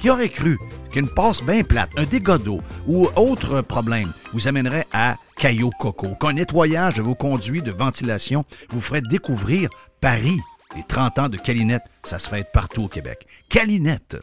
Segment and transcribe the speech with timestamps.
[0.00, 0.58] Qui aurait cru
[0.92, 6.14] qu'une passe bien plate, un dégât d'eau ou autre problème vous amènerait à Caillou Coco,
[6.14, 9.68] qu'un nettoyage de vos conduits de ventilation vous ferait découvrir
[10.00, 10.38] Paris.
[10.76, 13.26] Les 30 ans de Calinette, ça se fait partout au Québec.
[13.48, 14.18] Calinette.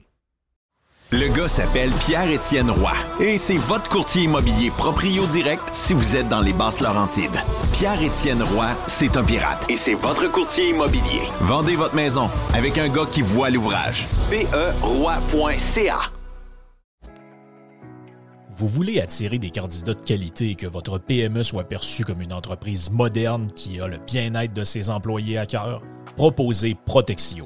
[1.11, 6.27] Le gars s'appelle Pierre-Étienne Roy et c'est votre courtier immobilier proprio direct si vous êtes
[6.27, 7.39] dans les basses Laurentides.
[7.73, 11.21] Pierre-Étienne Roy, c'est un pirate et c'est votre courtier immobilier.
[11.41, 14.07] Vendez votre maison avec un gars qui voit l'ouvrage.
[14.31, 15.99] PERoy.ca
[18.57, 22.33] Vous voulez attirer des candidats de qualité et que votre PME soit perçue comme une
[22.33, 25.83] entreprise moderne qui a le bien-être de ses employés à cœur?
[26.15, 27.45] Proposez Protexio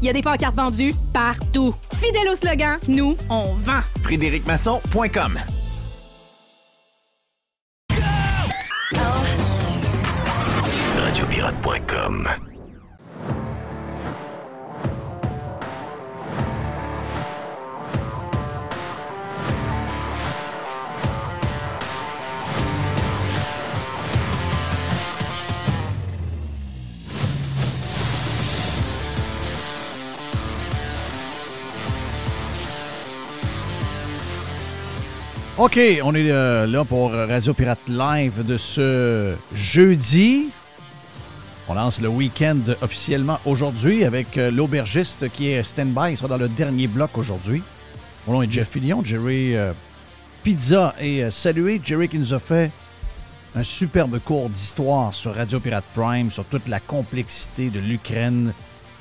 [0.00, 1.74] Il y a des pancartes vendues partout.
[1.96, 3.80] Fidèle au slogan, nous, on vend.
[4.02, 5.38] FrédéricMasson.com
[10.96, 12.57] Radiopirate.com
[35.58, 40.50] OK, on est euh, là pour Radio Pirate Live de ce jeudi.
[41.68, 46.12] On lance le week-end officiellement aujourd'hui avec euh, l'aubergiste qui est stand-by.
[46.12, 47.64] Il sera dans le dernier bloc aujourd'hui.
[48.28, 49.72] Mon nom est Jeff Fillion, Jerry euh,
[50.44, 50.94] Pizza.
[51.00, 52.70] Et saluer Jerry qui nous a fait
[53.56, 58.52] un superbe cours d'histoire sur Radio Pirate Prime, sur toute la complexité de l'Ukraine,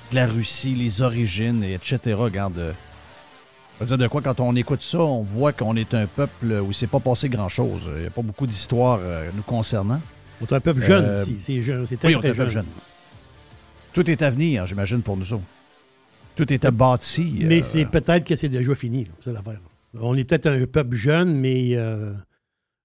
[0.10, 2.16] de la Russie, les origines, et etc.
[2.18, 2.74] Regarde,
[3.80, 6.46] ça veut dire de quoi, quand on écoute ça, on voit qu'on est un peuple
[6.46, 7.88] où il ne s'est pas passé grand-chose.
[7.96, 10.02] Il n'y a pas beaucoup d'histoires euh, nous concernant.
[10.42, 11.40] On est un peuple jeune euh, ici.
[11.40, 11.86] C'est jeune.
[11.86, 12.66] C'est oui, on est un peuple jeune.
[13.94, 15.46] Tout est à venir, j'imagine, pour nous autres.
[16.36, 17.38] Tout est à bâti.
[17.42, 19.60] Mais euh, c'est peut-être que c'est déjà fini, c'est l'affaire.
[20.00, 21.76] On est peut-être un peuple jeune, mais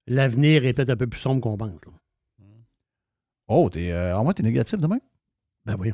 [0.06, 1.80] l'avenir est peut-être un peu plus sombre qu'on pense.
[3.48, 4.98] Oh, t'es, en moins, tu es négatif demain?
[5.64, 5.92] Ben oui.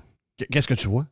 [0.50, 1.06] Qu'est-ce que tu vois?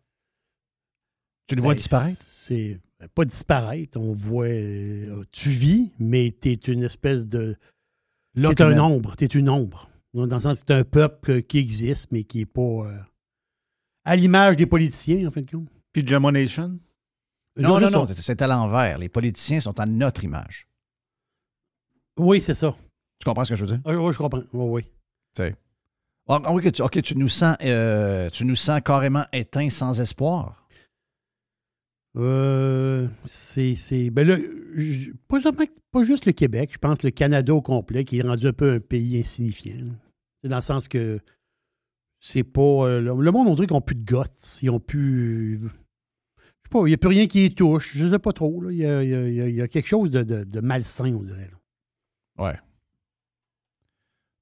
[1.49, 2.19] Tu le vois ben, disparaître?
[2.21, 2.81] C'est
[3.15, 3.99] pas disparaître.
[3.99, 4.47] On voit.
[4.47, 7.57] Euh, tu vis, mais tu es une espèce de.
[8.35, 9.17] Tu es un ombre.
[9.17, 9.89] Tu es une ombre.
[10.15, 12.61] Dans le sens c'est un peuple qui existe, mais qui n'est pas.
[12.61, 12.99] Euh,
[14.05, 15.69] à l'image des politiciens, en fin de compte.
[15.93, 16.79] Pyjama Nation?
[17.57, 18.99] Non, non, non, c'est à l'envers.
[18.99, 20.69] Les politiciens sont à notre image.
[22.19, 22.75] Oui, c'est ça.
[23.19, 23.81] Tu comprends ce que je veux dire?
[23.87, 24.43] Oui, oui je comprends.
[24.53, 24.83] Oui,
[25.39, 25.53] oui.
[26.29, 30.66] Ah, oui, OK, tu nous sens, euh, tu nous sens carrément éteint sans espoir.
[32.17, 34.11] Euh, c'est.
[34.11, 34.37] Ben là,
[35.29, 35.39] pas,
[35.93, 38.73] pas, juste le Québec, je pense le Canada au complet, qui est rendu un peu
[38.73, 39.85] un pays insignifiant.
[40.43, 41.21] C'est dans le sens que
[42.19, 42.61] c'est pas.
[42.61, 44.63] Euh, le, monde, on dirait qu'ils n'ont plus de gosses.
[44.63, 45.59] Ils ont plus.
[45.61, 47.97] Je sais pas, il n'y a plus rien qui les touche.
[47.97, 48.71] Je ne sais pas trop.
[48.71, 51.51] Il, y a, quelque chose de, malsain, on dirait.
[52.39, 52.59] Ouais.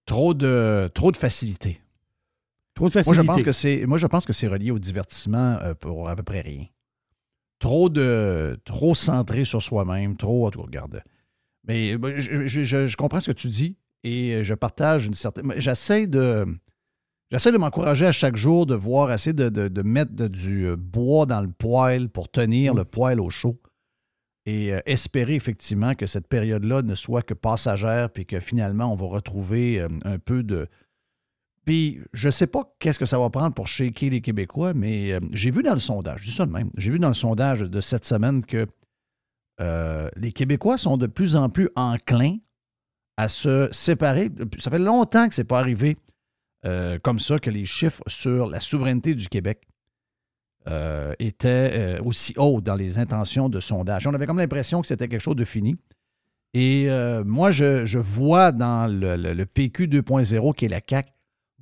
[0.06, 1.81] Trop de, trop de facilité.
[2.75, 3.23] Trop de facilité.
[3.23, 6.09] Moi, je pense que c'est, moi, je pense que c'est relié au divertissement euh, pour
[6.09, 6.67] à peu près rien
[7.64, 10.50] trop de trop centré sur soi-même, trop.
[10.50, 11.02] tout regarde.
[11.66, 15.55] Mais ben, je, comprends ce que tu dis et je partage une certaine.
[15.56, 16.44] J'essaie de.
[17.31, 21.40] J'essaie de m'encourager à chaque jour de voir, essayer de, mettre du euh, bois dans
[21.40, 22.76] le poêle pour tenir mm.
[22.76, 23.58] le poêle au chaud
[24.44, 28.94] et euh, espérer effectivement que cette période-là ne soit que passagère puis que finalement on
[28.94, 30.69] va retrouver euh, un peu de,
[31.64, 35.12] Puis, je ne sais pas qu'est-ce que ça va prendre pour shaker les Québécois, mais
[35.12, 37.14] euh, j'ai vu dans le sondage, je dis ça de même, j'ai vu dans le
[37.14, 38.66] sondage de cette semaine que
[39.61, 42.37] euh, les Québécois sont de plus en plus enclins
[43.16, 44.31] à se séparer.
[44.58, 45.96] Ça fait longtemps que ce n'est pas arrivé
[46.66, 49.60] euh, comme ça que les chiffres sur la souveraineté du Québec
[51.19, 54.06] étaient aussi hauts dans les intentions de sondage.
[54.06, 55.76] On avait comme l'impression que c'était quelque chose de fini.
[56.55, 56.88] Et
[57.26, 61.10] moi, je, vois dans le, le PQ 2.0, qui est la CAQ,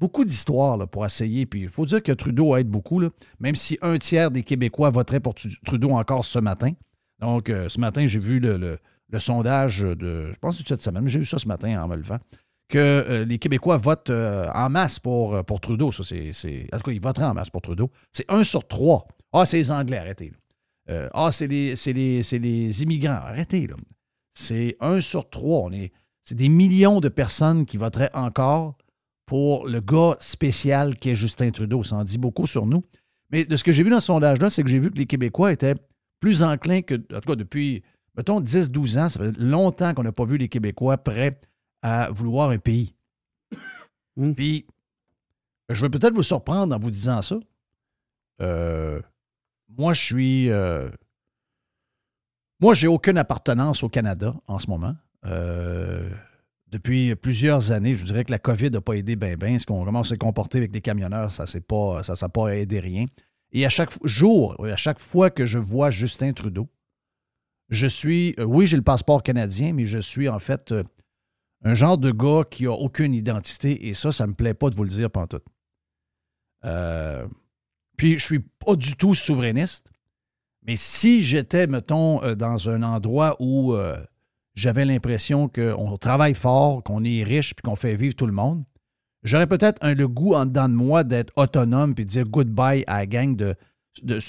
[0.03, 1.47] beaucoup d'histoires pour essayer.
[1.47, 3.09] Puis il faut dire que Trudeau aide beaucoup, là,
[3.39, 5.35] même si un tiers des Québécois voteraient pour
[5.65, 6.73] Trudeau encore ce matin.
[7.21, 8.79] Donc, euh, ce matin, j'ai vu le,
[9.19, 11.87] sondage de, je pense que c'est cette semaine, mais j'ai vu ça ce matin en
[11.87, 12.19] me levant,
[12.69, 15.93] que euh, les Québécois votent euh, en masse pour, Trudeau.
[15.93, 17.89] Ça, c'est, en tout cas, ils voteraient en masse pour Trudeau.
[18.11, 19.07] C'est un sur trois.
[19.33, 20.33] Ah, c'est les Anglais, arrêtez.
[20.89, 23.69] ah, c'est les, les, les, immigrants, arrêtez.
[24.35, 25.61] C'est un sur trois.
[25.61, 25.93] On est,
[26.25, 28.77] c'est des millions de personnes qui voteraient encore
[29.27, 31.83] pour le gars spécial qui est Justin Trudeau.
[31.83, 32.85] Ça en dit beaucoup sur nous.
[33.31, 35.07] Mais de ce que j'ai vu dans ce sondage-là, c'est que j'ai vu que les
[35.07, 35.77] Québécois étaient
[36.21, 37.83] plus enclins que, en tout cas depuis,
[38.17, 41.41] mettons, 10-12 ans, ça fait longtemps qu'on n'a pas vu les Québécois prêts
[41.81, 42.95] à vouloir un pays.
[44.17, 44.33] Mmh.
[44.35, 44.67] Puis,
[45.69, 47.37] je vais peut-être vous surprendre en vous disant ça.
[48.41, 49.01] Euh,
[49.77, 50.51] moi, je suis.
[50.51, 50.91] Euh,
[52.61, 54.95] moi, j'ai aucune appartenance au Canada en ce moment.
[55.25, 56.11] Euh,
[56.73, 57.95] depuis plusieurs années.
[57.95, 59.59] Je dirais que la COVID n'a pas aidé bien, bien.
[59.59, 62.81] Ce qu'on commence à se comporter avec les camionneurs, ça n'a pas, ça, pas aidé
[62.81, 63.07] rien.
[63.53, 66.69] Et à chaque jour, à chaque fois que je vois Justin Trudeau,
[67.69, 70.83] je suis, euh, oui, j'ai le passeport canadien, mais je suis en fait euh,
[71.63, 73.89] un genre de gars qui n'a aucune identité.
[73.89, 75.45] Et ça, ça ne me plaît pas de vous le dire pantoute.
[76.65, 77.27] Euh,
[77.99, 79.91] puis, je ne suis pas du tout souverainiste.
[80.63, 83.75] Mais si j'étais, mettons, dans un endroit où
[84.55, 88.65] j'avais l'impression qu'on travaille fort, qu'on est riche, puis qu'on fait vivre tout le monde.
[89.23, 92.99] J'aurais peut-être le goût en dedans de moi d'être autonome puis de dire goodbye à
[92.99, 93.55] la gang de,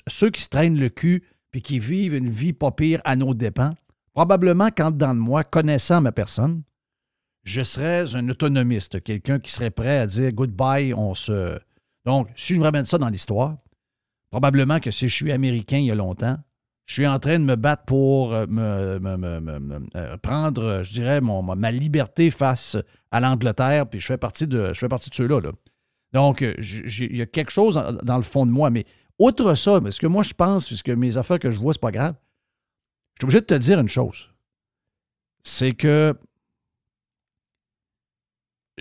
[0.08, 3.34] ceux qui se traînent le cul puis qui vivent une vie pas pire à nos
[3.34, 3.74] dépens.
[4.14, 6.64] Probablement qu'en dedans de moi, connaissant ma personne,
[7.44, 11.58] je serais un autonomiste, quelqu'un qui serait prêt à dire goodbye, on se.
[12.06, 13.58] Donc, si je me ramène ça dans l'histoire,
[14.30, 16.38] probablement que si je suis américain il y a longtemps,
[16.86, 19.00] je suis en train de me battre pour euh, me,
[19.96, 22.78] euh, prendre, je dirais, mon, ma liberté face
[23.12, 25.40] à l'Angleterre, puis je fais partie de, je fais partie de ceux-là.
[26.12, 28.70] Donc, euh, il y a quelque chose dans, le fond de moi.
[28.70, 28.86] Mais
[29.18, 31.92] outre ça, ce que moi je pense, puisque mes affaires que je vois, c'est pas
[31.92, 32.16] grave,
[33.16, 34.30] je suis obligé de te dire une chose.
[35.44, 36.16] C'est que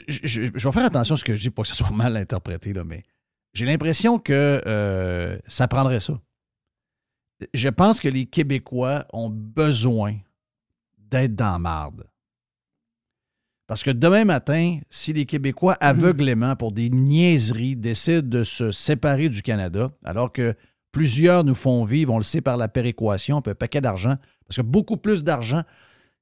[0.09, 2.73] je, vais faire attention à ce que je dis pour que ce soit mal interprété,
[2.73, 3.05] là, mais
[3.55, 6.21] j'ai l'impression que ça prendrait ça
[7.55, 10.17] je pense que les Québécois ont besoin
[10.99, 12.07] d'être dans marde.
[13.67, 15.89] Parce que demain matin, si les Québécois mhm.
[15.89, 20.55] aveuglément, pour des niaiseries, décident de se séparer du Canada, alors que
[20.91, 24.17] plusieurs nous font vivre, on le sait par la péréquation, un paquet d'argent,
[24.47, 25.63] parce que beaucoup plus d'argent.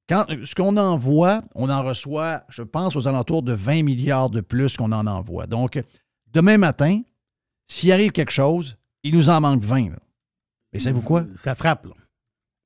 [0.09, 4.41] Quand, ce qu'on envoie, on en reçoit, je pense, aux alentours de 20 milliards de
[4.41, 5.47] plus qu'on en envoie.
[5.47, 5.81] Donc,
[6.33, 7.03] demain matin,
[7.69, 9.91] s'il arrive quelque chose, il nous en manque 20.
[10.73, 11.27] Mais savez-vous quoi?
[11.35, 11.95] Ça frappe, là.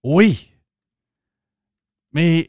[0.04, 0.50] Oui.
[2.12, 2.48] Mais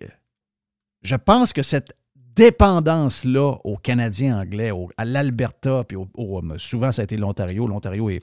[1.02, 1.96] je pense que cette
[2.36, 7.66] dépendance-là aux Canadiens anglais, à l'Alberta, puis euh, souvent ça a été l'Ontario.
[7.66, 8.22] L'Ontario est,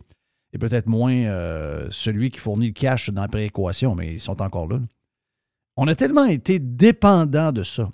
[0.59, 4.69] peut-être moins euh, celui qui fournit le cash dans la prééquation, mais ils sont encore
[4.69, 4.81] là.
[5.77, 7.91] On a tellement été dépendant de ça.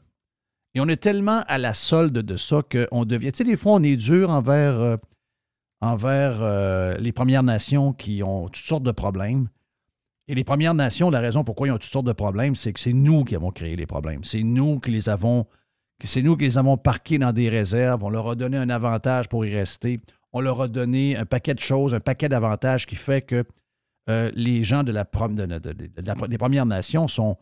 [0.75, 3.33] Et on est tellement à la solde de ça qu'on devient.
[3.33, 4.97] Tu sais, des fois, on est dur envers euh,
[5.81, 9.49] envers euh, les Premières Nations qui ont toutes sortes de problèmes.
[10.27, 12.81] Et les Premières Nations, la raison pourquoi ils ont toutes sortes de problèmes, c'est que
[12.81, 14.25] c'est nous qui avons créé les problèmes.
[14.25, 15.47] C'est nous qui les avons,
[16.03, 18.05] c'est nous qui les avons parqués dans des réserves.
[18.05, 20.01] On leur a donné un avantage pour y rester.
[20.33, 23.45] On leur a donné un paquet de choses, un paquet d'avantages qui fait que
[24.11, 27.37] euh, les gens de la, des Premières Nations sont,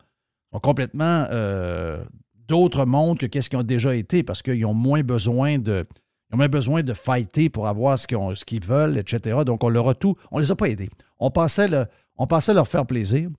[0.61, 2.03] complètement euh,
[2.47, 5.85] d'autres mondes que qu'est-ce qu'ils ont déjà été parce qu'ils ont moins besoin de
[6.29, 9.39] ils ont même besoin de fighter pour avoir ce qu'ils, veulent, etc.
[9.45, 10.15] Donc, on leur a tout.
[10.31, 10.89] On ne les a pas aidés.
[11.19, 11.69] On pensait,
[12.17, 13.29] on pensait leur faire plaisir.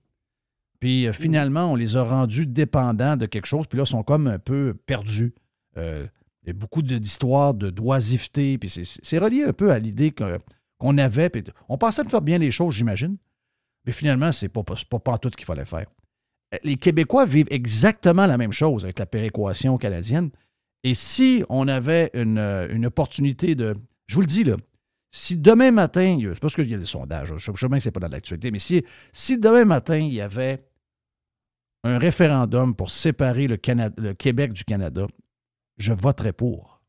[0.79, 3.67] Puis euh, finalement, on les a rendus dépendants de quelque chose.
[3.67, 5.33] Puis là, ils sont comme un peu perdus.
[5.77, 6.07] Euh,
[6.43, 8.57] il y a beaucoup d'histoires de d'oisiveté.
[8.57, 11.29] Puis c'est, relié un peu à l'idée qu'on avait.
[11.29, 13.17] Puis on pensait de faire bien les choses, j'imagine.
[13.85, 15.87] Mais finalement, c'est pas, pas, pas tout ce qu'il fallait faire.
[16.63, 20.31] Les Québécois vivent exactement la même chose avec la péréquation canadienne.
[20.83, 23.73] Et si on avait euh, une, opportunité de.
[24.07, 24.55] Je vous le dis, là,
[25.11, 27.89] si demain matin, c'est parce qu'il y a des sondages, je sais bien que ce
[27.89, 30.57] n'est pas dans l'actualité, mais si, si demain matin, il y avait
[31.83, 33.57] un référendum pour séparer le,
[33.97, 35.07] le Québec du Canada,
[35.77, 36.81] je voterais pour.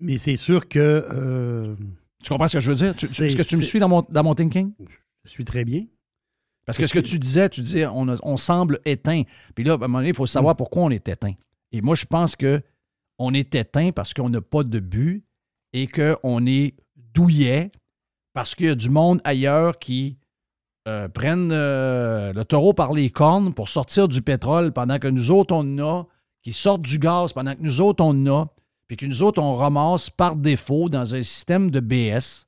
[0.00, 0.78] Mais c'est sûr que.
[1.12, 1.74] euh,
[2.22, 2.94] Tu comprends ce que je veux dire?
[2.94, 4.72] Tu- C'est- Est-ce que tu me suis dans mon, dans mon thinking?
[5.24, 5.84] je suis très bien.
[6.68, 9.22] Parce que ce que tu disais, tu disais, on, semble éteint.
[9.54, 11.32] Puis là, à un moment donné, il faut savoir pourquoi on est éteint.
[11.72, 12.60] Et moi, je pense que
[13.18, 15.24] on est éteint parce qu'on n'a pas de but
[15.72, 16.74] et qu'on est
[17.14, 17.72] douillet
[18.34, 20.18] parce qu'il y a du monde ailleurs qui
[20.86, 25.30] euh, prennent euh, le taureau par les cornes pour sortir du pétrole pendant que nous
[25.30, 26.06] autres, on en a,
[26.42, 28.48] qui sortent du gaz pendant que nous autres, on en a,
[28.88, 32.46] puis que nous autres, on ramasse par défaut dans un système de BS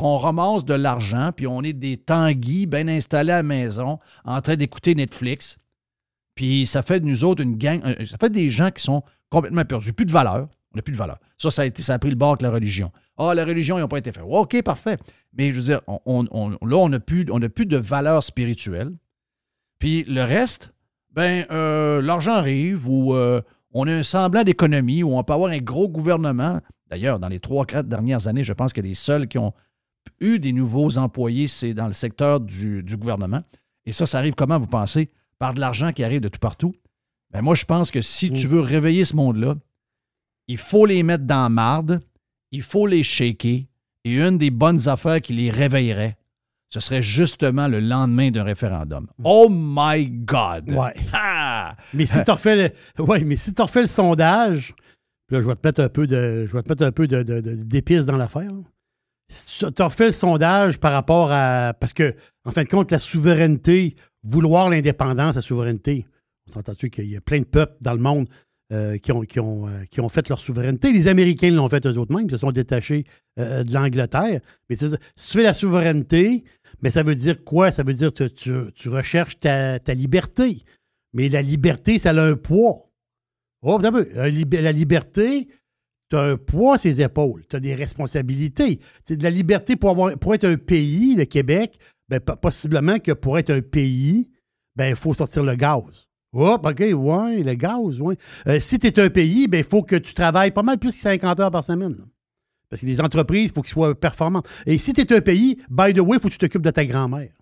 [0.00, 4.40] qu'on ramasse de l'argent, puis on est des tanguis bien installés à la maison, en
[4.40, 5.58] train d'écouter Netflix.
[6.34, 9.02] Puis ça fait de nous autres une gang, euh, ça fait des gens qui sont
[9.28, 9.92] complètement perdus.
[9.92, 10.48] Plus de valeur.
[10.72, 11.18] On n'a plus de valeur.
[11.36, 12.90] Ça, ça a, été, ça a pris le bord avec la religion.
[13.18, 14.22] Ah, la religion, ils n'ont pas été faits.
[14.26, 14.96] OK, parfait.
[15.34, 18.92] Mais je veux dire, on, là, on n'a plus, on n'a plus de valeur spirituelle.
[19.80, 20.72] Puis le reste,
[21.10, 23.42] ben, euh, l'argent arrive ou euh,
[23.74, 26.60] on a un semblant d'économie où on peut avoir un gros gouvernement.
[26.88, 29.52] D'ailleurs, dans les trois, quatre dernières années, je pense que les seuls qui ont
[30.20, 33.42] eu des nouveaux employés, c'est dans le secteur du, du gouvernement.
[33.86, 35.10] Et ça, ça arrive comment, vous pensez?
[35.38, 36.74] Par de l'argent qui arrive de tout partout.
[37.32, 39.54] Ben moi, je pense que si tu veux réveiller ce monde-là,
[40.48, 42.00] il faut les mettre dans la marde,
[42.50, 43.62] il faut les shaker.
[44.04, 46.16] Et une des bonnes affaires qui les réveillerait,
[46.70, 49.06] ce serait justement le lendemain d'un référendum.
[49.24, 50.70] Oh my God!
[50.70, 50.94] Ouais.
[51.12, 51.76] Ah!
[51.94, 54.74] Mais si tu refais le, ouais, mais si refais le sondage,
[55.30, 57.22] là, je vais te mettre un peu de, je vais te mettre un peu de,
[57.22, 58.50] de- de- d'épices dans l'affaire.
[59.30, 63.94] Tu refais le sondage par rapport à, parce que, en fin de compte, la souveraineté,
[64.24, 66.06] vouloir l'indépendance, la souveraineté,
[66.48, 68.28] on s'entend-tu qu'il y a plein de peuples dans le monde
[68.72, 70.92] euh, qui, ont, qui, ont, euh, qui ont fait leur souveraineté.
[70.92, 73.04] Les Américains l'ont fait eux-mêmes, ils se sont détachés
[73.38, 74.40] euh, de l'Angleterre.
[74.68, 76.44] Mais si tu fais la souveraineté,
[76.82, 77.70] mais ça veut dire quoi?
[77.70, 80.62] Ça veut dire que tu, tu recherches ta, ta liberté.
[81.12, 82.90] Mais la liberté, ça a un poids.
[83.62, 85.48] Oh, La liberté,
[86.10, 87.44] tu as un poids à ses épaules.
[87.48, 88.80] Tu as des responsabilités.
[89.04, 93.12] C'est de la liberté pour, avoir, être un pays, le Québec, ben, po- possiblement que
[93.12, 94.30] pour être un pays,
[94.76, 96.08] ben, il faut sortir le gaz.
[96.32, 98.16] Hop, OK, ouais, le gaz, ouais.
[98.46, 100.90] Euh, si tu es un pays, ben, il faut que tu travailles pas mal plus
[100.94, 101.96] que 50 heures par semaine.
[102.68, 104.42] Parce que les entreprises, il faut qu'ils soient performants.
[104.66, 106.70] Et si tu es un pays, by the way, il faut que tu t'occupes de
[106.70, 107.32] ta grand-mère.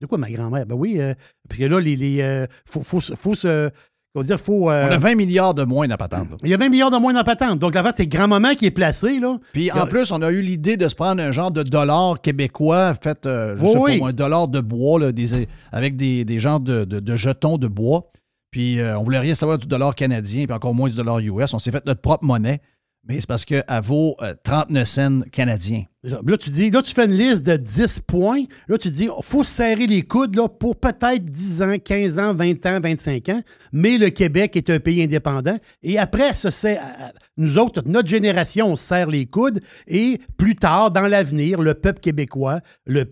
[0.00, 0.66] De quoi ma grand-mère?
[0.66, 1.14] Ben oui, euh,
[1.48, 3.70] parce que là, les, euh, faut se.
[4.14, 4.70] Comment dire, faut.
[4.70, 6.30] euh, On a 20 milliards de moins à patente.
[6.30, 6.36] là.
[6.42, 7.58] il y a 20 milliards de moins dans patente.
[7.58, 9.36] Donc, là, c'est grand-maman qui est placé, là.
[9.52, 12.94] Puis en plus, on a eu l'idée de se prendre un genre de dollar québécois
[12.94, 13.98] fait, euh, je Oui, sais oui.
[14.00, 17.58] pas, un dollar de bois, là, des- avec des, des genres de, de- de jetons
[17.58, 18.10] de bois.
[18.50, 21.52] Puis euh, on voulait rien savoir du dollar canadien, puis encore moins du dollar US.
[21.52, 22.62] On s'est fait notre propre monnaie,
[23.08, 25.84] mais c'est parce qu'elle vaut euh, 39 cents canadiens.
[26.04, 28.44] Là, tu dis, là, tu fais une liste de 10 points.
[28.68, 32.34] Là, tu dis, il faut serrer les coudes là, pour peut-être 10 ans, 15 ans,
[32.34, 33.42] 20 ans, 25 ans.
[33.72, 35.58] Mais le Québec est un pays indépendant.
[35.82, 39.60] Et après, ce c'est- euh, nous autres, notre génération, on se serre les coudes.
[39.86, 43.04] Et plus tard, dans l'avenir, le peuple québécois, le,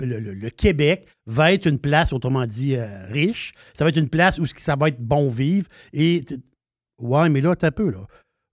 [0.50, 3.52] Québec, va être une place, autrement dit, euh, riche.
[3.74, 5.66] Ça va être une place où ça va être bon vivre.
[5.92, 6.22] Et,
[7.00, 8.06] ouais, mais là, t'as peu, là.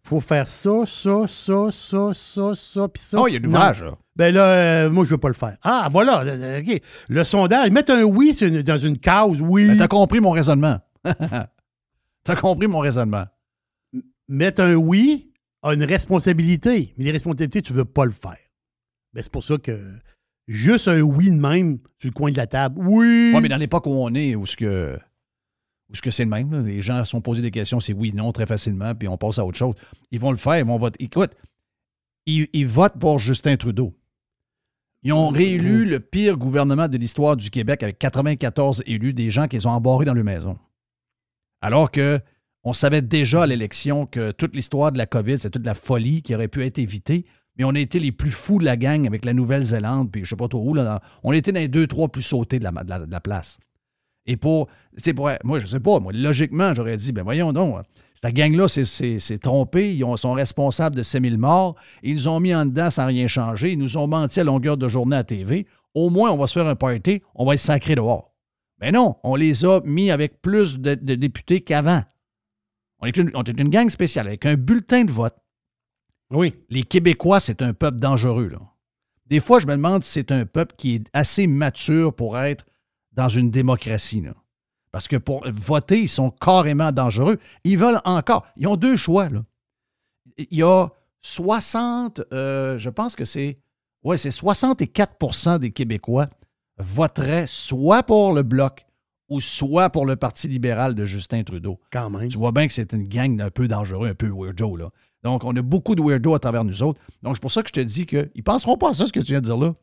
[0.06, 3.18] Faut faire ça, ça, ça, ça, ça, ça, puis ça.
[3.22, 3.98] Oh, il y a de l'ouvrage, là.
[4.16, 5.58] Ben là, euh, moi, je veux pas le faire.
[5.64, 6.22] Ah, voilà.
[6.24, 6.82] euh, OK.
[7.08, 9.68] Le sondage, mettre un oui une- dans une cause, oui.
[9.70, 10.80] Ben, T'as compris mon raisonnement.
[12.24, 13.26] T'as compris mon raisonnement.
[14.28, 15.32] mettre un oui
[15.62, 16.94] a une responsabilité.
[16.98, 18.38] Mais les responsabilités, tu veux pas le faire.
[19.14, 19.80] Ben, c'est pour ça que
[20.48, 22.76] juste un oui de même sur le coin de la table.
[22.86, 23.32] Oui.
[23.34, 24.98] Oui, mais dans l'époque où on est, où ce que
[25.94, 27.94] où ce que c'est le même, là, les gens se sont posés des questions, c'est
[27.94, 29.76] oui, non, très facilement, puis on passe à autre chose.
[30.12, 31.04] Ils vont le faire, ils vont voter.
[31.04, 31.32] Écoute,
[32.26, 33.94] ils, ils votent pour Justin Trudeau.
[35.04, 39.48] Ils ont réélu le pire gouvernement de l'histoire du Québec avec 94 élus, des gens
[39.48, 40.58] qu'ils ont embarrés dans leur maison.
[41.62, 42.20] Alors que
[42.64, 46.22] on savait déjà à l'élection que toute l'histoire de la COVID, c'est toute la folie
[46.22, 47.26] qui aurait pu être évitée.
[47.58, 50.30] Mais on a été les plus fous de la gang avec la Nouvelle-Zélande, puis je
[50.30, 50.74] sais pas trop où.
[50.74, 53.20] Là, on était dans les deux, trois plus sautés de la, de la- de la
[53.20, 53.60] place.
[54.26, 55.30] Et pour, c'est pour.
[55.44, 57.76] Moi, je sais pas, moi, logiquement, j'aurais dit, ben voyons donc,
[58.14, 62.56] cette gang-là s'est- trompée, ils ont- sont responsables de 5000 morts, ils nous ont mis
[62.56, 65.66] en dedans sans rien changer, ils nous ont menti à longueur de journée à TV.
[65.94, 68.34] Au moins, on va se faire un party, on va être sacré dehors.
[68.80, 72.02] Mais non, on les a mis avec plus de, de députés qu'avant.
[73.00, 75.36] On est, une, on est une gang spéciale avec un bulletin de vote.
[76.32, 76.54] Oui.
[76.70, 78.48] Les Québécois, c'est un peuple dangereux.
[78.48, 78.60] Là.
[79.28, 82.66] Des fois, je me demande si c'est un peuple qui est assez mature pour être
[83.14, 84.22] dans une démocratie.
[84.22, 84.34] là.
[84.92, 87.40] Parce que pour voter, ils sont carrément dangereux.
[87.64, 88.46] Ils veulent encore.
[88.58, 89.28] Ils ont deux choix.
[89.30, 89.44] Là.
[90.38, 90.88] Il y a
[91.22, 93.58] 60, euh, je pense que c'est.
[94.04, 96.28] Ouais, c'est 64% des Québécois
[96.78, 98.86] voteraient soit pour le Bloc
[99.30, 101.80] ou soit pour le Parti libéral de Justin Trudeau.
[101.92, 102.28] Quand même.
[102.28, 104.90] Tu vois bien que c'est une gang un peu dangereux, un peu weirdo, là.
[105.24, 107.00] Donc, on a beaucoup de weirdo à travers nous autres.
[107.24, 109.14] Donc, c'est pour ça que je te dis qu'ils ne penseront pas à ça, ce
[109.14, 109.74] que tu viens de dire là.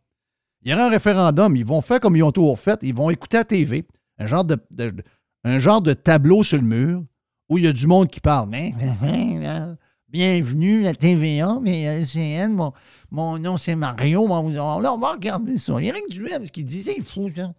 [0.62, 3.09] Il y aura un référendum, ils vont faire comme ils ont toujours fait, ils vont
[3.09, 3.87] écouter à TV,
[4.19, 4.59] un genre de,
[5.45, 7.02] un genre de tableau sur le mur
[7.49, 8.50] où il y a du monde qui parle.
[10.09, 12.73] Bienvenue à TVA, mais euh, LCN, mon,
[13.11, 14.26] mon nom c'est Mario.
[14.26, 15.76] Là, on va regarder ça.
[15.79, 17.55] Il y a rien que Duhem qui disait, il est fou, ça.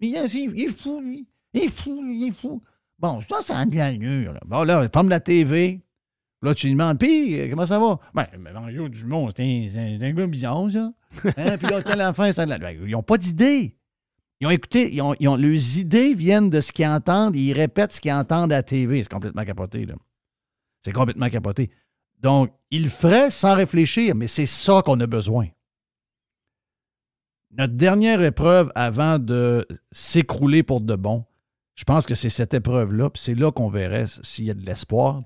[0.00, 1.26] Il est, il fou, lui.
[1.54, 2.60] Il est fou, lui, il est fou.
[2.98, 4.32] Bon, ça, ça a de l'allure.
[4.32, 4.40] là.
[4.44, 5.80] Bon, là, ferme la TV.
[6.42, 8.00] Là, tu lui demandes, puis, euh, comment ça va?
[8.14, 10.92] Ben, mais Mario Dumont, c'est un, gars bizarre, ça.
[11.36, 11.56] Hein?
[11.56, 12.44] Puis là, telle affaire, ça.
[12.46, 13.76] Ben, Ils n'ont pas d'idée.
[14.40, 17.52] Ils ont écouté, ils ont, ils ont- leurs idées viennent de ce qu'ils entendent, ils
[17.52, 19.00] répètent ce qu'ils entendent à la TV.
[19.02, 19.94] C'est complètement capoté, là.
[20.84, 21.70] C'est complètement capoté.
[22.18, 25.46] Donc, ils le feraient sans réfléchir, mais c'est ça qu'on a besoin.
[27.52, 31.24] Notre dernière épreuve avant de s'écrouler pour de bon,
[31.76, 34.64] je pense que c'est cette épreuve-là, puis c'est là qu'on verrait s'il y a de
[34.64, 35.22] l'espoir.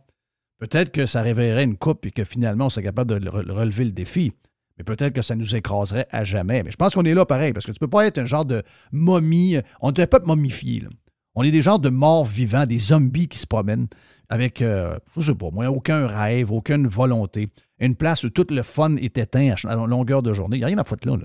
[0.58, 3.50] Peut-être que ça réveillerait une coupe et que finalement, on serait capable de le- re-
[3.50, 4.32] relever le défi.
[4.78, 6.62] Mais peut-être que ça nous écraserait à jamais.
[6.62, 8.44] Mais je pense qu'on est là pareil, parce que tu peux pas être un genre
[8.44, 9.56] de momie.
[9.80, 10.80] On est un peuple momifié.
[10.80, 10.88] là.
[11.34, 13.88] On est des genres de morts vivants, des zombies qui se promènent
[14.28, 17.48] avec, euh, je sais pas, moi, aucun rêve, aucune volonté.
[17.78, 20.56] Une place où tout le fun est éteint à à longueur de journée.
[20.56, 21.16] Il n'y a rien à foutre là.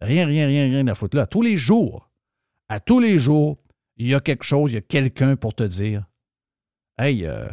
[0.00, 1.26] Rien, rien, rien, rien à foutre là.
[1.26, 2.08] Tous les jours,
[2.68, 3.58] à tous les jours,
[3.96, 6.04] il y a quelque chose, il y a quelqu'un pour te dire
[6.96, 7.48] Hey, euh,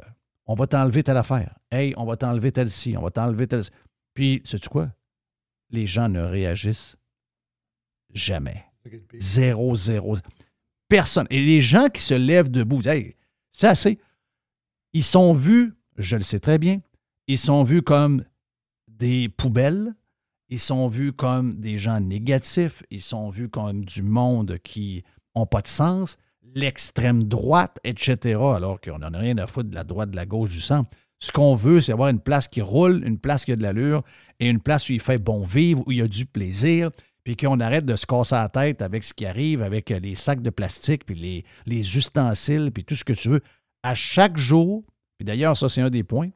[0.47, 1.57] on va t'enlever telle affaire.
[1.71, 3.63] Hey, on va t'enlever telle ci, on va t'enlever telle.
[4.13, 4.89] Puis, sais-tu quoi?
[5.69, 6.95] Les gens ne réagissent
[8.13, 8.65] jamais.
[9.19, 10.17] Zéro, zéro.
[10.87, 11.27] Personne.
[11.29, 13.15] Et les gens qui se lèvent debout, hey,
[13.51, 13.99] c'est assez.
[14.93, 16.79] Ils sont vus, je le sais très bien,
[17.27, 18.23] ils sont vus comme
[18.87, 19.93] des poubelles,
[20.49, 25.03] ils sont vus comme des gens négatifs, ils sont vus comme du monde qui
[25.35, 26.17] n'ont pas de sens,
[26.55, 30.25] l'extrême droite, etc., alors qu'on n'en a rien à foutre de la droite, de la
[30.25, 30.89] gauche, du centre.
[31.19, 34.03] Ce qu'on veut, c'est avoir une place qui roule, une place qui a de l'allure
[34.39, 36.91] et une place où il fait bon vivre, où il y a du plaisir,
[37.23, 40.15] puis qu'on arrête de se casser la tête avec ce qui arrive, avec euh, les
[40.15, 43.41] sacs de plastique, puis les, les ustensiles, puis tout ce que tu veux.
[43.83, 44.83] À chaque jour,
[45.17, 46.29] puis d'ailleurs, ça, c'est un des points.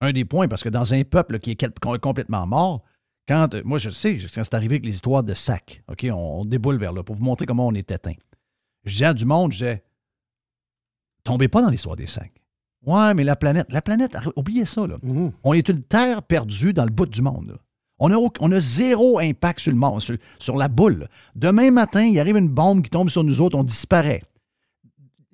[0.00, 2.82] Un des points, parce que dans un peuple qui est complètement mort,
[3.28, 6.78] quand, euh, moi, je sais, c'est arrivé avec les histoires de sacs, OK, on déboule
[6.78, 8.14] vers là pour vous montrer comment on est éteint.
[8.84, 9.82] Je à du monde, je disais,
[11.24, 12.32] tombez pas dans l'histoire des sacs.
[12.86, 14.96] Ouais, mais la planète, la planète, oubliez ça, là.
[15.02, 15.32] Mhm.
[15.44, 17.48] On est une terre perdue dans le bout du monde.
[17.48, 17.54] là.
[17.98, 21.08] On a, au- on a zéro impact sur le monde, sur, sur la boule.
[21.34, 24.22] Demain matin, il arrive une bombe qui tombe sur nous autres, on disparaît.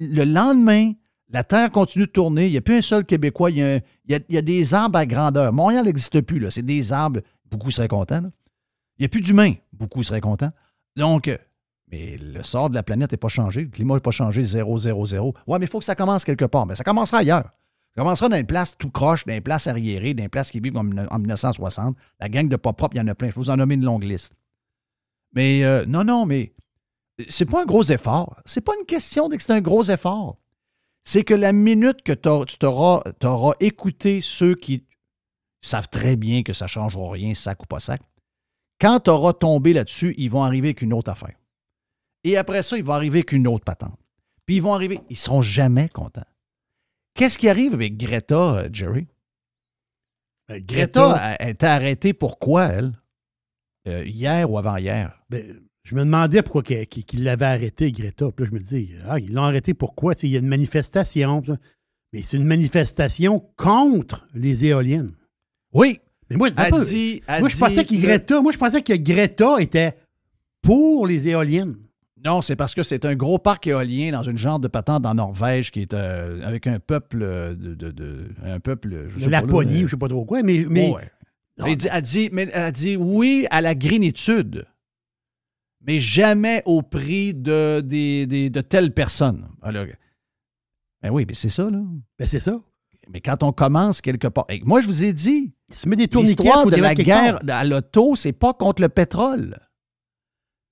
[0.01, 0.93] Le lendemain,
[1.31, 2.47] la Terre continue de tourner.
[2.47, 3.53] Il n'y a plus un seul Québécois.
[3.53, 5.53] Il y a, un- il y a- il y a des arbres à grandeur.
[5.53, 6.41] Montréal n'existe plus.
[6.41, 6.51] là.
[6.51, 7.21] C'est des arbres.
[7.49, 8.21] Beaucoup seraient contents.
[8.23, 8.31] là.
[8.99, 9.55] Il n'y a plus d'humains.
[9.73, 10.51] Beaucoup seraient contents.
[10.97, 11.31] Donc,
[11.91, 13.63] mais le sort de la planète n'est pas changé.
[13.63, 15.35] Le climat n'est pas changé 0, 0, 0.
[15.47, 16.67] Ouais, mais il faut que ça commence quelque part.
[16.67, 17.51] Mais ça commencera ailleurs.
[17.95, 20.61] Ça commencera dans une place tout croche, dans une place arriérée, dans une place qui
[20.61, 21.97] vivent comme en 1960.
[22.21, 23.31] La gang de pas propres, il y en a plein.
[23.31, 24.35] Je vous en nomme une longue liste.
[25.33, 26.55] Mais euh, non, non, mais
[27.29, 28.37] c'est pas un gros effort.
[28.45, 30.39] C'est pas une question de que un gros effort.
[31.05, 34.85] C'est que la minute que tu t'auras t'auras écouté ceux qui
[35.61, 38.03] savent très bien que ça ne changera rien, sac ou pas sac,
[38.81, 41.37] quand tu auras tombé là-dessus, ils vont arriver avec une autre affaire.
[42.25, 43.99] Et après ça, ils vont arriver avec une autre patente.
[44.47, 46.25] Puis ils vont arriver, ils seront jamais contents.
[47.15, 49.07] Qu'est-ce qui arrive avec Greta, euh, Jerry?
[50.49, 52.93] Ben, Greta, a- a été arrêtée pourquoi, elle?
[53.89, 55.21] Euh, hier ou avant-hier?
[55.31, 58.31] ben, je me demandais pourquoi qu'il qu'il l'avait arrêté, Greta.
[58.33, 60.15] Puis là, je me dis, ah, ils l'ont arrêté pourquoi?
[60.23, 61.43] Il y a une manifestation.
[61.47, 61.57] là.
[62.13, 65.15] Mais c'est une manifestation contre les éoliennes.
[65.73, 66.01] Oui.
[66.29, 68.83] Mais moi, Elle pas- dit- elle moi je dit pensais que- Greta, moi, je pensais
[68.83, 69.97] que Greta était
[70.61, 71.77] pour les éoliennes.
[72.27, 75.15] Non, c'est parce que c'est un gros parc éolien dans une genre de patente en
[75.15, 79.27] Norvège qui est euh, avec un peuple euh, de, de- de- un peuple je sais
[79.27, 80.67] De Laponie, je ne sais pas trop quoi, mais.
[80.69, 81.09] mais ouais.
[81.65, 84.67] Elle dit, elle dit- mais elle dit oui à la grénitude,
[85.81, 89.49] mais jamais au prix de, des- des- de telles personnes.
[89.63, 89.87] Alors,
[91.03, 91.79] ben oui, mais c'est ça, là.
[92.19, 92.61] ben, c'est ça.
[93.09, 94.47] Mais quand on commence quelque part.
[94.65, 96.43] moi, je vous ai dit, Il se met des tourniquets.
[96.43, 99.61] l'histoire de la guerre à l'auto, c'est pas contre le pétrole.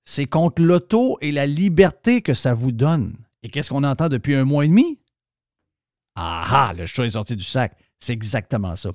[0.05, 3.17] C'est contre l'auto et la liberté que ça vous donne.
[3.41, 4.99] Et qu'est-ce qu'on entend depuis un mois et demi?
[6.15, 7.75] Ah ah, le chat est sorti du sac.
[7.99, 8.91] C'est exactement ça.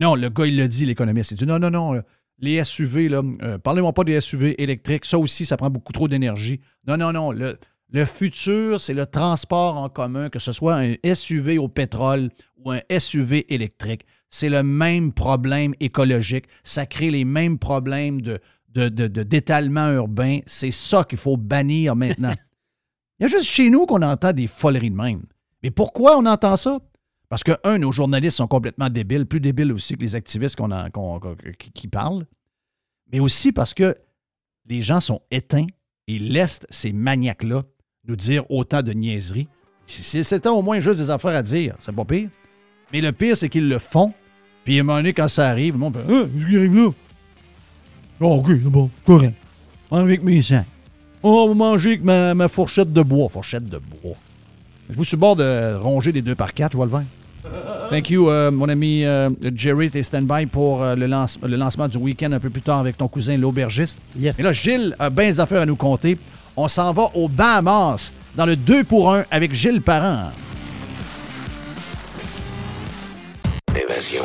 [0.00, 1.32] Non, le gars, il l'a dit, l'économiste.
[1.32, 2.00] Il dit non, non, non, euh,
[2.38, 5.04] les SUV, euh, parlez-moi pas des SUV électriques.
[5.04, 6.60] Ça aussi, ça prend beaucoup trop d'énergie.
[6.86, 7.32] Non, non, non.
[7.32, 12.70] Le futur, c'est le transport en commun, que ce soit un SUV au pétrole ou
[12.72, 14.06] un SUV électrique.
[14.30, 16.46] C'est le même problème écologique.
[16.64, 18.40] Ça crée les mêmes problèmes de,
[18.74, 20.40] de- d'étalement urbain.
[20.46, 22.32] C'est ça qu'il faut bannir maintenant.
[23.20, 25.22] Il y a juste chez nous qu'on entend des foleries de même.
[25.62, 26.78] Mais pourquoi on entend ça?
[27.28, 31.20] Parce que, un, nos journalistes sont complètement débiles, plus débiles aussi que les activistes qu'on
[31.72, 32.26] qui, parlent,
[33.12, 33.96] mais aussi parce que
[34.66, 35.66] les gens sont éteints
[36.06, 37.62] et laissent ces maniaques-là
[38.06, 39.48] nous dire autant de niaiseries.
[39.86, 42.28] Si c'était au moins juste des affaires à dire, c'est pas pire.
[42.92, 44.12] Mais le pire, c'est qu'ils le font.
[44.64, 46.90] Puis à un moment donné, quand ça arrive, le monde fait Ah, qui arrive là?
[48.20, 49.34] Oh, ok, c'est bon, correct.
[49.90, 50.64] Avec mes sangs.
[51.22, 53.28] On va manger avec ma, ma, fourchette de bois.
[53.28, 54.16] Fourchette de bois.
[54.90, 57.04] Êtes-vous sur le bord de ronger des deux par quatre, je vois le vin?
[57.90, 59.90] Thank you, euh, mon ami euh, Jerry.
[59.90, 63.08] T'es stand-by pour euh, le, le, lancement du week-end un peu plus tard avec ton
[63.08, 64.00] cousin l'aubergiste.
[64.18, 64.38] Yes.
[64.38, 66.18] Et là, Gilles a bien des affaires à nous compter.
[66.56, 70.30] On s'en va au Bahamas dans le 2 pour 1 avec Gilles Parent.
[73.74, 74.24] Évasion.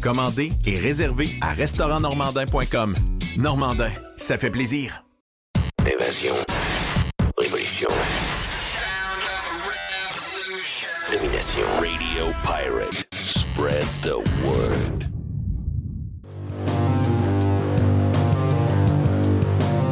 [0.00, 2.94] Commandez et réservez à restaurantnormandin.com.
[3.36, 5.04] Normandin, ça fait plaisir.
[5.86, 6.34] Évasion.
[7.36, 7.88] Révolution.
[11.12, 11.64] Domination.
[11.80, 13.06] Radio Pirate.
[13.12, 15.08] Spread the word.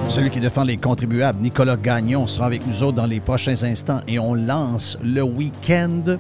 [0.09, 4.01] Celui qui défend les contribuables, Nicolas Gagnon, sera avec nous autres dans les prochains instants
[4.09, 6.17] et on lance le week-end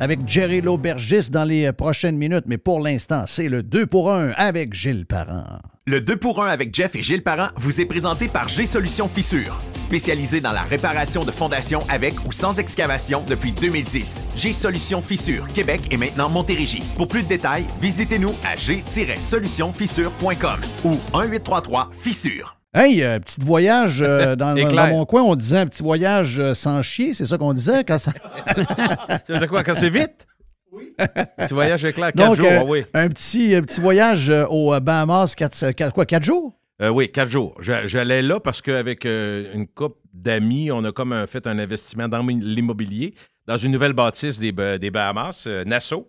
[0.00, 2.44] avec Jerry l'aubergiste dans les prochaines minutes.
[2.46, 5.44] Mais pour l'instant, c'est le 2 pour 1 avec Gilles Parent.
[5.86, 9.58] Le 2 pour 1 avec Jeff et Gilles Parent vous est présenté par G-Solutions Fissure,
[9.74, 14.22] spécialisé dans la réparation de fondations avec ou sans excavation depuis 2010.
[14.36, 16.82] G-Solutions Fissure, Québec et maintenant Montérégie.
[16.96, 22.57] Pour plus de détails, visitez-nous à g-solutionfissure.com ou 1833 Fissure.
[22.78, 26.54] Hey, euh, petit voyage euh, dans, dans, mon coin, on disait un petit voyage euh,
[26.54, 28.12] sans chier, c'est ça qu'on disait quand ça.
[29.26, 30.28] ça quoi, quand c'est vite?
[30.70, 30.94] Oui.
[30.96, 32.84] petit voyage éclair, quatre jours, euh, oui.
[32.94, 36.54] Un petit, un petit voyage euh, au Bahamas, quatre, quoi, quatre jours?
[36.80, 37.56] Euh, oui, quatre jours.
[37.60, 43.14] J'allais là parce qu'avec une couple d'amis, on a comme fait un investissement dans l'immobilier,
[43.48, 46.08] dans une nouvelle bâtisse des, des Bahamas, Nassau,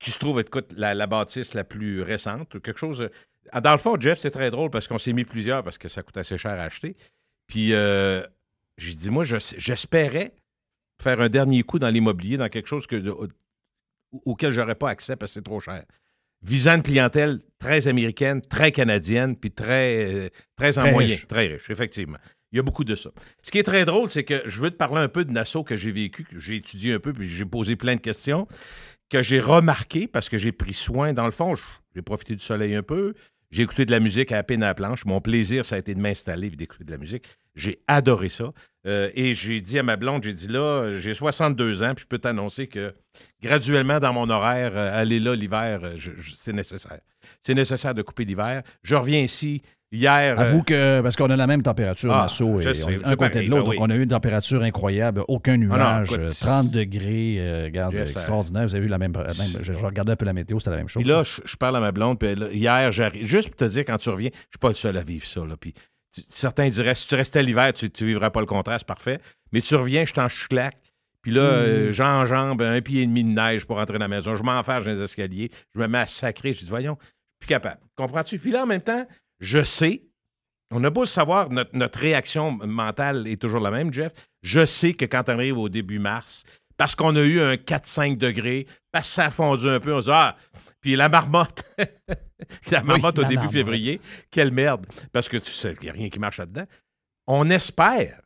[0.00, 3.10] qui se trouve, écoute, la, la bâtisse la plus récente, quelque chose
[3.62, 6.02] dans le fond, Jeff, c'est très drôle parce qu'on s'est mis plusieurs parce que ça
[6.02, 6.96] coûte assez cher à acheter.
[7.46, 8.22] Puis euh,
[8.78, 10.34] j'ai dit, moi, j'espérais
[11.02, 13.02] faire un dernier coup dans l'immobilier, dans quelque chose que,
[14.24, 15.84] auquel j'aurais pas accès parce que c'est trop cher.
[16.42, 21.70] Visant une clientèle très américaine, très canadienne, puis très, euh, très en moyen, très riche,
[21.70, 22.18] effectivement.
[22.52, 23.10] Il y a beaucoup de ça.
[23.42, 25.64] Ce qui est très drôle, c'est que je veux te parler un peu de Nassau
[25.64, 28.46] que j'ai vécu, que j'ai étudié un peu, puis j'ai posé plein de questions,
[29.10, 31.12] que j'ai remarqué parce que j'ai pris soin.
[31.12, 31.54] Dans le fond,
[31.94, 33.14] j'ai profité du soleil un peu,
[33.50, 35.04] j'ai écouté de la musique à peine à la planche.
[35.04, 37.26] Mon plaisir, ça a été de m'installer et d'écouter de la musique.
[37.54, 38.52] J'ai adoré ça.
[38.86, 42.06] Euh, et j'ai dit à ma blonde, j'ai dit là, j'ai 62 ans, puis je
[42.06, 42.94] peux t'annoncer que
[43.42, 45.96] graduellement dans mon horaire, euh, aller là l'hiver, euh,
[46.36, 47.00] c'est nécessaire.
[47.42, 48.62] C'est nécessaire de couper l'hiver.
[48.82, 49.62] Je reviens ici
[49.96, 50.38] Hier.
[50.38, 53.70] Avoue euh, que, parce qu'on a la même température, ah, et un côté de l'autre,
[53.70, 57.94] ben donc on a eu une température incroyable, aucun ah nuage, 30 degrés, euh, regarde,
[57.94, 58.66] extraordinaire.
[58.66, 59.12] Vous avez vu la même.
[59.60, 61.02] je, regardais un peu la météo, c'était la même chose.
[61.02, 63.26] Puis là, je, parle à ma blonde, puis hier, j'arrive.
[63.26, 65.44] Juste pour te dire, quand tu reviens, je suis pas le seul à vivre ça.
[65.44, 65.74] Là, puis
[66.28, 69.20] certains diraient, si tu restais l'hiver, tu ne vivrais pas le contraste, parfait.
[69.52, 70.78] Mais tu reviens, je t'en claque.
[71.22, 71.92] Puis là, euh, mm.
[71.92, 74.36] j'enjambe un pied et demi de neige pour rentrer dans la maison.
[74.36, 75.50] Je m'enferme dans les escaliers.
[75.74, 76.52] Je me mets à sacrer.
[76.52, 76.96] Je dis, voyons,
[77.40, 77.80] plus capable.
[77.96, 78.38] Comprends-tu?
[78.38, 79.06] Puis là, en même temps,
[79.40, 80.02] je sais,
[80.70, 84.12] on a beau savoir, notre, notre réaction mentale est toujours la même, Jeff.
[84.42, 86.44] Je sais que quand on arrive au début mars,
[86.76, 89.94] parce qu'on a eu un 4-5 degrés, parce que ça a fondu un peu.
[89.94, 90.36] On se dit, ah,
[90.80, 91.64] puis la marmotte,
[92.70, 93.54] la marmotte au la début marmotte.
[93.54, 96.66] février, quelle merde, parce que tu sais qu'il n'y a rien qui marche là-dedans.
[97.26, 98.20] On espère,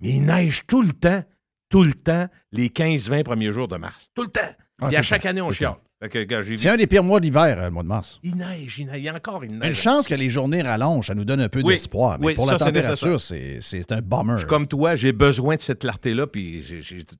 [0.00, 1.22] mais il neige tout le temps,
[1.68, 4.10] tout le temps, les 15-20 premiers jours de mars.
[4.14, 4.40] Tout le temps.
[4.42, 5.76] Ah, Puis tout à le chaque année, on le chiale.
[6.02, 8.20] C'est un des pires mois d'hiver, euh, le mois de mars.
[8.22, 9.82] Il neige, il neige, il y a encore une Une neige.
[9.82, 12.18] chance que les journées rallongent, ça nous donne un peu Oui, d'espoir.
[12.18, 14.38] Mais oui, pour ça, la température, c'est un bummer.
[14.38, 16.26] Je comme toi, j'ai besoin de cette clarté-là.
[16.26, 16.64] Puis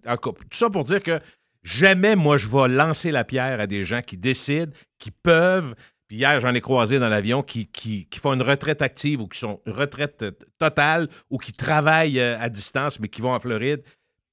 [0.06, 1.20] tout ça pour dire que
[1.62, 5.74] jamais, moi, je vais lancer la pierre à des gens qui décident, qui peuvent.
[6.08, 9.28] Puis hier, j'en ai croisé dans l'avion qui, qui, qui font une retraite active ou
[9.28, 10.24] qui sont une retraite
[10.58, 13.82] totale ou qui travaillent euh, à distance, mais qui vont en Floride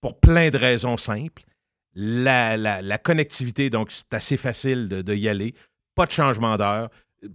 [0.02, 1.44] pour plein de raisons simples.
[2.00, 5.56] La, la- la connectivité, donc, c'est assez facile de, de y aller.
[5.96, 6.90] Pas de changement d'heure.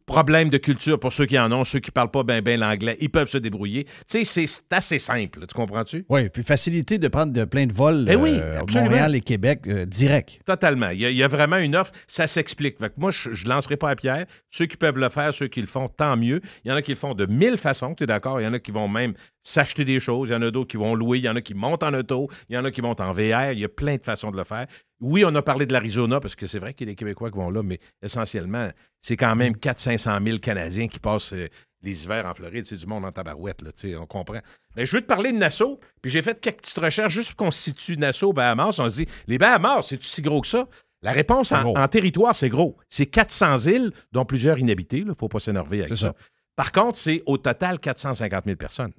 [0.06, 2.96] Problème de culture pour ceux qui en ont, ceux qui parlent pas bien ben, l'anglais,
[3.00, 3.82] ils peuvent se débrouiller.
[4.08, 6.06] Tu sais, c'est- assez simple, tu comprends-tu?
[6.08, 8.60] Oui, puis facilité de prendre de plein de vols Eh oui, euh.
[8.72, 10.38] Montréal et Québec euh, direct.
[10.46, 10.90] Totalement.
[10.90, 11.90] Il y, a, il y a vraiment une offre.
[12.06, 12.76] Ça s'explique.
[12.96, 14.26] Moi, je ne lancerai pas à pierre.
[14.52, 16.40] Ceux qui peuvent le faire, ceux qui le font, tant mieux.
[16.64, 18.40] Il y en a qui le font de mille façons, tu es d'accord?
[18.40, 20.28] Il y en a qui vont même s'acheter des choses.
[20.28, 21.18] Il y en a d'autres qui vont louer.
[21.18, 22.28] Il y en a qui montent en auto.
[22.48, 23.52] Il y en a qui montent en VR.
[23.52, 24.66] Il y a plein de façons de le faire.
[25.00, 27.30] Oui, on a parlé de l'Arizona parce que c'est vrai qu'il y a des Québécois
[27.30, 31.48] qui vont là, mais essentiellement, c'est quand même 400-500 000 Canadiens qui passent euh,
[31.82, 32.64] les hivers en Floride.
[32.66, 34.40] C'est du monde en tabarouette, là, tu sais, on comprend.
[34.76, 37.46] Mais je veux te parler de Nassau, puis j'ai fait quelques petites recherches juste pour
[37.46, 38.78] qu'on situe Nassau aux Bahamas.
[38.78, 40.68] On se dit, les Bahamas, c'est-tu si gros que ça?
[41.02, 42.76] La réponse en, territoire, c'est gros.
[42.88, 44.98] C'est 400 îles, dont plusieurs inhabités.
[44.98, 46.14] Il ne faut pas s'énerver avec ça.
[46.54, 48.92] Par contre, c'est au total 450 000 personnes.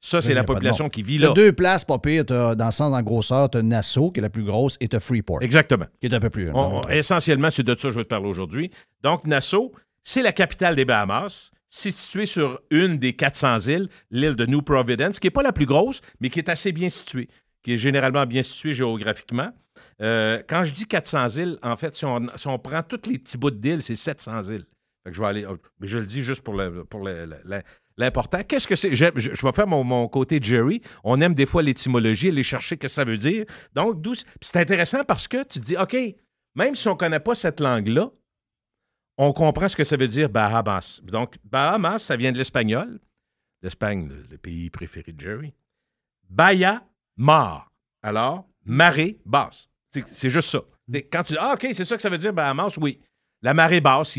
[0.00, 1.32] Ça, c'est la population qui vit là.
[1.32, 2.24] deux places, pas pire.
[2.24, 4.94] Dans le sens en grosseur, tu as Nassau, qui est la plus grosse, et tu
[4.96, 5.86] as Freeport, Exactement.
[6.00, 6.50] qui est un peu plus.
[6.50, 8.70] On- on- essentiellement, c'est de ça que je veux te parler aujourd'hui.
[9.02, 9.72] Donc, Nassau,
[10.04, 11.50] c'est la capitale des Bahamas.
[11.68, 15.52] C'est situé sur une des 400 îles, l'île de New Providence, qui n'est pas la
[15.52, 17.28] plus grosse, mais qui est assez bien située,
[17.64, 19.50] qui est généralement bien située géographiquement.
[20.00, 23.18] Euh, quand je dis 400 îles, en fait, si on, si on prend tous les
[23.18, 24.64] petits bouts d'îles, c'est 700 îles.
[25.04, 25.46] Fait que je vais aller.
[25.80, 26.84] mais Je le dis juste pour le-
[27.96, 28.42] l'important.
[28.42, 28.94] Qu'est-ce que c'est?
[28.94, 30.80] Je, je- je vais faire mon, mon côté Jerry.
[31.04, 33.44] On aime des fois l'étymologie, aller chercher ce que ça veut dire.
[33.74, 34.04] Donc,
[34.40, 35.96] c'est intéressant parce que tu dis, OK,
[36.54, 38.10] même si on ne connaît pas cette langue-là,
[39.18, 41.00] on comprend ce que ça veut dire Bahamas.
[41.02, 43.00] Donc, Bahamas, ça vient de l'espagnol.
[43.62, 45.54] L'Espagne, le, le pays préféré de Jerry.
[46.28, 46.82] Bahia
[47.16, 47.70] Mar.
[48.02, 49.68] Alors, marée basse.
[49.90, 50.60] C'est c'est juste ça.
[50.92, 53.00] C'est- Quand tu dis, ah, OK, c'est ça que ça veut dire Bahamas, oui.
[53.46, 54.18] La marée basse,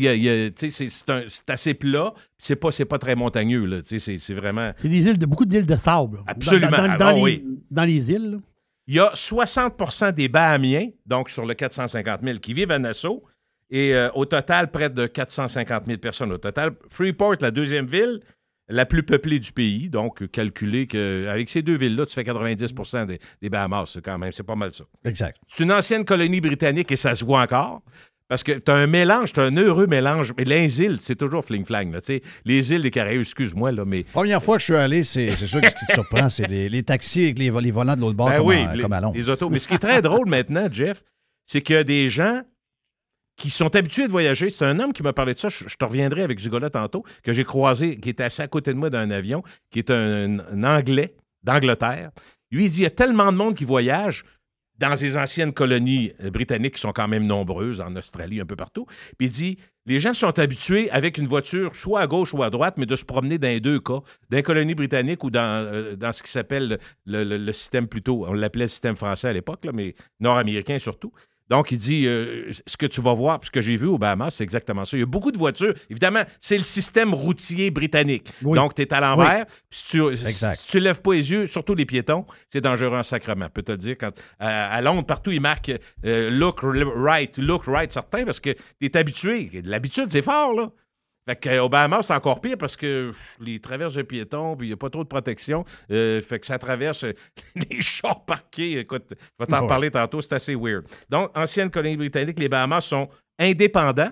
[0.56, 3.66] c'est assez plat, c'est pas, c'est pas très montagneux.
[3.66, 3.78] là.
[3.84, 4.72] C'est vraiment.
[4.78, 6.16] C'est des îles de beaucoup d'îles de sable.
[6.16, 6.22] là.
[6.28, 6.70] Absolument.
[6.70, 7.44] Dans, dans- Ah, dans les, oui.
[7.70, 8.30] dans les îles.
[8.32, 8.38] là.
[8.86, 13.22] Il y a 60% des Bahamiens, donc sur le 450 000, qui vivent à Nassau.
[13.70, 16.70] Et euh, au total, près de 450 000 personnes au total.
[16.88, 18.20] Freeport, la deuxième ville,
[18.70, 19.90] la plus peuplée du pays.
[19.90, 22.72] Donc, calculé qu'avec ces deux villes-là, tu fais 90
[23.06, 24.32] des, des Bahamas, c'est quand même.
[24.32, 24.84] C'est pas mal ça.
[25.04, 25.36] Exact.
[25.46, 27.82] C'est une ancienne colonie britannique et ça se voit encore.
[28.28, 30.34] Parce que tu as un mélange, tu as un heureux mélange.
[30.36, 31.90] Mais les îles, c'est toujours fling-flang.
[31.92, 32.22] là, tu sais.
[32.44, 35.46] Les îles des Caraïbes, excuse-moi, là, mais Première fois que je suis allé, c'est, c'est
[35.46, 38.00] sûr que ce qui te surprend, c'est les, les taxis avec les, les volants de
[38.02, 39.16] l'autre bord Ben comme, oui, à, les, comme à Londres.
[39.16, 39.48] les autos.
[39.48, 41.02] Mais ce qui est très drôle maintenant, Jeff,
[41.46, 42.42] c'est qu'il y a des gens
[43.38, 44.50] qui sont habitués de voyager.
[44.50, 45.48] C'est un homme qui m'a parlé de ça.
[45.48, 48.72] Je, je te reviendrai avec gars-là tantôt, que j'ai croisé, qui était assis à côté
[48.72, 51.14] de moi d'un avion, qui est un, un Anglais
[51.44, 52.10] d'Angleterre.
[52.50, 54.24] Lui, il dit il y a tellement de monde qui voyage
[54.78, 58.56] dans ces anciennes colonies euh, britanniques qui sont quand même nombreuses, en Australie, un peu
[58.56, 58.86] partout.
[59.18, 62.50] Puis il dit les gens sont habitués avec une voiture, soit à gauche ou à
[62.50, 65.40] droite, mais de se promener dans les deux cas, dans les colonies britanniques ou dans,
[65.64, 69.66] euh, dans ce qui s'appelle le, le- système plutôt, on l'appelait système français à l'époque,
[69.72, 71.12] mais nord-américain surtout.
[71.48, 74.34] Donc, il dit, euh, ce que tu vas voir, ce que j'ai vu au Bahamas,
[74.34, 74.96] c'est exactement ça.
[74.96, 75.74] Il y a beaucoup de voitures.
[75.88, 78.28] Évidemment, c'est le système routier britannique.
[78.42, 78.56] Oui.
[78.58, 79.46] Donc, tu es à l'envers.
[79.70, 83.46] Si tu, si tu lèves pas les yeux, surtout les piétons, c'est dangereux en sacrement.
[83.46, 85.72] Je peux te le dire, quand, à, à Londres, partout, ils marquent
[86.04, 89.50] euh, look right, look right, certain, parce que tu es habitué.
[89.64, 90.70] L'habitude, c'est fort, là.
[91.28, 94.74] Fait qu'au Bahamas, c'est encore pire parce que les traverses de piétons, puis il n'y
[94.74, 95.64] a pas trop de protection.
[95.90, 97.12] Euh, fait que ça traverse euh,
[97.70, 98.78] les chars parqués.
[98.78, 99.62] Écoute, je vais t'en Ouais.
[99.62, 100.84] reparler tantôt, c'est assez weird.
[101.10, 104.10] Donc, ancienne colonie britannique, les Bahamas sont indépendants,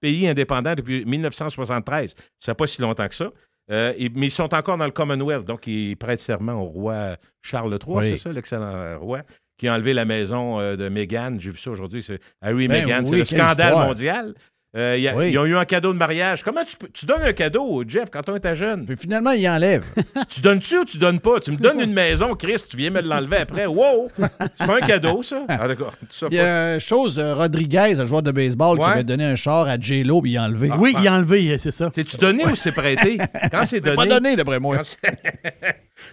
[0.00, 2.14] pays indépendant depuis 1973.
[2.38, 3.30] Ça fait pas si longtemps que ça.
[3.70, 7.16] Euh, et- mais ils sont encore dans le Commonwealth, donc ils prêtent serment au roi
[7.42, 8.06] Charles III, Oui.
[8.08, 9.22] c'est ça, l'excellent euh, roi,
[9.58, 11.36] qui a enlevé la maison euh, de Meghan.
[11.38, 13.00] J'ai vu ça aujourd'hui, c'est Harry Ben Meghan.
[13.04, 13.86] oui, c'est le scandale histoire.
[13.86, 14.34] mondial.
[14.76, 15.30] Euh, il y a- Oui.
[15.30, 16.42] Ils ont eu un cadeau de mariage.
[16.42, 18.84] Comment tu, tu donnes un cadeau, Jeff, quand on était jeune?
[18.86, 19.84] Puis finalement, il enlève.
[20.28, 21.38] tu donnes-tu ou tu donnes pas?
[21.38, 23.66] Tu me donnes une maison, Chris, tu viens me l'enlever après.
[23.66, 24.10] Wow!
[24.18, 25.44] C'est pas un cadeau, ça?
[25.48, 25.94] Ah, d'accord.
[26.30, 29.36] Il y a une chose, euh, Rodriguez, un joueur de baseball, qui avait donné un
[29.36, 30.68] char à J-Lo, puis il a enlevé.
[30.72, 31.00] Ah, oui, ah.
[31.00, 31.90] il a enlevé, c'est ça.
[31.94, 33.18] C'est-tu donné ou c'est prêté?
[33.52, 33.96] Quand c'est donné.
[33.96, 34.78] pas donné, d'après moi.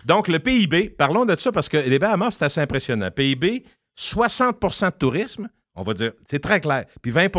[0.05, 3.09] Donc, le PIB, parlons de ça parce que les Bahamas, c'est assez impressionnant.
[3.09, 3.63] PIB,
[3.99, 6.85] 60% de tourisme, on va dire, c'est très clair.
[7.01, 7.29] Puis 20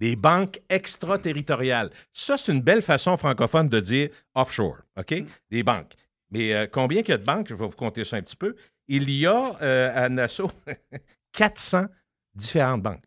[0.00, 1.90] les banques extraterritoriales.
[2.12, 5.14] Ça, c'est une belle façon francophone de dire offshore, OK?
[5.50, 5.92] Les banques.
[6.30, 7.46] Mais euh, combien il y a de banques?
[7.48, 8.54] Je vais vous compter ça un petit peu.
[8.88, 10.50] Il y a euh, à Nassau
[11.32, 11.86] 400
[12.34, 13.02] différentes banques.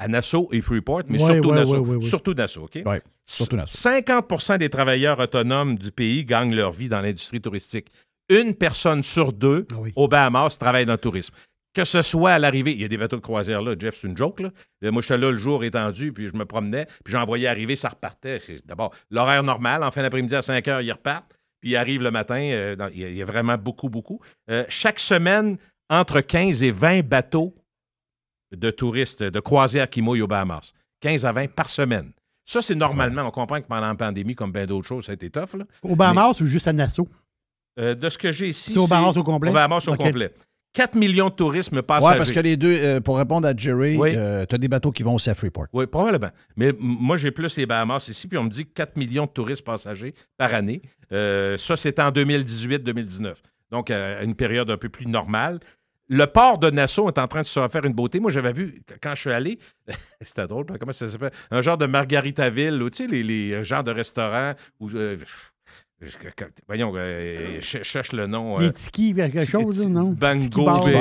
[0.00, 2.62] À Nassau et Freeport, mais Ouais, surtout, ouais, Nassau, ouais, surtout Nassau.
[2.64, 2.78] OK?
[3.26, 3.88] Surtout Nassau.
[3.88, 7.88] 50% des travailleurs autonomes du pays gagnent leur vie dans l'industrie touristique.
[8.28, 9.92] Une personne sur deux Ah oui.
[9.96, 11.34] aux Bahamas travaille dans le tourisme.
[11.78, 14.08] Que ce soit à l'arrivée, il y a des bateaux de croisière là, Jeff, c'est
[14.08, 14.40] une joke.
[14.40, 14.50] Là.
[14.82, 17.76] Euh, Moi, j'étais là le jour étendu, puis je me promenais, puis j'en voyais arriver,
[17.76, 18.40] ça repartait.
[18.44, 22.02] C'est D'abord, l'horaire normal, en fin d'après-midi à 5 heures, ils repartent, puis ils arrivent
[22.02, 22.40] le matin.
[22.40, 24.20] euh, dans- il, y a, il y a vraiment beaucoup, beaucoup.
[24.50, 25.56] Euh, chaque semaine,
[25.88, 27.54] entre 15 et 20 bateaux
[28.50, 30.72] de touristes, de croisière qui mouillent aux Bahamas.
[31.00, 32.10] 15 à 20 par semaine.
[32.44, 35.14] Ça, c'est normalement, on comprend que pendant la pandémie, comme bien d'autres choses, ça a
[35.14, 35.54] été tough.
[35.54, 35.64] Là.
[35.82, 37.08] Au Bahamas ou juste à Nassau?
[37.78, 38.72] Euh, de ce que j'ai ici.
[38.72, 39.50] C'est au Bahamas au complet?
[39.50, 40.34] Au Bahamas au complet.
[40.78, 42.18] 4 millions de tourisme Ouais, passagers.
[42.18, 44.12] parce que les deux, euh, pour répondre à Jerry, Oui.
[44.12, 45.66] tu as des bateaux qui vont aussi à Freeport.
[45.72, 46.30] Oui, probablement.
[46.56, 49.64] Mais moi, j'ai plus les Bahamas ici, puis on me dit 4 millions de touristes
[49.64, 50.80] passagers par année.
[51.10, 53.34] Euh, ça, c'était en 2018-2019.
[53.72, 55.58] Donc, euh, à une période un peu plus normale.
[56.10, 58.20] Le port de Nassau est en train de se refaire une beauté.
[58.20, 59.58] Moi, j'avais vu, quand je suis allé,
[60.22, 61.32] c'était drôle, comment ça s'appelle?
[61.50, 64.88] Un genre de Margaritaville, ou tu sais, les, les genres de restaurants où.
[66.00, 66.06] Euh,
[66.66, 68.56] voyons, euh, je cherche le nom.
[68.58, 70.14] euh, Les tiki, quelque chose, non?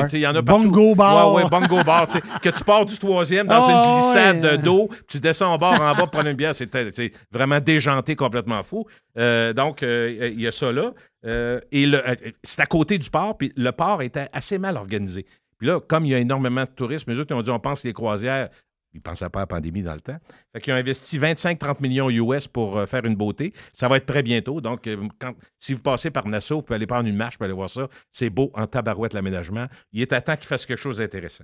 [0.09, 0.63] Sais, il y en a partout.
[0.71, 1.33] Bongo bar.
[1.33, 2.07] Ouais, ouais, bongo bar.
[2.07, 4.57] tu sais, que tu pars du troisième dans Ah, une glissade ouais.
[4.57, 6.55] d'eau, tu descends en bord en bas prendre une bière.
[6.55, 8.85] C'est vraiment déjanté, complètement fou.
[9.19, 10.91] Euh, donc, euh, il y a ça là.
[11.25, 15.25] Euh, et euh, c'est à côté du port, puis le port était assez mal organisé.
[15.59, 17.59] Puis là, comme il y a énormément de touristes, les autres, ils ont dit on
[17.59, 18.49] pense les croisières.
[18.97, 20.17] Ils ne pensaient pas à la pandémie dans le temps.
[20.51, 23.53] Fait qu'ils ont investi 25-30 millions US pour euh, faire une beauté.
[23.71, 24.59] Ça va être prêt bientôt.
[24.59, 27.37] Donc, euh, quand, si vous passez par Nassau, vous pouvez aller prendre une marche, vous
[27.37, 27.87] pouvez aller voir ça.
[28.11, 29.67] C'est beau en tabarouette l'aménagement.
[29.91, 31.43] Il est à temps qu'il fasse quelque chose d'intéressant.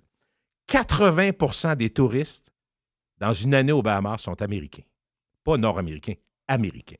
[0.67, 2.51] 80% des touristes
[3.19, 4.83] dans une année aux Bahamas sont américains.
[5.43, 6.15] Pas nord-américains,
[6.47, 6.95] américains.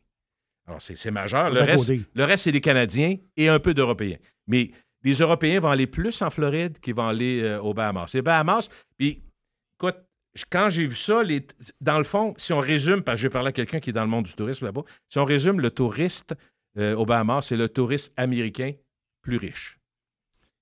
[0.68, 1.52] Alors, c'est majeur.
[1.52, 4.18] Le reste, le reste, c'est des Canadiens et un peu d'Européens.
[4.46, 4.70] Mais
[5.04, 8.14] les Européens vont aller plus en Floride qu'ils vont aller euh, aux Bahamas.
[8.14, 9.24] Les Bahamas, puis,
[9.74, 9.98] écoute,
[10.50, 11.46] quand j'ai vu ça, les-
[11.82, 14.04] dans le fond, si on résume, parce que j'ai parlé à quelqu'un qui est dans
[14.04, 16.34] le monde du tourisme là-bas, si on résume le touriste
[16.78, 18.72] euh, aux Bahamas, c'est le touriste américain
[19.22, 19.80] plus riche.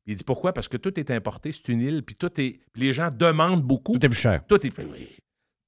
[0.08, 0.52] Il dit pourquoi?
[0.52, 2.60] Parce que tout est importé, c'est une île, puis tout est.
[2.74, 3.94] puis les gens demandent beaucoup.
[3.94, 4.44] Tout est plus cher.
[4.48, 4.74] Tout est.
[4.80, 5.08] oui.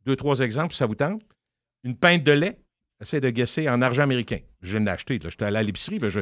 [0.05, 1.21] Deux, trois exemples, si ça vous tente.
[1.85, 2.59] Une pinte de lait,
[2.99, 4.39] essaie de guesser en argent américain.
[4.61, 5.29] Je l'ai acheté, là.
[5.29, 6.19] J'étais allé à l'épicerie, mais je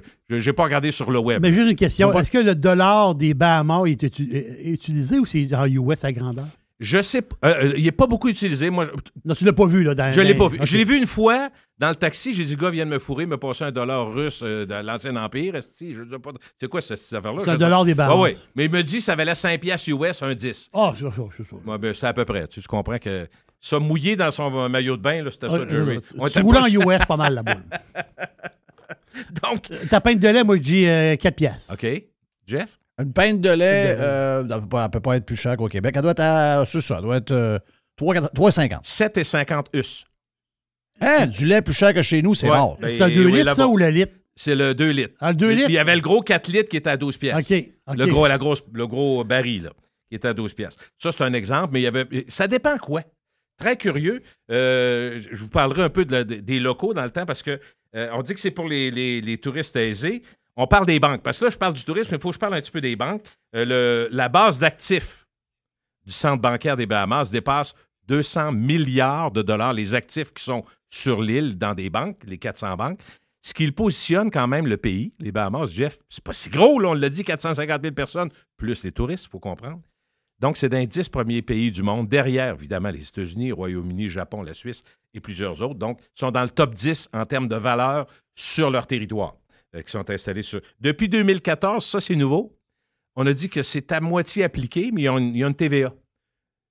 [0.49, 1.41] n'ai pas regardé sur le web.
[1.41, 2.11] Mais juste une question.
[2.13, 6.47] Est-ce que le dollar des Bahamas est utilisé ou c'est en US à grandeur?
[6.83, 7.35] Je sais pas.
[7.45, 8.71] euh, euh, il n'est pas beaucoup utilisé.
[8.71, 8.89] Moi, je-
[9.23, 9.93] Non, tu l'as pas vu, là.
[9.93, 10.57] Dans, Je l'ai pas vu.
[10.63, 12.33] Je l'ai vu une fois dans le taxi.
[12.33, 15.15] J'ai dit, gars vient de me fourrer, me passer un dollar russe euh, de l'ancien
[15.15, 15.53] Empire.
[15.53, 17.41] pas- C'est quoi cette, cette affaire-là?
[17.45, 18.15] C'est un dollar des Bahamas.
[18.17, 18.35] Ah oui.
[18.55, 20.71] Mais il me dit ça valait 5 piastres US, un 10.
[20.73, 21.55] Ah, c'est ça, c'est ça.
[21.77, 22.47] Ben, c'est à peu près.
[22.47, 23.27] Tu, tu comprends que
[23.59, 25.97] ça mouillé dans son maillot de bain, là, c'était ça, Jerry.
[25.97, 26.65] euh, On Tu roules en.
[26.65, 27.57] US pas mal là-bas.
[29.43, 31.73] Donc, Ta pinte de lait, moi, je dis euh, 4 piastres.
[31.73, 31.85] OK.
[32.47, 32.79] Jeff?
[33.01, 35.93] Une pinte de lait, euh, elle ne peut, pas- être plus chère qu'au Québec.
[35.95, 36.63] Elle doit être à.
[36.65, 37.59] C'est ça, elle doit être euh,
[37.99, 38.33] 3,50.
[38.33, 38.83] 3,50.
[38.83, 40.05] 7,50 US.
[40.99, 42.55] Hein, du lait plus cher que chez nous, c'est Ouais.
[42.55, 42.77] rare.
[42.79, 43.55] Ben, C'est un 2 oui, litres, là-bas.
[43.55, 44.13] ça, ou le litre?
[44.35, 45.15] C'est le 2 litres.
[45.19, 45.69] Ah, le 2 Puis litres?
[45.69, 47.51] Il y avait le gros 4 litres qui était à 12 piastres.
[47.51, 47.65] OK.
[47.87, 47.97] OK.
[47.97, 49.71] Le gros, la grosse, le gros baril, là,
[50.09, 50.81] qui était à 12 piastres.
[50.97, 52.05] Ça, c'est un exemple, mais il y avait.
[52.27, 53.01] Ça dépend quoi.
[53.57, 54.21] Très curieux.
[54.51, 57.59] Euh, je vous parlerai un peu de la- des locaux dans le temps parce que
[57.95, 60.21] euh, on dit que c'est pour les, les- les touristes aisés.
[60.55, 61.21] On parle des banques.
[61.23, 62.71] Parce que là, je parle du tourisme, mais il faut que je parle un petit
[62.71, 63.23] peu des banques.
[63.55, 65.27] Euh, la base d'actifs
[66.05, 67.73] du centre bancaire des Bahamas dépasse
[68.07, 72.75] 200 milliards de dollars, les actifs qui sont sur l'île dans des banques, les 400
[72.75, 72.99] banques.
[73.41, 76.89] Ce qui positionne quand même le pays, les Bahamas, Jeff, c'est pas si gros, là,
[76.89, 79.81] on l'a dit, 450 000 personnes, plus les touristes, il faut comprendre.
[80.39, 84.43] Donc, c'est dans les 10 premiers pays du monde, derrière, évidemment, les États-Unis, Royaume-Uni, Japon,
[84.43, 84.83] la Suisse
[85.13, 85.79] et plusieurs autres.
[85.79, 89.35] Donc, sont dans le top 10 en termes de valeur sur leur territoire,
[89.73, 90.61] qui sont installés sur.
[90.79, 92.57] Depuis 2014, ça, c'est nouveau.
[93.15, 95.43] On a dit que c'est à moitié appliqué, mais il y a une, il y
[95.43, 95.93] a une TVA.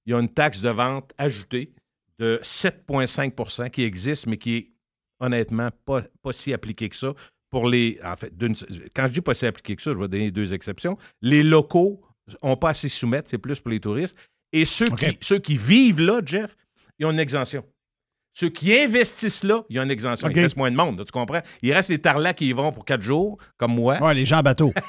[0.07, 1.73] Il y a une taxe de vente ajoutée
[2.19, 4.71] de 7,5% qui existe, mais qui est
[5.19, 7.15] honnêtement pas, pas si appliquée que ça.
[7.51, 7.99] Pour les.
[8.05, 8.33] En fait,
[8.95, 10.97] quand je dis pas si appliqué que ça, je vais donner deux exceptions.
[11.21, 12.01] Les locaux
[12.43, 14.17] n'ont pas à s'y soumettre, c'est plus pour les touristes.
[14.53, 16.57] Et ceux, qui, ceux qui vivent là, Jeff,
[16.99, 17.65] ils ont une exemption.
[18.33, 20.29] Ceux qui investissent là, ils ont une exemption.
[20.29, 21.41] Il reste moins de monde, là, tu comprends?
[21.63, 24.01] Il reste les tarlacs qui y vont pour quatre jours, comme moi.
[24.01, 24.73] Ouais, les gens en bateau.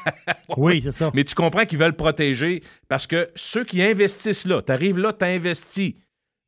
[0.57, 1.11] Oui, c'est ça.
[1.13, 5.13] Mais tu comprends qu'ils veulent protéger parce que ceux qui investissent là, tu arrives là,
[5.13, 5.93] tu investis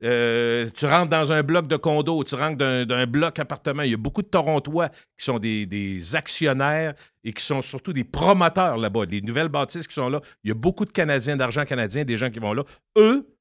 [0.04, 3.84] Euh, tu rentres dans un bloc de condo, tu rentres d'un, bloc appartement.
[3.84, 7.94] Il y a beaucoup de Torontois qui sont des, des actionnaires et qui sont surtout
[7.94, 9.06] des promoteurs là-bas.
[9.10, 10.20] Les nouvelles bâtisses qui sont là.
[10.44, 12.64] Il y a beaucoup de Canadiens, d'argent canadien, des gens qui vont là.
[12.98, 13.34] Eux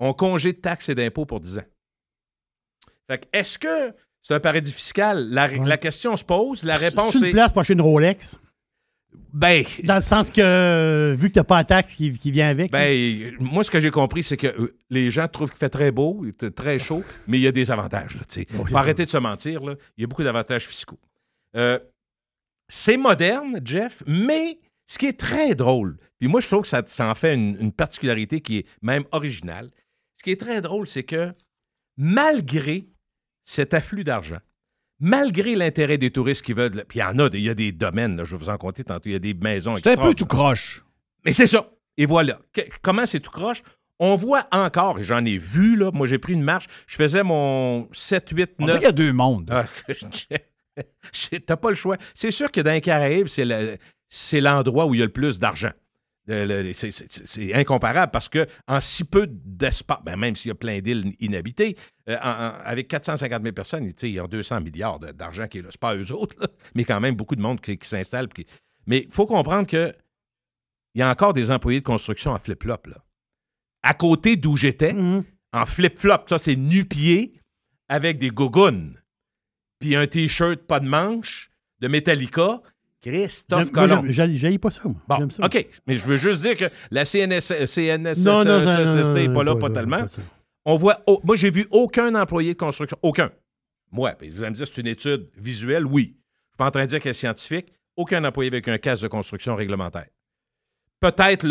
[0.00, 1.68] ont congé de taxes et d'impôts pour 10 ans.
[3.10, 3.92] Fait que, est-ce que
[4.22, 5.28] c'est un paradis fiscal?
[5.30, 6.62] La, la question se pose.
[6.62, 7.26] La réponse est.
[7.26, 8.38] une place pour acheter une Rolex.
[9.32, 12.48] Ben, Dans le sens que, euh, vu que t'as pas la taxe qui, qui vient
[12.48, 12.70] avec.
[12.70, 15.90] Ben, moi, ce que j'ai compris, c'est que euh, les gens trouvent qu'il fait très
[15.90, 18.16] beau, il très chaud, mais il y a des avantages.
[18.50, 18.78] Faut ça.
[18.78, 19.64] arrêter de se mentir.
[19.64, 19.74] Là.
[19.96, 21.00] Il y a beaucoup d'avantages fiscaux.
[21.56, 21.80] Euh,
[22.68, 26.84] c'est moderne, Jeff, mais ce qui est très drôle, puis moi, je trouve que ça,
[26.86, 29.70] ça en fait une, une particularité qui est même originale.
[30.16, 31.32] Ce qui est très drôle, c'est que
[31.96, 32.86] malgré
[33.50, 34.38] cet afflux d'argent,
[35.00, 36.84] malgré l'intérêt des touristes qui veulent.
[36.88, 38.56] Puis il y en a, il y a des domaines, là, je vais vous en
[38.58, 39.74] compter tantôt, il y a des maisons.
[39.76, 40.84] C'est un peu tout croche.
[41.24, 41.68] Mais c'est ça.
[41.96, 42.38] Et voilà.
[42.52, 43.62] Que- comment c'est tout croche?
[43.98, 47.22] On voit encore, et j'en ai vu, là, moi j'ai pris une marche, je faisais
[47.22, 48.78] mon 7, 8, On dirait 9.
[48.78, 49.50] qu'il y a deux mondes.
[49.52, 49.66] Ah,
[51.46, 51.96] T'as pas le choix.
[52.14, 53.76] C'est sûr que dans les Caraïbes, c'est le-
[54.08, 55.70] c'est l'endroit où il y a le plus d'argent.
[56.72, 61.14] C'est- incomparable parce que en si peu d'espace, ben même s'il y a plein d'îles
[61.20, 61.76] inhabitées,
[62.08, 65.62] euh, en- en- avec 450 000 personnes, il y a 200 milliards d'argent qui est
[65.62, 65.68] là.
[65.70, 68.28] C'est pas eux autres, là, mais quand même beaucoup de monde qui, qui s'installe.
[68.28, 68.46] qui-
[68.86, 69.94] Mais il faut comprendre que
[70.94, 72.78] il y a encore des employés de construction en flip-flop.
[73.82, 75.24] À côté d'où j'étais, Mhm.
[75.52, 77.40] en flip-flop, ça c'est nu-pied
[77.88, 78.96] avec des gougounes.
[79.80, 81.50] Puis un T-shirt pas de manche
[81.80, 82.60] de Metallica.
[83.02, 84.04] Christophe Colomb.
[84.08, 84.82] j'haïs pas ça.
[84.84, 84.96] moi.
[85.08, 85.44] Bon, J'aime ça.
[85.46, 85.66] OK.
[85.86, 90.04] Mais je veux juste dire que la CNS, SST n'est non, pas là, pas tellement.
[90.64, 91.02] On voit.
[91.24, 92.98] moi, j'ai vu aucun employé de construction.
[93.02, 93.30] Aucun.
[93.90, 95.86] Moi, vous allez me dire, c'est une étude visuelle.
[95.86, 96.02] Oui.
[96.02, 97.72] Je ne suis pas en train de dire qu'elle est scientifique.
[97.96, 100.06] Aucun employé avec un casque de construction réglementaire.
[101.00, 101.46] Peut-être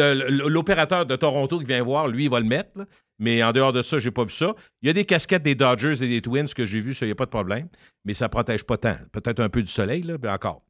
[0.47, 2.69] l'opérateur de Toronto qui vient voir, lui, il va le mettre.
[2.75, 2.85] là.
[3.17, 4.53] Mais en dehors de ça, j'ai pas vu ça.
[4.81, 7.09] Il y a des casquettes des Dodgers et des Twins que j'ai vues, ça, il
[7.09, 7.67] n'y a pas de problème.
[8.05, 8.95] Mais ça ne protège pas tant.
[9.11, 10.61] Peut-être un peu du soleil, là, mais encore.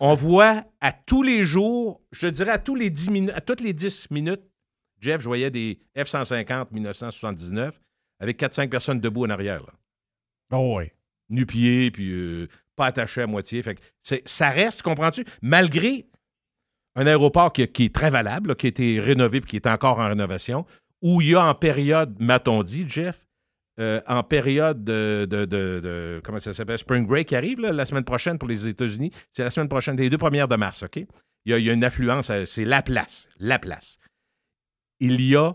[0.00, 3.60] On voit à tous les jours, je dirais à tous les 10 minutes, à toutes
[3.60, 4.42] les 10 minutes,
[5.00, 7.78] Jeff, je voyais des F-150 1979
[8.18, 9.60] avec 4-5 personnes debout en arrière.
[9.62, 9.72] Là.
[10.52, 10.90] Oh, oui.
[11.28, 13.62] Nu-pieds, puis euh, pas attachés à moitié.
[13.62, 15.24] Fait que c'est- ça reste, comprends-tu?
[15.42, 16.06] Malgré
[16.94, 19.66] un aéroport qui, qui est très valable, là, qui a été rénové puis qui est
[19.66, 20.64] encore en rénovation,
[21.02, 23.25] où il y a en période, m'a-t-on dit, Jeff,
[23.78, 28.04] euh, en période de, de- de- comment ça s'appelle, Spring Break qui arrive la semaine
[28.04, 29.10] prochaine pour les États-Unis.
[29.32, 30.96] C'est la semaine prochaine, les deux premières de mars, OK?
[31.44, 33.98] Il y a, une affluence, euh, c'est la place, la place.
[34.98, 35.52] Il y a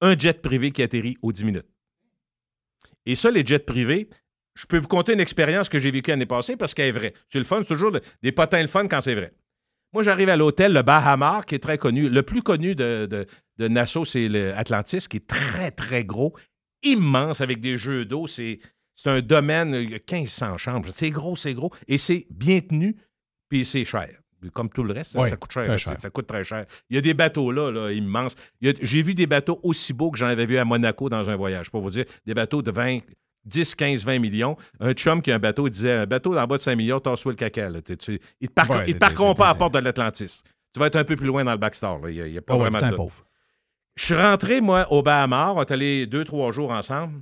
[0.00, 1.66] un jet privé qui atterrit aux 10 minutes.
[3.06, 4.08] Et ça, les jets privés,
[4.54, 7.14] je peux vous conter une expérience que j'ai vécue l'année passée parce qu'elle est vraie.
[7.28, 9.32] C'est le fun, c'est toujours de- des potins le fun quand c'est vrai.
[9.92, 12.08] Moi, j'arrive à l'hôtel, le Bahamar, qui est très connu.
[12.08, 13.26] Le plus connu de, de,
[13.58, 16.34] de Nassau, c'est l'Atlantis, qui est très, très gros,
[16.82, 18.26] immense, avec des jeux d'eau.
[18.26, 18.58] C'est
[18.94, 20.88] c'est un domaine, il y a 1500 chambres.
[20.92, 21.72] C'est gros, c'est gros.
[21.88, 22.96] Et c'est bien tenu,
[23.48, 24.08] puis c'est cher.
[24.54, 25.92] Comme tout le reste, ça, Oui, ça coûte cher, très là, cher.
[25.94, 26.64] Ça, ça coûte très cher.
[26.88, 28.34] Il y a des bateaux là, là immenses.
[28.64, 31.36] A- J'ai vu des bateaux aussi beaux que j'en avais vu à Monaco dans un
[31.36, 31.70] voyage.
[31.70, 33.00] Pour vous dire, des bateaux de 20,
[33.44, 34.56] 10, 15, 20 millions.
[34.80, 37.00] Un chum qui a un bateau, il disait un bateau d'en bas de 5 millions,
[37.00, 37.68] tasse-toi le caca.
[37.68, 37.82] Là.
[37.82, 40.42] Tu- tu- ils te parqueront Ouais, ils te parqueront pas à la porte de l'Atlantis.
[40.72, 41.98] Tu vas être un peu plus loin dans le backstore.
[42.00, 42.10] là.
[42.10, 43.26] Il n'y a, a pas Ah vraiment de pauvre.
[44.00, 45.56] Je suis rentré, moi, au Bahamar.
[45.56, 47.20] On est allé deux, trois jours ensemble.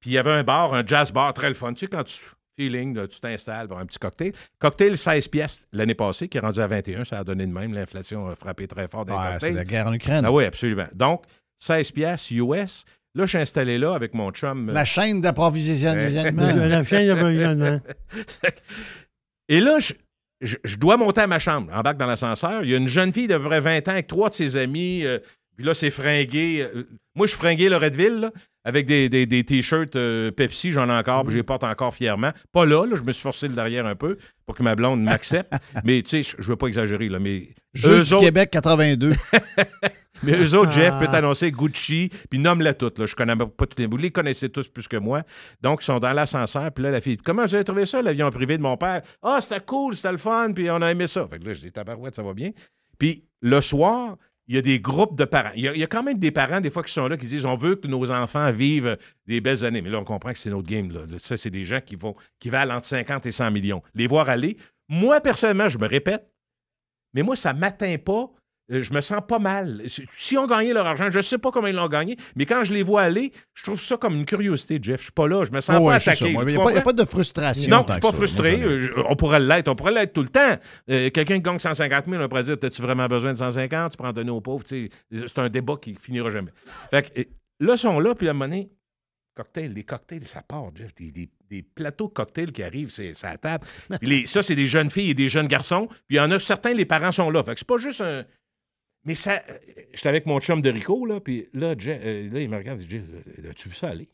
[0.00, 1.74] Puis il y avait un bar, un jazz bar très le fun.
[1.74, 2.18] Tu sais, quand tu.
[2.56, 4.32] Feeling, là, tu t'installes pour un petit cocktail.
[4.60, 7.02] Cocktail 16 pièces l'année passée, qui est rendu à 21.
[7.02, 7.74] Ça a donné de même.
[7.74, 10.24] L'inflation a frappé très fort dans Ouais, c'est la guerre en Ukraine.
[10.24, 10.86] Ah oui, absolument.
[10.94, 11.24] Donc,
[11.58, 12.84] 16 pièces US.
[13.16, 14.70] Là, je suis installé là avec mon chum.
[14.70, 16.62] La chaîne d'approvisionnement.
[16.68, 17.80] La chaîne d'approvisionnement.
[19.48, 19.94] Et là, je,
[20.40, 22.62] je- je dois monter à ma chambre, embarque dans l'ascenseur.
[22.62, 24.56] Il y a une jeune fille d'à peu près 20 ans avec trois de ses
[24.56, 25.02] amis.
[25.04, 25.18] euh,
[25.56, 26.62] puis là, c'est fringué.
[26.74, 26.84] euh,
[27.14, 28.32] moi, je suis fringué Loretteville, là,
[28.64, 31.94] avec des, des- des T-shirts euh, Pepsi, j'en ai encore, puis je les porte encore
[31.94, 32.32] fièrement.
[32.52, 35.02] Pas là, là, je me suis forcé le derrière un peu pour que ma blonde
[35.02, 35.52] m'accepte.
[35.84, 39.12] mais tu sais, je- veux pas exagérer, là, mais Jeu eux du autres, Québec 82.
[40.22, 40.98] mais eux autres, Jeff, Ah.
[41.00, 42.98] peut t'annoncer Gucci, puis nomme-la toutes.
[42.98, 43.06] Là.
[43.06, 43.86] Je connais pas toutes les.
[43.86, 45.22] Vous les connaissez tous plus que moi.
[45.60, 48.30] Donc, ils sont dans l'ascenseur, puis là, la fille, comment vous avez trouvé ça, l'avion
[48.30, 49.02] privé de mon père?
[49.22, 51.26] Ah, c'était cool, c'était le fun, puis on a aimé ça.
[51.28, 52.50] Fait que là, je dis, tabarouette, ça va bien.
[52.98, 54.16] Puis le soir,
[54.46, 55.52] il y a des groupes de parents.
[55.56, 57.56] Il y, a, quand même des parents, des fois, qui sont là, qui disent on
[57.56, 59.80] veut que nos enfants vivent des belles années.
[59.80, 60.90] Mais là, on comprend que c'est notre game.
[60.92, 61.06] Là.
[61.18, 63.82] Ça, c'est des gens qui vont qui valent entre 50 et 100 millions.
[63.94, 64.58] Les voir aller.
[64.88, 66.30] Moi, personnellement, je me répète,
[67.14, 68.30] mais moi, ça ne m'atteint pas.
[68.72, 69.82] Euh, Je me sens pas mal.
[70.16, 72.64] Si- on gagnait leur argent, je ne sais pas comment ils l'ont gagné, mais quand
[72.64, 75.00] je les vois aller, je trouve ça comme une curiosité, Jeff.
[75.00, 76.30] Je suis pas là, je me sens pas ouais, attaqué.
[76.30, 77.70] Il n'y a, pas- a de frustration.
[77.70, 78.16] Non, je suis pas ça.
[78.16, 78.62] frustré.
[78.62, 79.68] Euh, on pourrait l'être.
[79.68, 80.56] On pourrait l'être tout le temps.
[80.90, 83.96] Euh, Quelqu'un qui gagne 150 000, on pourrait dire As-tu vraiment besoin de 150 Tu
[83.98, 84.64] prends en donner aux pauvres.
[84.66, 84.88] C'est
[85.36, 86.52] un débat qui finira jamais.
[86.90, 87.20] Fait que,
[87.60, 88.70] là, ils sont là, puis à un moment donné,
[89.36, 90.94] Cocktails, les cocktails, ça part, Jeff.
[90.94, 93.66] Des, des- des plateaux de cocktails qui arrivent, c'est à la table.
[94.00, 95.86] Puis les- ça, c'est des jeunes filles et des jeunes garçons.
[96.06, 97.42] Puis il y en a certains, les parents sont là.
[97.42, 98.22] Fait que c'est pas juste un.
[99.04, 99.42] Mais ça.
[99.48, 99.58] euh,
[99.92, 102.80] J'étais avec mon chum de Rico, là, puis là, Jeff- euh, là, il me regarde
[102.80, 103.00] et dit
[103.48, 104.08] As-tu vu ça aller?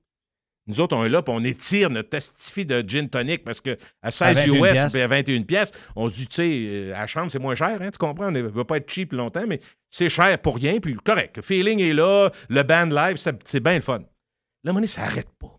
[0.66, 3.76] Nous autres, on est là, puis on étire notre testifie de gin tonic parce que
[4.02, 6.94] à 16 À 21 US puis à 21 pièces, on se dit, tu sais, euh,
[6.94, 8.26] à la chambre, c'est moins cher, hein, tu comprends?
[8.28, 11.38] On ne veut pas être cheap longtemps, mais c'est cher pour rien, puis correct.
[11.38, 14.02] Le feeling est là, le band live, c'est bien le fun.
[14.62, 15.56] Là, monnaie, ça n'arrête pas.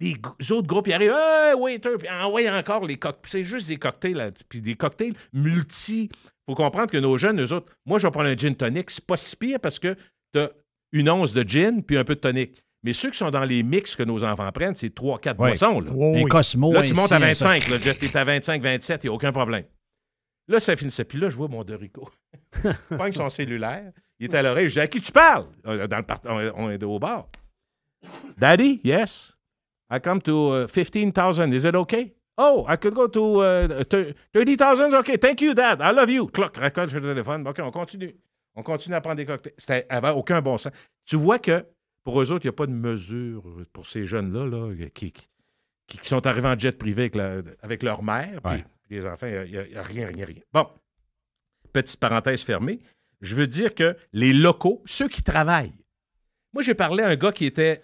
[0.00, 0.14] Les
[0.52, 3.28] autres groupes, ils arrivent, hey, waiter, puis envoyez encore les cocktails.
[3.30, 6.08] C'est juste des cocktails, là, puis des cocktails multi.
[6.48, 9.04] Faut comprendre que nos jeunes, eux autres, moi, je vais prendre un gin tonic, c'est
[9.04, 9.94] pas si pire parce que
[10.32, 10.50] tu as
[10.92, 12.62] une once de gin puis un peu de tonic.
[12.82, 15.48] Mais ceux qui sont dans les mix que nos enfants prennent, c'est 3-4 Ouais.
[15.50, 15.80] boissons.
[15.80, 15.90] Là.
[15.94, 16.24] Oh, Les.
[16.24, 16.72] Cosmo.
[16.72, 19.14] Là, tu montes à hein, ça- 25, là, t'es à 25, 27, il n'y a
[19.14, 19.64] aucun problème.
[20.46, 21.04] Là, ça finissait.
[21.04, 22.08] Puis là, je vois mon Dorico.
[22.64, 23.92] Il pogne son cellulaire.
[24.18, 24.68] Il est à l'oreille.
[24.68, 25.46] Je dis, à qui tu parles?
[25.66, 27.28] Euh, Dans le part- on, est au bar.
[28.38, 29.32] Daddy, yes.
[29.90, 31.52] I come to uh, 15,000.
[31.52, 32.14] Is it okay?
[32.40, 34.94] Oh, I could go to uh, thir- 30,000.
[35.00, 35.80] Okay, thank you, Dad.
[35.82, 36.28] I love you.
[36.28, 37.46] Cloc, raccroche le téléphone.
[37.48, 38.14] OK, on continue.
[38.54, 39.54] On continue à prendre des cocktails.
[39.58, 40.72] C'était avait aucun bon sens.
[41.04, 41.64] Tu vois que
[42.04, 45.28] pour eux autres, il n'y a pas de mesure pour ces jeunes-là là, qui, qui,
[45.88, 48.40] qui sont arrivés en jet privé avec, la- avec leur mère.
[48.42, 48.64] puis- Ouais.
[48.88, 50.40] les enfants, il n'y a rien, rien, rien.
[50.52, 50.66] Bon,
[51.72, 52.78] petite parenthèse fermée.
[53.20, 55.74] Je veux dire que les locaux, ceux qui travaillent.
[56.52, 57.82] Moi, j'ai parlé à un gars qui était,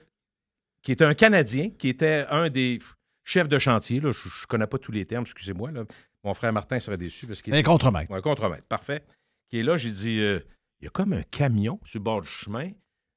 [0.83, 2.79] qui était un Canadien, qui était un des
[3.25, 4.01] chefs de chantier.
[4.01, 4.13] là.
[4.13, 5.71] Je ne connais pas tous les termes, excusez-moi.
[5.73, 5.85] là.
[6.23, 8.13] Mon frère Martin serait déçu parce qu'il Un contremaître.
[8.13, 9.05] un contremaître, parfait.
[9.51, 10.41] Qui est là, j'ai dit, euh,
[10.81, 12.71] il y a comme un camion sur le bord du chemin,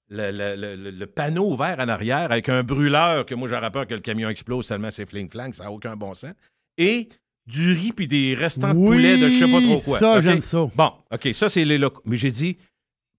[0.10, 3.72] le, le- le- le- le panneau ouvert en arrière avec un brûleur que moi j'aurais
[3.72, 6.34] peur que le camion explose tellement c'est fling-flang, ça n'a aucun bon sens.
[6.78, 7.10] Et
[7.45, 9.99] du riz puis des restants de poulet de je sais pas trop quoi.
[9.99, 10.66] ça, j'aime ça.
[10.76, 12.01] Bon, OK, ça c'est les locaux.
[12.05, 12.58] Mais j'ai dit,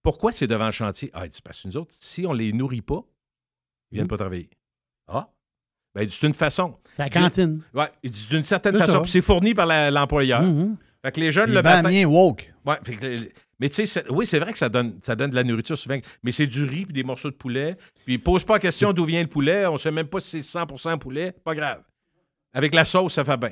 [0.03, 1.09] pourquoi c'est devant le chantier?
[1.13, 3.03] Ah, il dit, parce que nous autres, si on les nourrit pas,
[3.91, 4.49] ils viennent pas travailler.
[5.07, 5.29] Ah?
[5.95, 6.75] Ben, il dit, c'est une façon.
[6.95, 7.61] C'est la cantine.
[7.73, 8.91] Ouais, il dit, d'une certaine C'est façon.
[8.93, 8.99] ça.
[9.01, 10.41] Puis c'est fourni par la- l'employeur.
[10.43, 10.77] Mhm.
[11.03, 11.81] Fait que les jeunes, le matin...
[11.83, 12.53] Bamiens woke.
[12.65, 13.29] Ouais, fait que le-
[13.59, 15.77] mais tu sais, c'est- oui, c'est vrai que ça donne, ça donne de la nourriture
[15.77, 17.75] souvent, mais c'est du riz puis des morceaux de poulet.
[18.05, 19.65] Puis pose pas la question d'où vient le poulet.
[19.65, 21.31] On sait même pas si c'est 100% poulet.
[21.43, 21.81] Pas grave.
[22.53, 23.49] Avec la sauce, ça fait bien.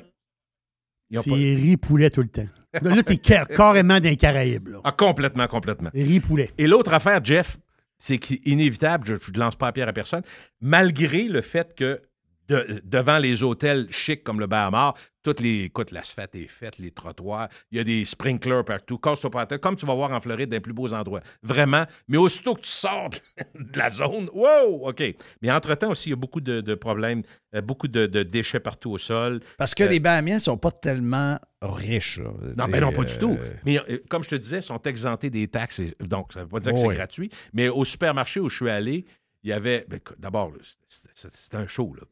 [1.10, 2.46] Ils ont C'est riz poulet tout le temps.
[2.82, 4.68] Là, là, t'es ca- carrément dans les Caraïbes.
[4.68, 4.80] Là.
[4.84, 5.90] Ah, complètement, complètement.
[5.94, 6.50] Riz poulet.
[6.58, 7.56] Et l'autre affaire, Jeff,
[7.98, 10.22] c'est qu'inévitable, je ne lance pas la pierre à personne,
[10.60, 12.00] malgré le fait que
[12.48, 15.64] de- devant les hôtels chics comme le Bahamar, toutes les.
[15.64, 19.94] Écoute, l'asphalte est faite, les trottoirs, il y a des sprinklers partout, comme tu vas
[19.94, 21.20] voir en Floride, dans les plus beaux endroits.
[21.42, 21.84] Vraiment.
[22.08, 23.10] Mais aussitôt que tu sors
[23.54, 25.02] de la zone, wow, OK.
[25.42, 27.22] Mais entre-temps aussi, il y a beaucoup de, de problèmes,
[27.54, 29.40] euh, beaucoup de, de déchets partout au sol.
[29.58, 32.18] Parce que Euh, les Bamiens sont pas tellement riches.
[32.18, 32.30] là.
[32.56, 33.36] Non, C'est, ben non, pas euh, du tout.
[33.66, 35.80] Mais euh, comme je te disais, ils sont exemptés des taxes.
[35.80, 37.30] et- donc, ça ne veut pas dire que Oh c'est gratuit.
[37.52, 39.04] Mais au supermarché où je suis allé,
[39.44, 39.84] il y avait.
[39.88, 40.52] ben, D'abord,
[40.88, 41.94] c'était un show.
[41.94, 42.02] là.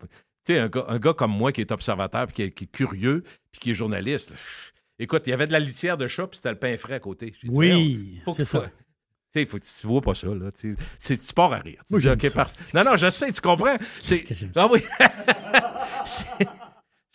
[0.47, 2.65] Tu sais, un gars, un gars comme moi qui est observateur, puis qui est, qui
[2.65, 4.33] est curieux, puis qui est journaliste.
[4.99, 7.01] Écoute, il y avait de la litière de chat, puis c'était le pain frais à
[7.01, 7.35] côté.
[7.43, 8.65] Dit, Oui, que c'est ça.
[9.35, 10.51] sais, faut que tu vois pas ça, là.
[10.53, 11.83] Tu, tu pars à rire.
[11.91, 12.45] Moi, dis, j'aime OK, ça.
[12.45, 13.77] par- Non, non, je sais, tu comprends.
[14.01, 14.23] C'est...
[14.23, 14.83] que j'aime Ah oui.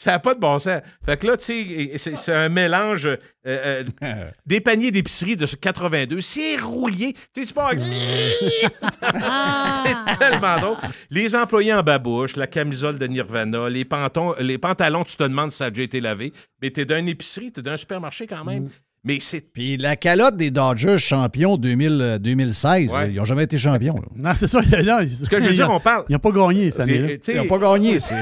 [0.02, 0.82] Ça n'a pas de bon sens.
[1.06, 3.06] Fait que là, tu sais, c'est, un mélange.
[3.06, 7.14] euh, euh, des paniers d'épicerie de ce 82, c'est rouillé.
[7.14, 7.70] Tu sais, c'est pas.
[9.86, 10.78] c'est tellement drôle.
[11.12, 15.52] Les employés en babouche, la camisole de Nirvana, les, pantons, les pantalons, tu te demandes
[15.52, 16.34] si ça a déjà été lavé.
[16.64, 18.72] Mais t'es d'une épicerie, t'es d'un supermarché quand même.
[19.04, 19.42] Mais c'est.
[19.52, 23.10] Puis la calotte des Dodgers champions 2000, euh, 2016, Ouais.
[23.12, 23.96] ils n'ont jamais été champions.
[23.96, 24.08] là.
[24.16, 24.60] Non, c'est ça.
[24.84, 26.06] Non, Ce que je veux dire, on parle.
[26.08, 28.00] Ils n'ont pas gagné cette sais, Ils n'ont pas gagné.
[28.00, 28.14] c'est-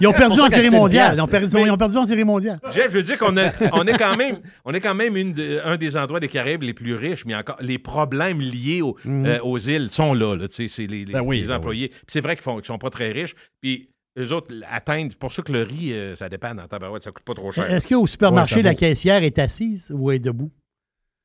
[0.00, 1.14] Ils ont perdu en série mondiale.
[1.16, 2.58] Ils ont perdu, ils ont perdu en série mondiale.
[2.74, 5.32] Jeff, je veux dire qu'on a- on est quand même, on est quand même une
[5.32, 8.96] de- un des endroits des Caraïbes les plus riches, mais encore les problèmes liés au-
[9.06, 10.36] euh, aux îles sont là.
[10.50, 11.88] c'est les, les- Ben oui, les ben employés.
[11.88, 13.34] Puis c'est vrai qu'ils ne sont pas très riches.
[13.62, 13.88] Puis
[14.18, 15.10] eux autres atteignent.
[15.10, 17.34] C'est pour ça que le riz, euh, ça dépend dans ta barouette, ça coûte pas
[17.34, 17.70] trop cher.
[17.70, 18.78] Est-ce qu'au supermarché, Ouais, ça la vaut.
[18.78, 20.50] caissière est assise ou est debout?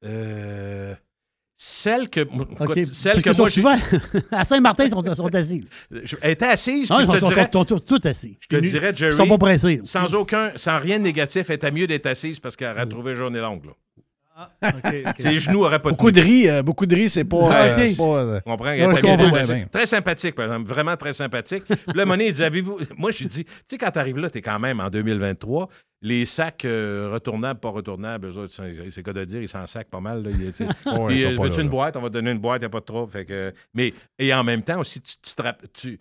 [0.04, 0.96] Euh,
[1.58, 2.84] celle que, écoute, OK.
[2.92, 5.64] celle Parce que qu'ils moi, sont souvent, à Saint-Martin, ils sont, sont assis.
[5.92, 6.90] je- elle était assise.
[6.90, 8.38] Non, puis ils je sont, te dirais, sont- sont tous assis.
[8.42, 9.80] je te dirais, Jerry, Ils sont pas pressés.
[9.84, 12.78] sans aucun, sans rien de négatif, elle était mieux d'être assise parce qu'elle Mm.
[12.78, 13.66] aurait trouvé journée longue.
[13.66, 13.72] Là.
[15.18, 16.22] Ses genoux n'auraient pas Beaucoup tenu.
[16.22, 17.38] de riz, euh, beaucoup de riz, c'est pas.
[17.52, 18.40] Ah, euh, pas, euh,
[19.02, 19.54] bien dressée.
[19.54, 19.68] Ouais, ben.
[19.70, 20.68] Très sympathique, par exemple.
[20.70, 21.64] Vraiment très sympathique.
[21.66, 22.80] Puis là, Monet, il dit Avez-vous.
[22.98, 24.90] Moi, je lui dis Tu sais, quand tu arrives là, tu es quand même en
[24.90, 25.70] 2023.
[26.04, 28.54] Les sacs euh, retournables, pas retournables, eux autres,
[28.90, 30.24] c'est quoi de dire, ils s'en sacent pas mal.
[30.24, 30.32] Là.
[30.32, 31.72] Ils- c'est- Ouais, Puis, ils sont pas veux-tu là, une là.
[31.72, 31.96] boîte?
[31.98, 33.12] On va te donner une boîte, il n'y a pas de trouble.
[33.12, 36.00] Fait que, mais, et en même temps aussi, tu, tu, te rapp- tu-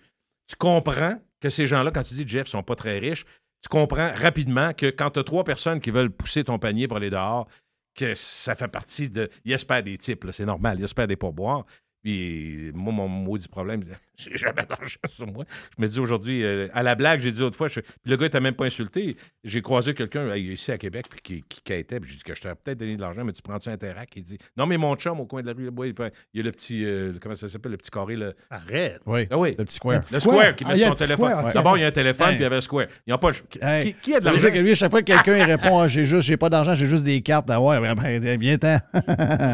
[0.49, 3.25] tu comprends que ces gens-là, quand tu dis Jeff, sont pas très riches,
[3.63, 6.97] tu comprends rapidement que quand tu as trois personnes qui veulent pousser ton panier pour
[6.97, 7.47] aller dehors,
[7.95, 9.29] que ça fait partie de.
[9.45, 11.65] Ils espèrent des types, c'est normal, ils espèrent des pourboires.
[12.03, 13.83] Puis moi, mon maudit problème,
[14.17, 15.45] j'ai jamais d'argent sur moi.
[15.77, 18.25] Je me dis aujourd'hui, euh, à la blague, j'ai dit autrefois, je- puis le gars
[18.25, 19.17] n'était même pas insulté.
[19.45, 22.35] J'ai croisé quelqu'un euh, ici à Québec puis qui, qui quittait, puis j'ai dit que
[22.35, 24.09] je t'aurais peut-être donné de l'argent, mais tu prends-tu un Interac?
[24.17, 26.53] Il dit Non, mais mon chum au coin de la rue, il, y a le
[26.53, 28.33] petit, euh, comment ça s'appelle, le petit carré, là.
[28.51, 29.01] Arrête.
[29.07, 29.27] Oui.
[29.31, 29.55] Ah oui.
[29.59, 29.97] Le petit square.
[29.97, 30.35] Le petit Le Square.
[30.37, 31.53] Square qui met Ah, son téléphone.
[31.53, 32.35] D'abord, il y a un téléphone, Hey.
[32.37, 32.87] puis il y avait un Square.
[33.07, 33.33] Ils ont pas.
[33.33, 34.49] Qui, Hey, qui a de l'argent?
[34.51, 36.75] que lui, à chaque fois que quelqu'un il répond ah, j'ai juste, j'ai pas d'argent,
[36.75, 37.51] j'ai juste des cartes.
[37.51, 38.81] Ah ouais, ben, viens-ten.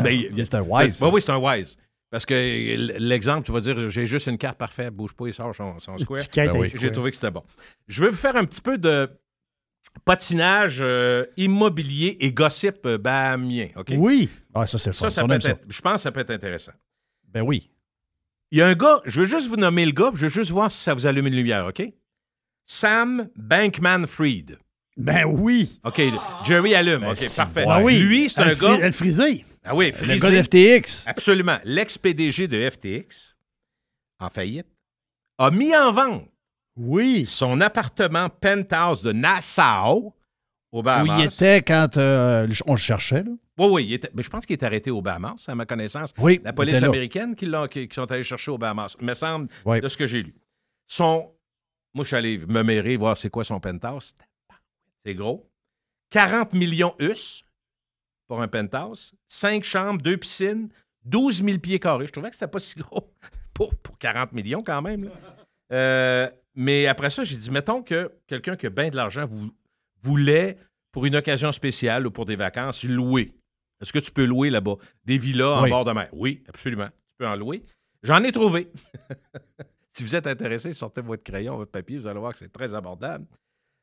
[0.03, 1.03] Ben, c'est un wise.
[1.03, 1.77] Oui, oui, c'est un wise.
[2.11, 2.35] Parce que
[2.99, 5.99] l'exemple, tu vas dire j'ai juste une carte parfaite, bouge pas, il sort son, son
[5.99, 6.21] Square.
[6.35, 6.69] Ben oui.
[6.69, 6.81] Square.
[6.81, 7.43] J'ai trouvé que c'était bon.
[7.89, 9.11] Je vais vous faire un petit peu de
[10.05, 13.69] patinage euh, immobilier et gossip euh, bahamien.
[13.77, 13.93] OK?
[13.97, 14.29] Oui.
[14.55, 14.93] Ah, ça, c'est.
[14.93, 16.73] Ça, ça être, je pense que ça peut être intéressant.
[17.29, 17.71] Ben oui.
[18.53, 20.33] Il y a un gars, je veux juste vous nommer le gars, puis je veux
[20.33, 21.83] juste voir si ça vous allume une lumière, OK?
[22.67, 24.59] Sam Bankman Fried.
[24.97, 25.79] Ben oui.
[25.85, 26.01] OK,
[26.45, 27.01] Jerry allume.
[27.01, 27.65] Ben, OK, parfait.
[27.69, 27.99] Ah oui.
[27.99, 28.79] Lui, c'est un gars.
[28.81, 29.45] Elle frisée.
[29.67, 31.05] Ah oui, Le gars de FTX.
[31.07, 31.59] Absolument.
[31.65, 33.35] L'ex-PDG de FTX,
[34.21, 34.67] en faillite,
[35.39, 36.29] a mis en vente
[36.77, 37.27] Oui.
[37.27, 40.15] son appartement penthouse de Nassau
[40.73, 41.19] au Où Bahamas.
[41.19, 43.23] il était quand euh, on le cherchait.
[43.23, 43.31] Là.
[43.59, 43.85] Oui, oui.
[43.87, 46.13] il était- mais je pense qu'il est arrêté au Bahamas, à ma connaissance.
[46.19, 49.81] Oui, La police américaine qui, qui- qui sont allés chercher au Bahamas, me semble, Oui.
[49.81, 50.35] de ce que j'ai lu.
[50.87, 51.33] Son,
[51.95, 54.15] moi, je suis allé me mérer, voir c'est quoi son penthouse.
[55.05, 55.51] C'est gros.
[56.11, 57.43] 40 millions US
[58.27, 59.13] pour un penthouse.
[59.29, 60.69] 5 chambres, 2 piscines,
[61.05, 62.07] 12 000 pieds carrés.
[62.07, 63.13] Je trouvais que c'était pas si gros
[63.55, 65.05] pour, pour 40 millions quand même.
[65.05, 65.11] là.
[65.73, 69.51] Euh, mais après ça, j'ai dit, mettons que quelqu'un qui a bien de l'argent vou-
[70.03, 70.57] voulait,
[70.93, 73.33] pour une occasion spéciale ou pour des vacances, louer.
[73.81, 74.77] Est-ce que tu peux louer là-bas?
[75.05, 76.09] Des villas en bord de mer?
[76.13, 76.89] Oui, absolument.
[77.09, 77.63] Tu peux en louer.
[78.03, 78.71] J'en ai trouvé.
[79.93, 82.73] si vous êtes intéressé, sortez votre crayon, votre papier, vous allez voir que c'est très
[82.73, 83.27] abordable.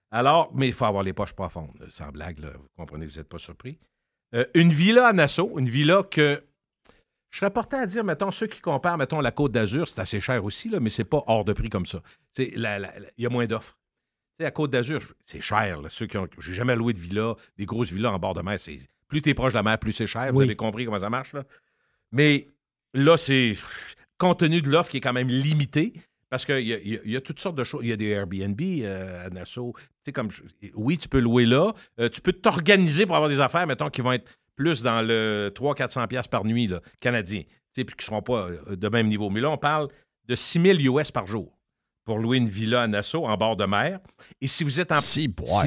[0.09, 3.29] Alors, mais il faut avoir les poches profondes, sans blague, là, vous comprenez, vous n'êtes
[3.29, 3.77] pas surpris.
[4.33, 6.43] Euh, une villa à Nassau, une villa que
[7.29, 10.21] je serais porté à dire, mettons, ceux qui comparent, mettons, la Côte d'Azur, c'est assez
[10.21, 12.01] cher aussi, là, mais c'est pas hors de prix comme ça.
[12.37, 13.77] La- la- la- Il y a moins d'offres.
[14.39, 15.81] À Côte d'Azur, c'est cher.
[15.81, 16.27] Là, ceux qui ont.
[16.39, 18.59] J'ai jamais loué de villa, des grosses villas en bord de mer.
[18.59, 18.77] C'est,
[19.07, 20.31] plus tu es proche de la mer, plus c'est cher.
[20.33, 20.45] Vous Oui.
[20.45, 21.33] avez compris comment ça marche.
[21.33, 21.43] Là.
[22.11, 22.49] Mais
[22.93, 23.55] là, c'est.
[24.17, 25.93] Compte tenu de l'offre qui est quand même limitée,
[26.33, 27.81] parce qu'il y y a- il y a toutes sortes de choses.
[27.83, 29.73] Il y a des Airbnb euh, à Nassau.
[29.77, 30.29] Tu sais, comme.
[30.73, 31.73] Oui, tu peux louer là.
[31.99, 35.51] Euh, tu peux t'organiser pour avoir des affaires, mettons, qui vont être plus dans le
[35.53, 37.41] 300-400$ piastres par nuit, là, canadien.
[37.43, 39.29] Tu sais, puis qui ne seront pas euh, de même niveau.
[39.29, 39.89] Mais là, on parle
[40.27, 41.55] de 6 000 US par jour
[42.03, 43.99] pour louer une villa à Nassau en bord de mer.
[44.41, 45.01] Et si vous êtes en.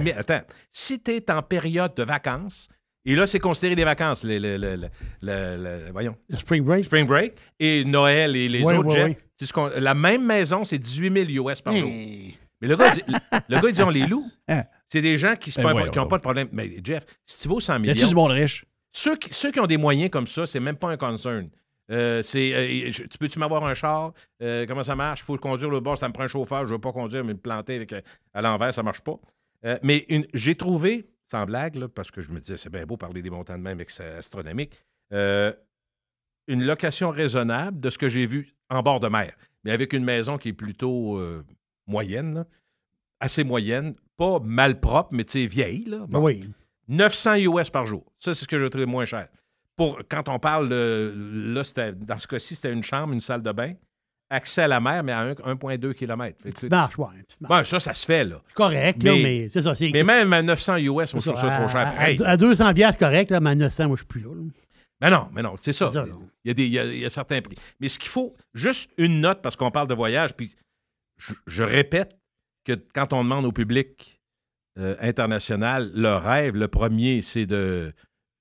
[0.04, 0.42] Si, attends,
[0.72, 2.68] si tu es en période de vacances,
[3.06, 4.88] et là, c'est considéré des vacances, le, le- le- le-
[5.22, 6.84] le- le- voyons, Le Spring Break.
[6.84, 9.18] Spring Break, et Noël et les Ouais, autres ouais, jets, ouais.
[9.36, 11.88] c'est ce qu'on- la même maison, c'est 18 000 US par jour.
[11.88, 12.36] Hey.
[12.60, 13.02] Mais le gars, dit,
[13.48, 14.24] le gars, il dit on les loue.
[14.48, 14.64] Hein?
[14.88, 16.48] C'est des gens qui Ben n'ont voyons pas de problème.
[16.52, 18.64] Mais Jeff, si tu vaux 100 Y millions, a-tu du monde riche?
[18.92, 21.48] ceux qui, ceux qui ont des moyens comme ça, c'est même pas un concern.
[21.92, 24.12] Euh, c'est, euh, je- tu peux-tu m'avoir un char?
[24.42, 25.20] Euh, comment ça marche?
[25.20, 27.34] Il faut conduire le bord, ça me prend un chauffeur, je veux pas conduire, mais
[27.34, 27.94] me planter avec,
[28.34, 29.14] à l'envers, ça marche pas.
[29.66, 32.84] Euh, mais une- j'ai trouvé, sans blague, là, parce que je me disais, c'est bien
[32.86, 35.52] beau parler des montants de même, mais que c'est astronomique, euh,
[36.48, 40.04] une location raisonnable de ce que j'ai vu en bord de mer, mais avec une
[40.04, 41.44] maison qui est plutôt euh,
[41.86, 42.46] moyenne, là,
[43.20, 45.84] assez moyenne, pas mal propre, mais tu sais, vieille.
[45.86, 46.06] Là.
[46.08, 46.20] Bon.
[46.22, 46.48] Oui.
[46.88, 48.04] 900 US par jour.
[48.20, 49.28] Ça, c'est ce que je trouve moins cher.
[49.74, 51.12] Pour, quand on parle, de,
[51.54, 53.74] là, c'était- dans ce cas-ci, c'était une chambre, une salle de bain,
[54.30, 56.36] accès à la mer, mais à un- 1,2 km.
[56.42, 57.06] Que Petite marche, ouais.
[57.26, 57.58] Petite marche.
[57.62, 58.40] Bon, ça, ça se fait, là.
[58.54, 59.74] Correct, là, Mais- c'est ça.
[59.74, 61.86] C'est, Mais même à 900 US, c'est trouve ça, ça trop cher.
[61.88, 62.22] à, pareil.
[62.24, 64.30] à- à 200 piastres, c'est correct, là, mais à 900, moi, je suis plus là.
[64.34, 64.42] là.
[65.00, 65.90] Mais non, mais non, c'est ça.
[66.44, 67.56] Il, y a des, il, y a, il y a certains prix.
[67.80, 70.54] Mais ce qu'il faut, juste une note, parce qu'on parle de voyage, puis
[71.18, 72.18] je, je répète
[72.64, 74.18] que quand on demande au public
[74.78, 77.92] euh, international, leur rêve, le premier, c'est de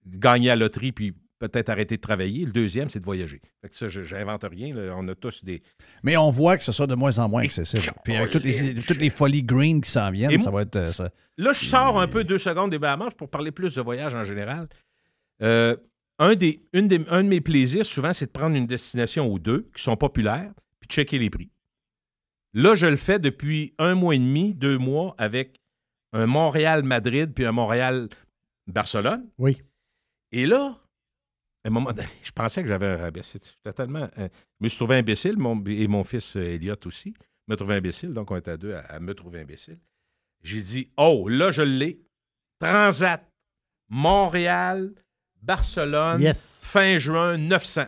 [0.07, 2.45] gagner à la loterie, puis peut-être arrêter de travailler.
[2.45, 3.41] Le deuxième, c'est de voyager.
[3.61, 4.73] Fait que ça, je- j'invente rien.
[4.73, 4.93] là.
[4.97, 5.61] On a tous des...
[6.03, 7.83] Mais on voit que ce soit de moins en moins accessible.
[8.03, 10.75] Puis avec toutes les, toutes les folies green qui s'en viennent, Et ça va être.
[10.77, 13.81] euh, ça- Là, je sors un peu deux secondes des Bahamas pour parler plus de
[13.81, 14.69] voyage en général.
[15.41, 15.75] Euh,
[16.19, 19.37] un, des, une des- un de mes plaisirs, souvent, c'est de prendre une destination ou
[19.37, 21.51] deux qui sont populaires, puis de checker les prix.
[22.53, 25.57] Là, je le fais depuis un mois et demi, deux mois, avec
[26.13, 29.25] un Montréal-Madrid puis un Montréal-Barcelone.
[29.37, 29.61] Oui.
[30.31, 30.77] Et là,
[31.65, 33.21] à un moment donné, je pensais que j'avais un rabais.
[33.23, 34.07] J'étais tellement.
[34.17, 37.13] euh, je me suis trouvé imbécile, mon- et mon fils euh, Elliot aussi
[37.47, 39.79] me trouvait imbécile, donc on était à deux à, à me trouver imbécile.
[40.43, 41.99] J'ai dit, oh, là, je l'ai.
[42.59, 43.27] Transat,
[43.89, 44.93] Montréal,
[45.41, 46.61] Barcelone, Yes.
[46.63, 47.85] fin juin, 900.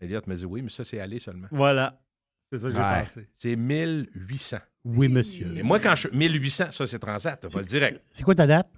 [0.00, 1.48] Elliot m'a dit, oui, mais ça, c'est aller seulement.
[1.50, 2.00] Voilà.
[2.50, 3.04] C'est ça que j'ai Ouais.
[3.04, 3.28] pensé.
[3.38, 4.58] C'est 1800.
[4.84, 5.56] Oui, monsieur.
[5.56, 6.08] Et moi, quand je.
[6.08, 8.02] 1800, ça, c'est Transat, on va le direct.
[8.10, 8.68] C'est quoi ta date?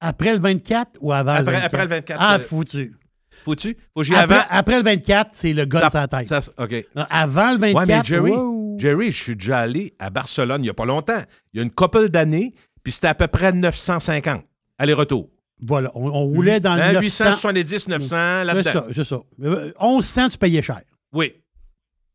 [0.00, 1.64] Après le 24 ou avant Après- le 24?
[1.66, 2.96] après le 24, Ah, euh, foutu.
[3.44, 3.74] Faut que aille
[4.22, 4.44] Après, avant?
[4.50, 6.26] après le 24, c'est le Ça- sur la tête.
[6.28, 6.86] ça- OK.
[6.94, 8.76] Non, Avant le 24, Ouais, mais Jerry, wow.
[8.78, 11.22] Jerry, je suis déjà allé à Barcelone il n'y a pas longtemps.
[11.52, 14.42] Il y a une couple d'années, puis c'était à peu près 950.
[14.78, 15.30] Aller-retour.
[15.62, 17.00] Voilà, on, on roulait dans le Hein, 900.
[17.26, 18.72] 870, 900, C'est là-dedans.
[18.72, 19.20] ça, c'est ça.
[19.42, 20.80] Euh, 1100, tu payais cher.
[21.12, 21.32] Oui.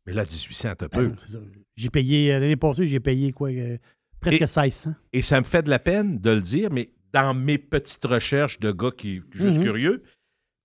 [0.07, 1.11] Mais là, 1800, un Ah peu.
[1.19, 1.37] c'est.
[1.75, 3.49] J'ai payé, euh, l'année passée, j'ai payé quoi?
[3.49, 3.77] euh,
[4.19, 4.93] presque Et- 1600.
[5.13, 8.59] Et ça me fait de la peine de le dire, mais dans mes petites recherches
[8.59, 9.63] de gars qui juste Mhm.
[9.63, 10.03] curieux,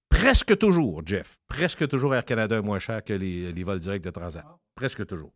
[0.08, 4.02] presque toujours, Jeff, presque toujours Air Canada est moins cher que les, les vols directs
[4.02, 4.44] de Transat.
[4.74, 5.32] Presque toujours.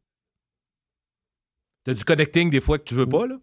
[1.85, 3.37] Tu as du connecting des fois que tu veux pas, là?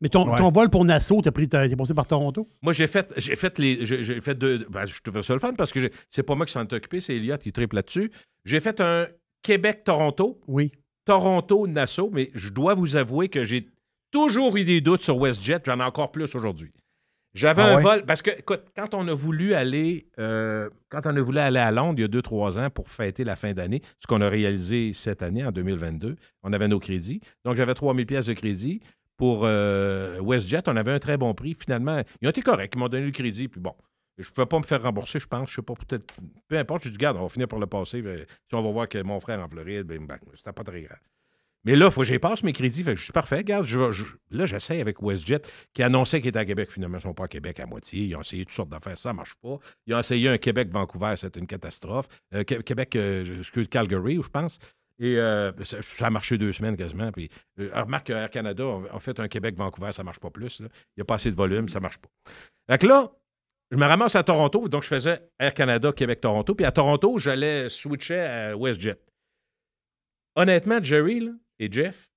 [0.00, 0.38] Mais ton, Ouais.
[0.38, 2.48] ton vol pour Nassau, t'as pris, t'as- t'es passé par Toronto?
[2.62, 3.84] Moi, j'ai fait, j'ai fait les.
[3.84, 4.64] J'ai, fait deux.
[4.70, 7.02] Ben, je trouvais ça le fun parce que c'est pas moi qui s'en est occupé,
[7.02, 8.10] c'est Elliot qui triple là-dessus.
[8.46, 9.06] J'ai fait un
[9.42, 10.72] Québec-Toronto, Oui.
[11.04, 13.68] Toronto-Nassau, mais je dois vous avouer que j'ai
[14.10, 16.72] toujours eu des doutes sur WestJet, j'en ai encore plus aujourd'hui.
[17.34, 17.82] J'avais Ah un ouais?
[17.82, 18.04] vol.
[18.06, 20.08] Parce que, écoute, quand on a voulu aller.
[20.18, 22.90] euh, quand on a voulu aller à Londres il y a deux, trois ans pour
[22.90, 26.80] fêter la fin d'année, ce qu'on a réalisé cette année, en 2022, on avait nos
[26.80, 27.20] crédits.
[27.44, 28.80] Donc, j'avais 3000 pièces de crédit.
[29.16, 31.54] Pour euh, WestJet, on avait un très bon prix.
[31.54, 32.72] Finalement, ils ont été corrects.
[32.74, 33.48] Ils m'ont donné le crédit.
[33.48, 33.74] Puis bon,
[34.18, 35.50] je ne pouvais pas me faire rembourser, je pense.
[35.50, 36.06] Je sais pas, peut-être.
[36.48, 38.00] Peu importe, j'ai dit, garde, on va finir par le passer.
[38.02, 40.82] Ben, si on va voir que mon frère en Floride, ben, ben, c'était pas très
[40.82, 40.98] grave.
[41.64, 42.82] Mais là, il faut que j'y passe mes crédits.
[42.82, 43.36] Fait que je suis parfait.
[43.36, 43.66] Regarde,
[44.30, 45.42] là, j'essaie avec WestJet,
[45.74, 46.70] qui annonçait qu'il était à Québec.
[46.70, 48.04] Finalement, ils ne sont pas à Québec à moitié.
[48.04, 48.96] Ils ont essayé toutes sortes d'affaires.
[48.96, 49.58] Ça ne marche pas.
[49.86, 51.14] Ils ont essayé un Québec-Vancouver.
[51.16, 52.06] C'était une catastrophe.
[52.34, 54.58] Euh, Qué- Québec, euh, excuse, Calgary, je pense.
[54.98, 57.10] Et euh, ça, a marché deux semaines quasiment.
[57.12, 60.60] Puis, euh, remarque qu'Air Canada, on, on fait un Québec-Vancouver, ça ne marche pas plus.
[60.60, 62.08] Il n'y a pas assez de volume, ça ne marche pas.
[62.70, 63.10] Fait que là,
[63.70, 66.54] je me ramasse à Toronto, donc je faisais Air Canada, Québec-Toronto.
[66.54, 68.98] Puis à Toronto, j'allais switcher à WestJet.
[70.36, 72.10] Honnêtement, Jerry là, et Jeff,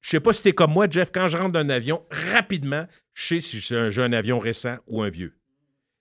[0.00, 2.02] je sais pas si t'es comme moi, Jeff, quand je rentre d'un avion,
[2.34, 5.34] rapidement, je sais si j'ai un, un avion récent ou un vieux.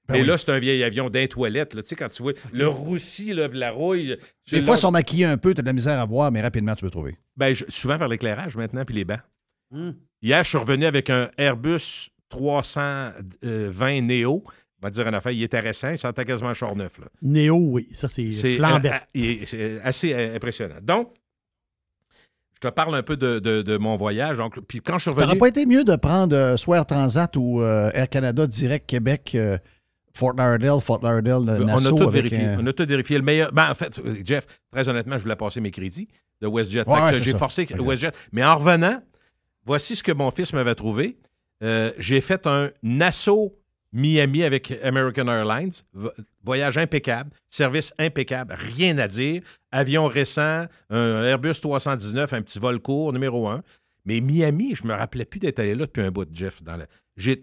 [0.08, 0.28] Ben Et oui.
[0.28, 1.76] là, c'est un vieil avion d'un toilette.
[1.76, 1.84] là.
[1.84, 4.18] Tu sais, quand tu vois le roussi, là, la rouille.
[4.52, 6.42] Des fois, ils sont maquillés un peu, tu as de la misère à voir, mais
[6.42, 7.18] rapidement, tu peux trouver.
[7.38, 9.22] ben, je- souvent par l'éclairage maintenant, puis les bancs.
[9.70, 9.92] Hmm.
[10.22, 14.44] Hier, je suis revenu avec un Airbus 320 Neo.
[14.46, 16.98] On va te dire une affaire, il était récent, il sentait quasiment un char neuf.
[16.98, 17.06] Là.
[17.22, 17.88] Néo, oui.
[17.92, 18.90] Ça, c'est C'est flambant.
[18.90, 20.80] euh, euh, il est- c'est assez euh, impressionnant.
[20.82, 21.14] Donc,
[22.64, 24.38] je te parle un peu de, de- de mon voyage.
[24.38, 25.38] Donc, puis quand je suis revenu.
[25.40, 29.32] pas été mieux de prendre euh, soit Air Transat ou euh, Air Canada direct Québec,
[29.36, 29.58] euh,
[30.14, 32.56] Fort Lauderdale, Fort Lauderdale, euh, on a Nassau tout vérifié.
[32.60, 33.18] On a tout vérifié.
[33.18, 33.52] Le meilleur.
[33.52, 36.08] Ben, en fait, Jeff, très honnêtement, je voulais passer mes crédits
[36.42, 36.88] de WestJet.
[36.88, 37.66] Ouais, j'ai forcé.
[37.80, 38.12] WestJet.
[38.32, 39.02] Mais en revenant,
[39.66, 41.18] voici ce que mon fils m'avait trouvé.
[41.98, 43.58] J'ai fait un Nassau
[43.94, 45.74] Miami avec American Airlines.
[45.94, 46.12] Vo-
[46.44, 49.42] Voyage impeccable, service impeccable, rien à dire.
[49.72, 53.62] Avion récent, un Airbus 319, un petit vol court, numéro un.
[54.06, 56.64] Mais Miami, je me rappelais plus d'être allé là depuis un bout de Jeff.
[56.64, 56.88] Dans la...
[57.18, 57.42] j'ai...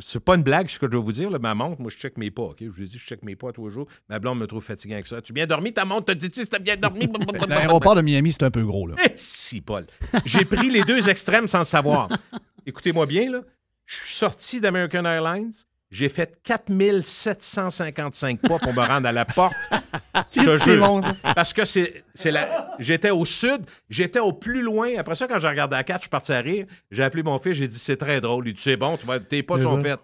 [0.00, 1.28] C'est pas une blague ce que je dois vous dire.
[1.28, 2.42] Là, ma montre, moi, je check mes pas.
[2.44, 2.58] ok?
[2.60, 3.88] Je vous ai dit, je check mes pas tous les jours.
[4.08, 5.20] Ma blonde me trouve fatigué avec ça.
[5.20, 6.04] Tu bien dormi, ta montre?
[6.06, 7.08] Te dis-tu que t'as bien dormi?
[7.48, 8.86] L'aéroport de Miami, c'est un peu gros.
[8.86, 8.94] Là.
[9.04, 9.86] Eh, si, Paul.
[10.24, 12.08] J'ai pris les deux extrêmes sans le savoir.
[12.66, 13.40] Écoutez-moi bien, là.
[13.86, 15.50] Je suis sorti d'American Airlines.
[15.90, 19.54] J'ai fait 4755 pas pour me rendre à la porte.
[20.36, 20.86] Je te jure.
[20.86, 21.00] bon.
[21.22, 22.76] Parce que c'est, la...
[22.78, 24.90] j'étais au sud, j'étais au plus loin.
[24.98, 26.66] Après ça, quand j'ai regardé la carte, je suis parti à rire.
[26.90, 28.48] J'ai appelé mon fils, j'ai dit c'est très drôle.
[28.48, 29.18] Il dit c'est bon, tu vas...
[29.18, 29.98] tes pas sont faits.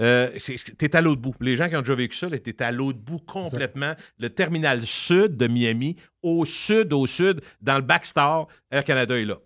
[0.00, 0.30] Euh,
[0.76, 1.34] t'es à l'autre bout.
[1.40, 3.94] Les gens qui ont déjà vécu ça, t'es à l'autre bout complètement.
[4.18, 9.24] Le terminal sud de Miami, au sud, au sud, dans le backstar, Air Canada est
[9.24, 9.36] là.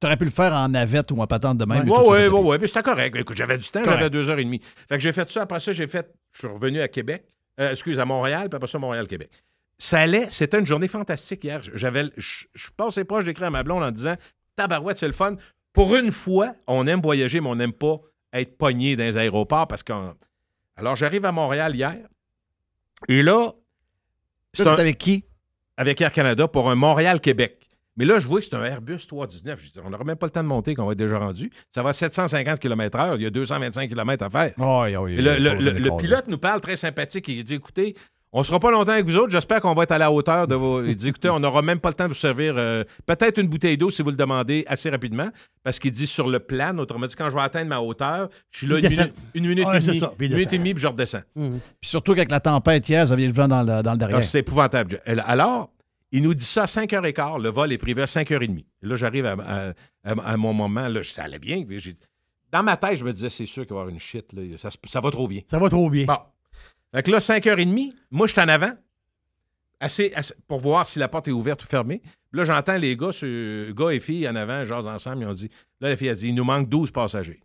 [0.00, 1.88] Tu aurais pu le faire en navette ou en patente de même.
[1.88, 3.16] Oui, oui, oui, oui, mais c'était correct.
[3.16, 4.60] Écoute, j'avais du temps, j'avais deux heures et demie.
[4.88, 5.42] Fait que j'ai fait ça.
[5.42, 6.12] Après ça, j'ai fait.
[6.32, 7.24] Je suis revenu à Québec.
[7.60, 9.30] Euh, excuse, à Montréal, puis après ça, Montréal-Québec.
[9.78, 11.60] Ça allait, c'était une journée fantastique hier.
[11.74, 14.16] J'avais, je, je suis passé proche d'écrire à ma blonde en disant
[14.56, 15.36] Tabarouette, c'est le fun.
[15.72, 18.00] Pour une fois, on aime voyager, mais on n'aime pas
[18.32, 20.14] être pogné dans les aéroports parce qu'on.
[20.76, 21.96] Alors, j'arrive à Montréal hier.
[23.08, 23.52] Et là,
[24.52, 25.24] c'est un- avec qui?
[25.76, 27.63] avec Air Canada pour un Montréal-Québec.
[27.96, 29.60] Mais là, je vois que c'est un Airbus 319.
[29.62, 31.50] Je dis, on n'aura même pas le temps de monter, qu'on va être déjà rendu.
[31.72, 33.14] Ça va à 750 km/h.
[33.16, 34.52] Il y a 225 km à faire.
[34.58, 35.12] Oui, oui.
[35.14, 37.28] Et le, le- le- le pilote nous parle très sympathique.
[37.28, 37.94] Il dit écoutez,
[38.36, 39.30] on ne sera pas longtemps avec vous autres.
[39.30, 40.82] J'espère qu'on va être à la hauteur de vos.
[40.84, 43.46] Il dit écoutez, on n'aura même pas le temps de vous servir euh, peut-être une
[43.46, 45.28] bouteille d'eau si vous le demandez assez rapidement.
[45.62, 48.58] Parce qu'il dit sur le plan, autrement dit, quand je vais atteindre ma hauteur, je
[48.58, 49.98] suis là une minute, une minute Ouais, et demie.
[50.18, 51.22] Une minute et demie, puis je redescends.
[51.80, 54.18] Puis surtout qu'avec la tempête hier, ça vient le vent dans le, dans le derrière.
[54.18, 55.00] Ah, C'est épouvantable.
[55.24, 55.70] Alors,
[56.16, 57.42] il nous dit ça à 5h15.
[57.42, 58.58] Le vol est privé à 5h30.
[58.60, 59.68] Et là, j'arrive à, à-
[60.04, 60.88] à- à mon moment.
[60.88, 61.64] Là, ça allait bien.
[62.52, 64.32] Dans ma tête, je me disais, c'est sûr qu'il va y avoir une shit.
[64.32, 64.42] là.
[64.56, 65.40] Ça, va trop bien.
[65.48, 66.04] Ça va trop bien.
[66.06, 66.18] Bon.
[66.94, 68.72] Fait que là, 5h30, moi, je suis en avant.
[69.80, 72.00] Assez, assez- pour voir si la porte est ouverte ou fermée.
[72.32, 73.10] Là, j'entends les gars,
[73.72, 75.22] gars et filles en avant, jasent ensemble.
[75.22, 75.50] Ils ont dit,
[75.80, 77.40] là, la fille a dit, il nous manque 12 passagers.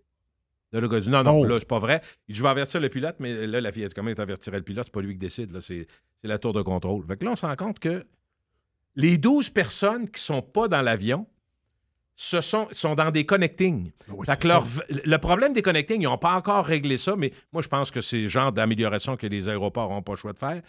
[0.72, 1.44] Là, le gars dit non, non, Oh.
[1.46, 2.00] là, c'est pas vrai.
[2.28, 4.22] Il dit je vais avertir le pilote, mais là, la fille a dit comment tu
[4.22, 4.86] avertirais le pilote?
[4.86, 5.88] C'est pas lui qui décide, là, c'est
[6.24, 7.04] la tour de contrôle.
[7.08, 8.06] Fait que là, on se rend compte que
[8.96, 11.28] les 12 personnes qui sont pas dans l'avion,
[12.16, 13.92] ce sont, sont dans des connectings.
[14.10, 17.16] Oui, Fait c'est que leur- le problème des connectings, ils n'ont pas encore réglé ça,
[17.16, 20.18] mais moi, je pense que c'est le genre d'amélioration que les aéroports n'ont pas le
[20.18, 20.62] choix de faire.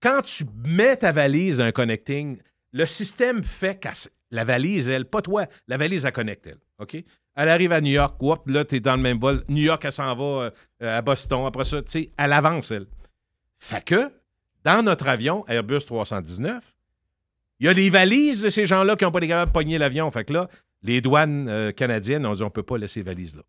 [0.00, 2.38] Quand tu mets ta valise dans un connecting,
[2.72, 3.88] le système fait que
[4.30, 6.60] la valise, elle, pas toi, la valise, elle connecte, elle.
[6.78, 7.02] OK?
[7.34, 9.42] Elle arrive à New York, whoop, là, tu es dans le même vol.
[9.48, 11.46] New York, elle s'en va euh, à Boston.
[11.46, 12.86] Après ça, tu sais, elle avance, elle.
[13.58, 14.12] Fait que,
[14.62, 16.75] dans notre avion, Airbus 319,
[17.60, 19.78] il y a les valises de ces gens-là qui n'ont pas été capables de pogner
[19.78, 20.10] l'avion.
[20.10, 20.48] Fait que là,
[20.82, 23.42] les douanes euh, canadiennes ont dit on ne peut pas laisser les valises là.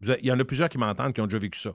[0.00, 1.72] Vous avez- Il y en a plusieurs qui m'entendent qui ont déjà vécu ça.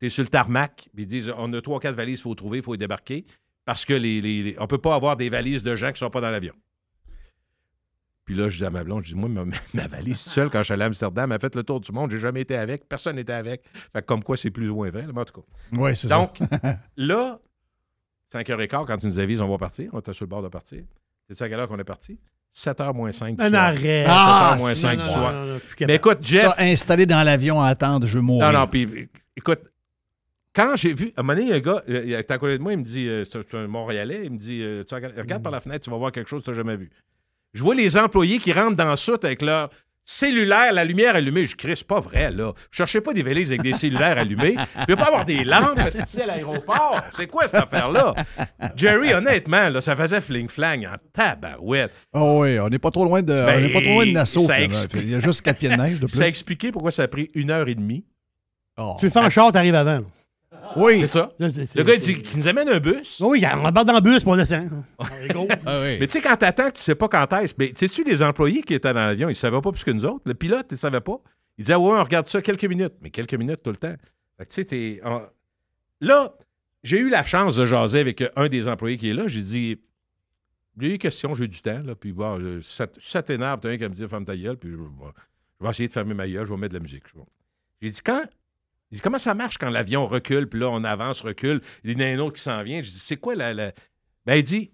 [0.00, 2.34] Tu es sur le tarmac, puis ils disent on a trois, quatre valises, il faut
[2.34, 3.24] trouver, il faut les débarquer.
[3.64, 5.92] Parce que les, les- les- on ne peut pas avoir des valises de gens qui
[5.92, 6.54] ne sont pas dans l'avion.
[8.24, 9.44] Puis là, je dis à ma blonde, je dis, moi, ma,
[9.74, 11.90] ma valise seule, quand je suis allé à Amsterdam, elle a fait le tour du
[11.92, 13.62] monde, j'ai jamais été avec, personne n'était avec.
[13.92, 15.46] Fait que comme quoi, c'est plus ou moins vrai, mais en tout cas.
[15.72, 16.18] Oui, c'est ça.
[16.18, 16.38] Donc,
[16.96, 17.40] là,
[18.32, 19.90] 5h15, quand tu nous avises, on va partir.
[19.92, 20.82] On était sur le bord de partir.
[21.30, 22.18] C'est à quelle heure qu'on est parti?
[22.54, 23.62] 7h moins 5 du Un soir.
[23.62, 24.04] arrêt.
[24.06, 25.32] Ah, 7h moins c'est- 5 Non, du non, soir.
[25.32, 25.92] non, non, plus Mais capable.
[25.94, 28.52] écoute, Jeff, Ça, installé dans l'avion à attendre, je mourir.
[28.52, 29.60] non, non, puis écoute,
[30.54, 32.30] quand j'ai vu, à un moment donné, il y a un gars, euh, il est
[32.30, 34.84] à côté de moi, il me dit, euh, c'est un, Montréalais, il me dit, euh,
[34.84, 36.76] tu regardes, regarde par la fenêtre, tu vas voir quelque chose que tu n'as jamais
[36.76, 36.90] vu.
[37.54, 39.70] Je vois les employés qui rentrent dans le soute avec leur
[40.04, 41.46] cellulaire, la lumière allumée.
[41.46, 42.52] Je crie, c'est pas vrai, là.
[42.70, 44.56] Je cherchais pas des valises avec des cellulaires allumés.
[44.80, 47.02] Il peut pas avoir des lampes c'est à l'aéroport.
[47.10, 48.14] C'est quoi cette affaire-là?
[48.76, 51.92] Jerry, honnêtement, là, ça faisait fling-flang en tabarouette.
[52.12, 54.12] Oh oui, on n'est pas trop loin de, Ben, on n'est pas trop loin de
[54.12, 54.50] Nassau.
[54.50, 56.16] explique- Il y a juste quatre pieds de neige de plus.
[56.16, 58.04] Ça a expliqué pourquoi ça a pris une heure et demie.
[58.78, 58.96] Oh.
[58.98, 60.02] Tu le fais en char, t'arrives avant.
[60.76, 61.00] Oui.
[61.00, 61.32] C'est ça.
[61.38, 63.20] Le gars, il c'est- dit qu'il nous amène un bus.
[63.20, 64.70] Oui, on embarque dans le bus, on descend.
[64.98, 65.98] Ah oui.
[66.00, 68.22] Mais tu sais, quand t'attends que tu sais pas quand est-ce, mais tu sais-tu, les
[68.22, 70.22] employés qui étaient dans l'avion, ils savaient pas plus que nous autres?
[70.24, 71.20] Le pilote, il savait pas.
[71.58, 72.94] Il disait, ouais, on regarde ça quelques minutes.
[73.02, 73.94] Mais quelques minutes tout le temps.
[74.38, 75.00] Fait que tu sais, t'es.
[75.04, 75.22] en-
[76.00, 76.34] Là,
[76.82, 79.28] j'ai eu la chance de jaser avec euh, un des employés qui est là.
[79.28, 79.78] J'ai dit,
[80.80, 81.94] j'ai eu des questions, j'ai eu du temps, là.
[81.94, 84.56] Puis, bon, euh, ça, ça t'énerve, t'as un qui me dit, ferme ta gueule.
[84.56, 85.12] Puis, je, bon,
[85.60, 87.04] je vais essayer de fermer ma gueule, je vais mettre de la musique.
[87.80, 88.24] J'ai dit, quand.
[88.92, 91.96] J'ai dit, comment ça marche quand l'avion recule, puis là, on avance, recule, il y
[91.96, 92.82] en a un autre qui s'en vient.
[92.82, 93.72] J'ai dit, c'est quoi la.
[94.26, 94.70] Ben, il dit,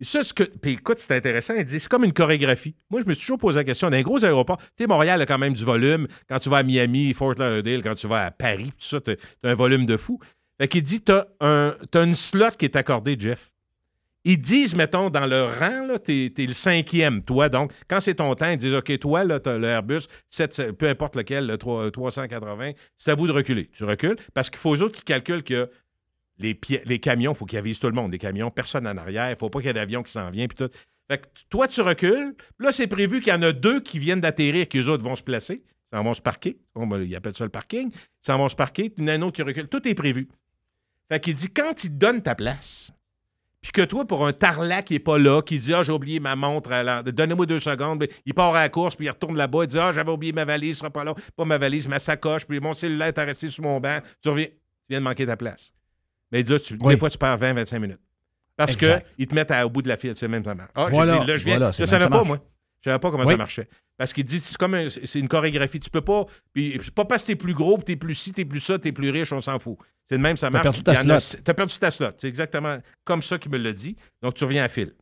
[0.00, 0.42] ça, ce que.
[0.42, 1.54] Puis écoute, c'est intéressant.
[1.54, 2.74] Il dit, c'est comme une chorégraphie.
[2.90, 3.88] Moi, je me suis toujours posé la question.
[3.88, 6.08] Dans un gros aéroport, tu sais, Montréal a quand même du volume.
[6.28, 9.12] Quand tu vas à Miami, Fort Lauderdale, quand tu vas à Paris, tout ça, tu
[9.12, 10.18] as un volume de fou.
[10.60, 11.26] Fait qu'il dit, tu as,
[11.94, 13.53] une slot qui est accordée, Jeff.
[14.26, 17.50] Ils disent, mettons, dans le rang, t'es, t'es le cinquième, toi.
[17.50, 20.88] Donc, quand c'est ton temps, ils disent, OK, toi, là, t'as le Airbus, 7, peu
[20.88, 23.68] importe lequel, le 3- 380, c'est à vous de reculer.
[23.72, 25.70] Tu recules parce qu'il faut aux autres qui calculent que
[26.38, 26.54] les,
[26.98, 28.12] camions, il faut qu'ils avisent tout le monde.
[28.12, 29.28] Les camions, personne en arrière.
[29.28, 30.46] Il ne faut pas qu'il y ait d'avion qui s'en vient.
[30.46, 30.72] Puis tout.
[31.08, 32.34] Fait que toi, tu recules.
[32.58, 35.16] Là, c'est prévu qu'il y en a deux qui viennent d'atterrir, que les autres vont
[35.16, 35.62] se placer.
[35.92, 36.58] Ils s'en vont se parquer.
[36.74, 37.90] Bon, ben, ils appellent ça le parking.
[37.92, 38.92] Ils s'en vont se parquer.
[38.96, 39.68] Il y en a un autre qui recule.
[39.68, 40.28] Tout est prévu.
[41.08, 42.90] Fait qu'il dit, quand il te donne ta place,
[43.64, 46.20] puis que toi, pour un tarlac qui n'est pas là, qui dit Ah, j'ai oublié
[46.20, 49.36] ma montre, à la- donnez-moi deux secondes, il part à la course, puis il retourne
[49.36, 51.88] là-bas, il dit Ah, j'avais oublié ma valise, ce sera pas là, pas ma valise,
[51.88, 54.52] ma sacoche, puis mon cellulaire est resté sur mon banc, tu reviens, tu
[54.90, 55.72] viens de manquer ta place.
[56.30, 56.94] Mais là, tu- Oui.
[56.94, 58.00] des fois, tu perds 20-25 minutes.
[58.56, 60.70] Parce qu'ils te mettent à- au bout de la file, c'est même ça marche.
[60.74, 62.38] Ah, j'ai Voilà, dit, là, je viens, voilà, je ne savais pas, moi.
[62.84, 63.32] Je savais pas comment Oui.
[63.32, 63.66] ça marchait.
[63.96, 65.80] Parce qu'il dit, c'est comme un- c'est une chorégraphie.
[65.80, 66.26] Tu peux pas.
[66.52, 68.78] Puis c'est pas parce que t'es plus gros, puis t'es plus ci, t'es plus ça,
[68.78, 69.78] t'es plus riche, on s'en fout.
[70.06, 70.64] C'est de même, ça marche.
[70.64, 71.40] perdu ta en a- slot.
[71.44, 72.08] T'as perdu ta slot.
[72.18, 73.96] C'est exactement comme ça qu'il me l'a dit.
[74.20, 74.92] Donc, tu reviens à fil.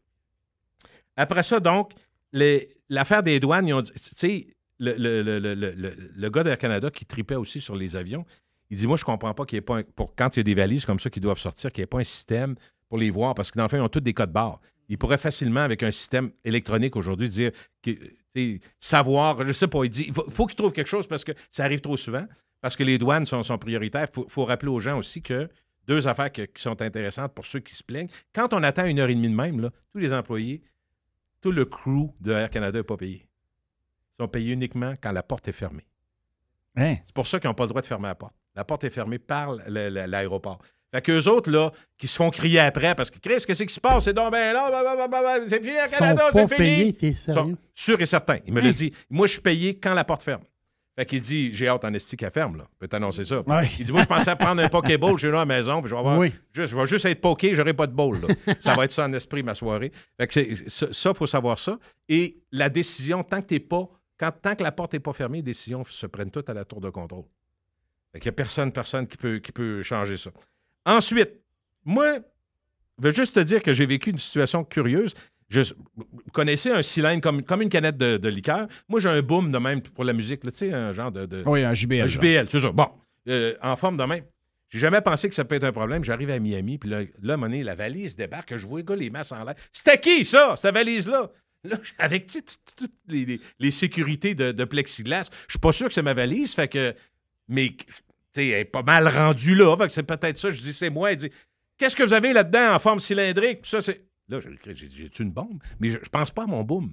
[1.16, 1.92] Après ça, donc,
[2.32, 4.46] les- l'affaire des douanes, ils ont dit, tu sais,
[4.78, 8.24] le, le, le, le, le- le gars d'Air Canada qui tripait aussi sur les avions,
[8.70, 10.40] il dit, moi, je comprends pas qu'il n'y ait pas, un- pour, quand il y
[10.40, 12.54] a des valises comme ça qui doivent sortir, qu'il n'y ait pas un système
[12.88, 14.60] pour les voir, parce que dans le fond, ils ont tous des codes barres.
[14.88, 17.50] Ils pourraient facilement, avec un système électronique aujourd'hui, dire,
[18.80, 21.32] savoir, je sais pas, il dit, il faut, faut qu'ils trouvent quelque chose parce que
[21.50, 22.26] ça arrive trop souvent,
[22.60, 24.06] parce que les douanes sont, sont prioritaires.
[24.10, 25.48] Il faut, faut rappeler aux gens aussi que
[25.86, 28.08] deux affaires que- qui sont intéressantes pour ceux qui se plaignent.
[28.34, 30.62] Quand on attend une heure et demie de même, là, tous les employés,
[31.40, 33.26] tout le crew de Air Canada n'est pas payé.
[34.18, 35.86] Ils sont payés uniquement quand la porte est fermée.
[36.76, 36.96] Hein?
[37.06, 38.34] C'est pour ça qu'ils n'ont pas le droit de fermer la porte.
[38.54, 40.58] La porte est fermée par l'aéroport.
[40.94, 43.80] Fait qu'eux autres, là, qui se font crier après parce que Chris, qu'est-ce qui se
[43.80, 44.04] passe?
[44.04, 46.92] C'est donc ben là, bah, bah, bah, c'est fini Canada, c'est fini.
[46.92, 47.56] payés, sérieux?
[47.74, 48.38] sûrs et certains.
[48.46, 48.92] Il me l'a dit.
[49.08, 50.42] Moi, je suis payé quand la porte ferme.
[50.94, 52.64] Fait qu'il dit, j'ai hâte en esti qu'elle ferme, là.
[52.70, 53.40] Je peux t'annoncer ça.
[53.48, 53.70] Ouais.
[53.78, 55.94] Il dit, moi, je pensais prendre un Pokéball chez nous à la maison, puis je
[55.94, 56.18] vais avoir.
[56.18, 56.30] Oui.
[56.52, 58.20] Juste, je vais juste être poké, j'aurai pas de ball.
[58.20, 58.54] là.
[58.60, 59.90] ça va être ça en esprit, ma soirée.
[60.20, 61.78] Fait que c'est- ça, il faut savoir ça.
[62.10, 63.88] Et la décision, tant que t'es pas.
[64.18, 66.66] Quand, tant que la porte n'est pas fermée, les décisions se prennent toutes à la
[66.66, 67.24] tour de contrôle.
[68.12, 70.30] Fait qu'il n'y a personne, personne qui peut, qui peut changer ça.
[70.84, 71.30] Ensuite,
[71.84, 72.18] moi,
[72.98, 75.14] je veux juste te dire que j'ai vécu une situation curieuse.
[75.48, 75.60] Je,
[75.96, 78.66] vous connaissez un cylindre comme, comme une canette de, de liqueur.
[78.88, 81.26] Moi, j'ai un boom de même pour la musique, là, tu sais, un genre de.
[81.26, 82.00] de- Oui, un JBL.
[82.02, 82.06] un.
[82.06, 82.72] JBL, c'est ça.
[82.72, 82.88] Bon,
[83.28, 84.24] euh, en forme de même.
[84.70, 86.02] J'ai jamais pensé que ça peut être un problème.
[86.02, 88.56] J'arrive à Miami, puis là, là, donné, la valise débarque.
[88.56, 89.54] Je vois les gars, les masses en l'air.
[89.70, 91.30] C'était qui, ça, cette valise-là?
[91.64, 92.58] Là, avec toutes
[93.06, 96.54] les, les- sécurités de, de plexiglas, je suis pas sûr que c'est ma valise.
[96.54, 96.94] Fait que.
[97.48, 97.76] Mais,
[98.36, 99.76] elle est pas mal rendue là.
[99.88, 100.50] C'est peut-être ça.
[100.50, 101.10] Je dis, c'est moi.
[101.12, 101.30] Elle dit,
[101.78, 103.62] qu'est-ce que vous avez là-dedans en forme cylindrique?
[103.62, 104.04] Puis ça, c'est.
[104.28, 105.58] Là, j'ai écrit, j'ai dit, j'ai-tu une bombe?
[105.80, 106.92] Mais je, je pense pas à mon boom.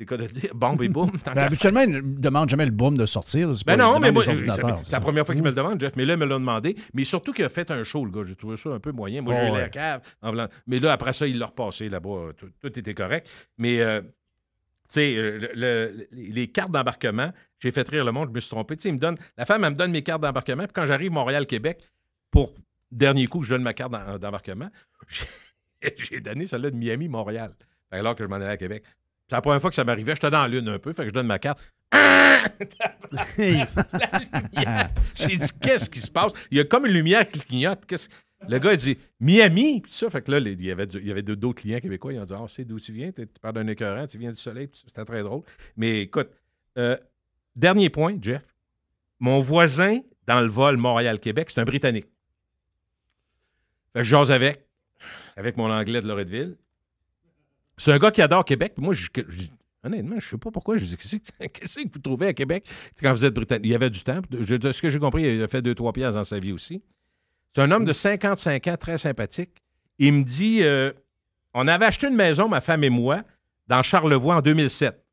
[0.00, 1.10] C'est quoi de dire bombe et boom?
[1.24, 3.50] tant Ben, habituellement, ils ne demandent jamais le boom de sortir.
[3.56, 5.94] C'est ben non, mais moi, c'est la première fois qu'il me le demande, Jeff.
[5.96, 6.76] Mais là, il me l'a demandé.
[6.94, 8.20] Mais surtout qu'il a fait un show, le gars.
[8.24, 9.22] J'ai trouvé ça un peu moyen.
[9.22, 9.70] Moi, j'ai Oh, eu la ouais.
[9.70, 10.02] cave.
[10.22, 10.32] en
[10.68, 12.28] Mais là, après ça, il l'a repassé là-bas.
[12.36, 13.28] Tout, tout était correct.
[13.56, 14.00] Mais, euh,
[14.88, 18.50] sais, euh, le- le- les cartes d'embarquement, j'ai fait rire le monde, je me suis
[18.50, 18.76] trompé.
[18.76, 20.64] Tu sais, me donne, la femme, elle me donne mes cartes d'embarquement.
[20.64, 21.80] Puis quand j'arrive Montréal-Québec,
[22.30, 22.54] pour
[22.90, 24.70] dernier coup, je donne ma carte d'em- d'embarquement,
[25.98, 27.52] j'ai- donné celle-là de Miami-Montréal.
[27.90, 28.84] Alors que je m'en allais à Québec.
[29.28, 30.14] C'est la première fois que ça m'arrivait.
[30.14, 31.60] J'étais dans la lune un peu, fait que je donne ma carte.
[35.14, 36.32] J'ai dit, qu'est-ce qui se passe?
[36.50, 37.84] Il y a comme une lumière qui clignote.
[37.86, 38.08] Qu'est-ce-
[38.46, 39.80] Le gars, il dit, Miami.
[39.80, 40.86] Puis ça, fait que là, il y avait,
[41.22, 42.12] d'autres clients québécois.
[42.12, 43.10] Ils ont dit, ah, c'est d'où tu viens?
[43.10, 44.68] Tu parles d'un écœurant, tu viens du soleil.
[44.72, 45.42] C'était très drôle.
[45.76, 46.30] Mais écoute,
[46.78, 46.96] euh,
[47.56, 48.42] dernier point, Jeff.
[49.18, 52.06] Mon voisin dans le vol Montréal-Québec, c'est un Britannique.
[53.92, 54.64] Fait que je jase avec,
[55.36, 56.56] avec mon anglais de Loretteville.
[57.76, 58.74] C'est un gars qui adore Québec.
[58.78, 58.94] Moi,
[59.82, 60.78] honnêtement, je sais pas pourquoi.
[60.78, 60.96] Je dis,
[61.52, 62.68] qu'est-ce que- vous trouvez à Québec
[63.02, 63.64] quand vous êtes britannique?
[63.66, 64.20] Il y avait du temps.
[64.30, 66.80] De ce que j'ai compris, il a fait deux, trois pièces dans sa vie aussi.
[67.54, 69.50] C'est un homme de 55 ans, très sympathique.
[69.98, 70.92] Il me dit, euh,
[71.54, 73.22] on avait acheté une maison, ma femme et moi,
[73.66, 75.04] dans Charlevoix en 2007.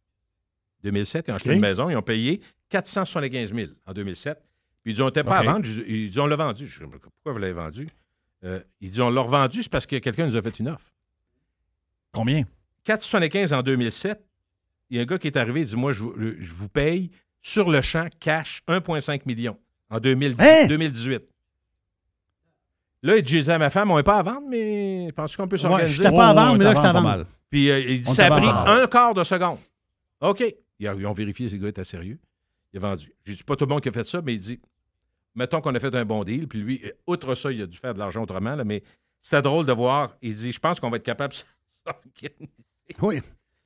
[0.84, 4.38] 2007, ils ont acheté une maison, ils ont payé 475 000 en 2007.
[4.84, 5.66] Puis ils disent, on n'était pas à vendre.
[5.66, 6.68] Ils ils disent, on l'a vendu.
[6.68, 7.88] Je dis, pourquoi vous l'avez vendu?
[8.44, 10.92] Euh, ils disent, on l'a revendu, c'est parce que quelqu'un nous a fait une offre.
[12.12, 12.44] Combien?
[12.86, 14.24] 4,75 en 2007.
[14.92, 16.54] Il y a un gars qui est arrivé, il dit Moi, je, vous- je- je
[16.54, 17.10] vous paye
[17.42, 19.58] sur le champ cash 1,5 million
[19.90, 20.68] en 2010 Hein?
[20.68, 21.24] 2018.
[23.06, 25.56] Là, il disait à ma femme On n'est pas à vendre, mais pense qu'on peut
[25.56, 25.96] Ouais, s'organiser?
[25.96, 27.02] je t'ai pas à vendre, mais là, je vends.
[27.02, 27.26] mal.
[27.50, 29.60] Puis euh, il dit Ça a pris un quart de seconde.
[30.22, 30.44] OK.
[30.80, 32.18] Ils, ont- vérifié si le gars était sérieux.
[32.74, 33.14] Il a vendu.
[33.24, 34.60] J'ai dit pas tout le monde qui a fait ça, mais il dit
[35.36, 37.94] Mettons qu'on a fait un bon deal, puis lui, outre ça, il a dû faire
[37.94, 38.82] de l'argent autrement, là, mais
[39.22, 40.16] c'était drôle de voir.
[40.22, 41.40] Il dit Je pense qu'on va être capable de
[41.86, 42.50] s'organiser.
[43.02, 43.22] oui.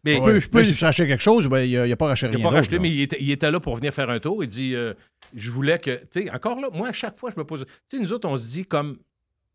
[0.06, 2.46] Mais Je peux- je peux- quelque chose, ben, il n'a pas racheté il rien.
[2.46, 2.82] n'a pas racheté, là.
[2.82, 4.42] mais il était, il était là pour venir faire un tour.
[4.44, 4.94] Il dit euh,
[5.36, 5.92] Je voulais que.
[6.10, 7.66] Tu sais, encore là, moi, à chaque fois, je me pose.
[7.90, 8.98] Tu sais, nous autres, on se dit comme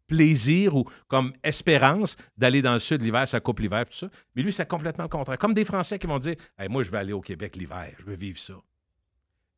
[0.06, 4.08] plaisir ou comme espérance d'aller dans le sud l'hiver, ça coupe l'hiver, tout ça.
[4.34, 5.38] Mais lui, c'est complètement le contraire.
[5.38, 8.04] Comme des Français qui vont dire Hey, Moi, je vais aller au Québec l'hiver, je
[8.04, 8.54] veux vivre ça.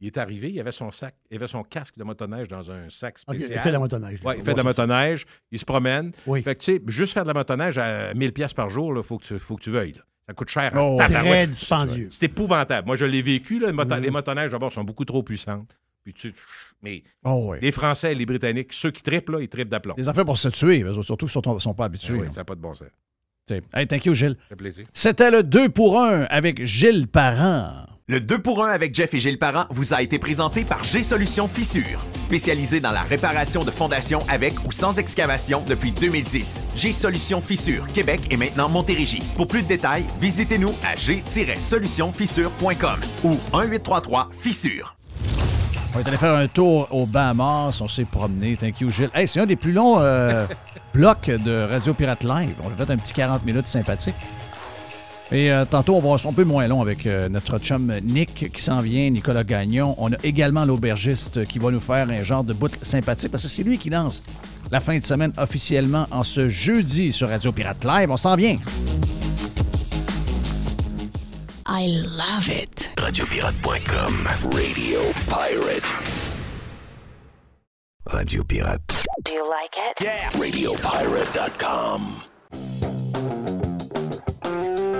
[0.00, 2.90] Il est arrivé, il avait son sac, il avait son casque de motoneige dans un
[2.90, 3.58] sac OK, spécial.
[3.58, 4.20] il fait de la motoneige.
[4.36, 6.12] Il fait de la motoneige, il se promène.
[6.26, 6.42] Oui.
[6.42, 9.02] Fait que, tu sais, juste faire de la motoneige à 1000 pièces par jour, il
[9.02, 9.94] faut, que tu- faut que tu veuilles.
[9.94, 10.02] là.
[10.28, 10.72] Ça coûte cher.
[10.76, 10.96] Oh.
[10.98, 12.08] Très dispendieux.
[12.10, 12.86] C'est épouvantable.
[12.86, 13.58] Moi, je l'ai vécu.
[13.58, 14.02] là, Mhm.
[14.02, 15.74] les motoneiges, d'abord, sont beaucoup trop puissantes.
[16.06, 16.32] Puis tu,
[16.82, 19.94] mais Oh, les Français et les Britanniques, ceux qui trippent, là, ils trippent d'aplomb.
[19.94, 22.14] Des affaires pour se tuer, surtout qu'ils ne sont, pas habitués.
[22.16, 22.86] Ah oui, ça n'a pas de bon sens.
[23.74, 24.36] Hey, thank you, Gilles.
[24.42, 24.86] Ça fait plaisir.
[24.92, 27.86] C'était le 2 pour 1 avec Gilles Parent.
[28.06, 31.48] Le 2 pour 1 avec Jeff et Gilles Parent vous a été présenté par G-Solutions
[31.48, 36.62] Fissure, spécialisé dans la réparation de fondations avec ou sans excavation depuis 2010.
[36.76, 39.24] G-Solutions Fissure, Québec et maintenant Montérégie.
[39.34, 44.96] Pour plus de détails, visitez-nous à g-solutionfissure.com ou 1-833-Fissure.
[45.96, 47.80] On est allé faire un tour aux Bahamas.
[47.80, 48.54] On s'est promené.
[48.58, 49.08] Thank you, Gilles.
[49.14, 50.46] Hey, c'est un des plus longs euh,
[50.94, 52.54] blocs de Radio Pirate Live.
[52.62, 54.14] On a fait un petit 40 minutes sympathique.
[55.32, 58.52] Et euh, tantôt, on va être un peu moins long avec euh, notre chum Nick
[58.52, 59.94] qui s'en vient, Nicolas Gagnon.
[59.96, 63.48] On a également l'aubergiste qui va nous faire un genre de bout sympathique parce que
[63.48, 64.22] c'est lui qui lance
[64.70, 68.10] la fin de semaine officiellement en ce jeudi sur Radio Pirate Live.
[68.10, 68.58] On s'en vient.
[71.68, 72.90] I love it.
[72.96, 74.28] Radiopirate.com.
[74.54, 75.92] Radio Pirate.
[78.12, 79.04] Radio Pirate.
[79.24, 79.98] Do you like it?
[80.36, 82.22] Radiopirate.com.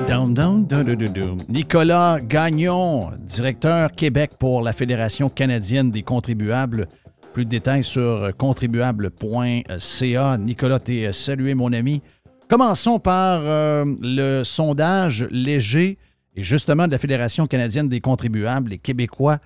[0.09, 1.37] Down, down, down, down, down, down.
[1.49, 6.89] Nicolas Gagnon, directeur Québec pour la Fédération canadienne des contribuables.
[7.33, 10.37] Plus de détails sur contribuable.ca.
[10.39, 12.03] Nicolas, t'es salué, mon ami.
[12.49, 15.99] Commençons par euh, le sondage léger
[16.37, 19.39] et justement de la Fédération canadienne des contribuables, les Québécois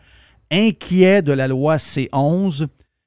[0.51, 2.67] inquiets de la loi C11.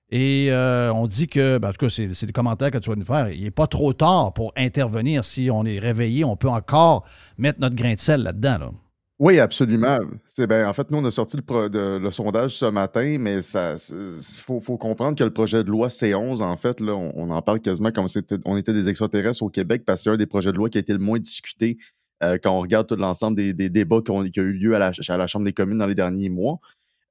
[0.10, 2.96] Et euh, on dit que, ben, en tout cas, c'est des commentaires que tu vas
[2.96, 3.30] nous faire.
[3.30, 5.26] Il n'est pas trop tard pour intervenir.
[5.26, 7.06] Si on est réveillé, on peut encore
[7.38, 8.58] mettre notre grain de sel là-dedans.
[8.60, 8.72] Là.
[9.20, 10.00] Oui, absolument.
[10.38, 15.18] Ben, en fait, nous, on a sorti le, sondage ce matin, mais il faut, comprendre
[15.18, 18.20] que le projet de loi C11, en fait, on, on en parle quasiment comme si
[18.46, 20.78] on était des extraterrestres au Québec, parce que c'est un des projets de loi qui
[20.78, 21.78] a été le moins discuté
[22.24, 25.46] euh, quand on regarde tout l'ensemble des, débats qui ont, eu lieu à la, Chambre
[25.46, 26.60] des communes dans les derniers mois.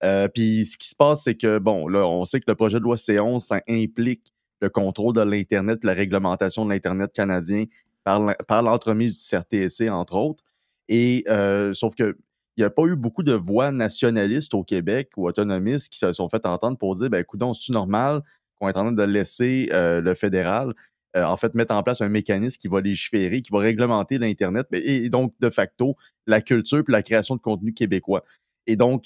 [0.04, 2.78] Euh, puis ce qui se passe, c'est que, bon, là, on sait que le projet
[2.78, 7.64] de loi C11, ça implique le contrôle de l'Internet, la réglementation de l'Internet canadien
[8.04, 10.42] par l'en- par l'entremise du CRTSC, entre autres.
[10.88, 12.16] Et euh, sauf que
[12.56, 16.12] il n'y a pas eu beaucoup de voix nationalistes au Québec ou autonomistes qui se
[16.12, 18.20] sont fait entendre pour dire ben écoute, c'est normal
[18.60, 20.74] qu'on est en train de laisser le fédéral?
[21.16, 24.66] Euh, en fait mettre en place un mécanisme qui va légiférer, qui va réglementer l'Internet
[24.70, 25.96] ben, et, donc de facto
[26.26, 28.24] la culture et la création de contenu québécois.
[28.66, 29.04] Et donc,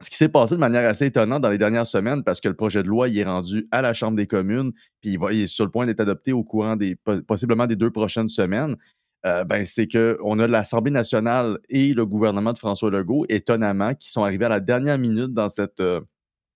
[0.00, 2.54] ce qui s'est passé de manière assez étonnante dans les dernières semaines, parce que le
[2.56, 5.64] projet de loi il est rendu à la Chambre des communes, puis il, est sur
[5.64, 8.76] le point d'être adopté au courant des po- possiblement des deux prochaines semaines.
[9.24, 14.10] euh, ben, c'est qu'on a l'Assemblée nationale et le gouvernement de François Legault, étonnamment, qui
[14.10, 15.48] sont arrivés à la dernière minute dans,
[15.80, 16.00] euh,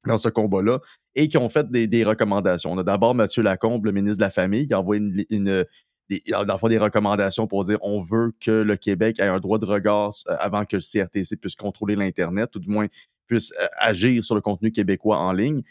[0.06, 0.80] dans ce combat-là
[1.16, 2.70] et qui ont fait des, recommandations.
[2.72, 5.00] On a d'abord Mathieu Lacombe, le ministre de la Famille, qui a envoyé
[6.10, 10.36] des, recommandations pour dire on veut que le Québec ait un droit de regard euh,
[10.38, 12.86] avant que le CRTC puisse contrôler l'Internet, ou du moins
[13.26, 15.62] puisse euh, agir sur le contenu québécois en ligne.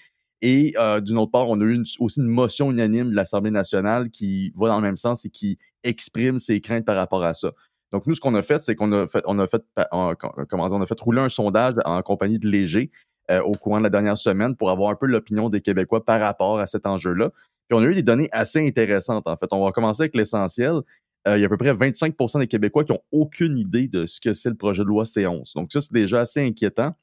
[0.41, 4.09] Et euh, d'une autre part, on a eu aussi une motion unanime de l'Assemblée nationale
[4.09, 7.51] qui va dans le même sens et qui exprime ses craintes par rapport à ça.
[7.91, 10.85] Donc, nous, ce qu'on a fait, c'est qu'on a fait, on a fait, on a
[10.85, 12.91] fait rouler un sondage en compagnie de Léger
[13.31, 16.19] euh, au courant de la dernière semaine pour avoir un peu l'opinion des Québécois par
[16.19, 17.31] rapport à cet enjeu-là.
[17.67, 19.47] Puis on a eu des données assez intéressantes, en fait.
[19.51, 20.81] On va commencer avec l'essentiel.
[21.27, 24.05] Euh, il y a à peu près 25% des Québécois qui n'ont aucune idée de
[24.05, 25.53] ce que c'est le projet de loi C11.
[25.55, 26.93] Donc, ça, c'est déjà assez inquiétant.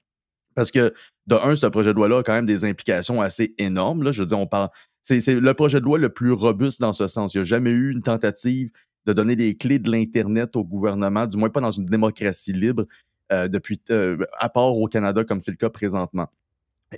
[0.55, 0.95] Parce que,
[1.27, 4.13] de un, ce projet de loi-là a quand même des implications assez énormes.
[4.13, 4.69] Je veux dire, on parle.
[5.01, 7.35] C'est le projet de loi le plus robuste dans ce sens.
[7.35, 8.71] Il n'y a jamais eu une tentative
[9.07, 12.87] de donner les clés de l'Internet au gouvernement, du moins pas dans une démocratie libre,
[13.49, 16.29] depuis, euh, à part au Canada, comme c'est le cas présentement.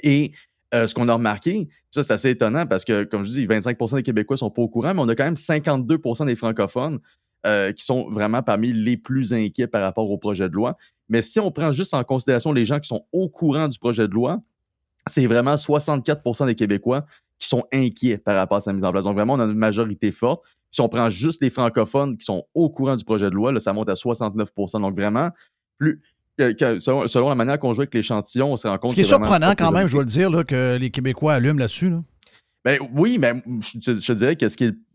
[0.02, 0.32] Et
[0.74, 3.96] euh, ce qu'on a remarqué, ça c'est assez étonnant parce que, comme je dis, 25%
[3.96, 6.98] des Québécois sont pas au courant, mais on a quand même 52% des francophones
[7.46, 10.76] euh, qui sont vraiment parmi les plus inquiets par rapport au projet de loi.
[11.08, 14.08] Mais si on prend juste en considération les gens qui sont au courant du projet
[14.08, 14.40] de loi,
[15.06, 17.04] c'est vraiment 64% des Québécois
[17.38, 19.04] qui sont inquiets par rapport à sa mise en place.
[19.04, 20.42] Donc, vraiment, on a une majorité forte.
[20.70, 23.60] Si on prend juste les francophones qui sont au courant du projet de loi, là,
[23.60, 25.30] ça monte à 69% Donc, vraiment,
[25.78, 26.00] plus,
[26.38, 29.04] selon, selon la manière qu'on joue avec l'échantillon, on se rend compte Ce qui est
[29.28, 31.90] surprenant quand même, je dois le dire, là, que les Québécois allument là-dessus.
[31.90, 32.02] là.
[32.64, 34.46] Ben oui, mais je, te- je dirais que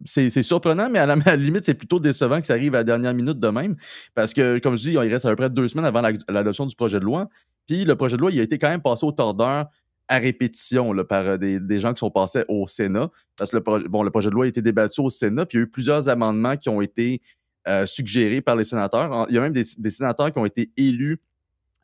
[0.06, 2.80] c'est surprenant, mais à la, à la limite, c'est plutôt décevant que ça arrive à
[2.80, 3.76] la dernière minute de même.
[4.16, 6.66] Parce que, comme je dis, il reste à peu près deux semaines avant la- l'adoption
[6.66, 7.30] du projet de loi.
[7.68, 9.66] Puis le projet de loi, il a été quand même passé au tordeur
[10.08, 13.12] à répétition là, par euh, des, des gens qui sont passés au Sénat.
[13.38, 15.58] Parce que le, projet- bon, le projet de loi a été débattu au Sénat, puis
[15.58, 17.22] il y a eu plusieurs amendements qui ont été
[17.68, 19.28] euh, suggérés par les sénateurs.
[19.30, 21.20] Il y a même des, des sénateurs qui ont été élus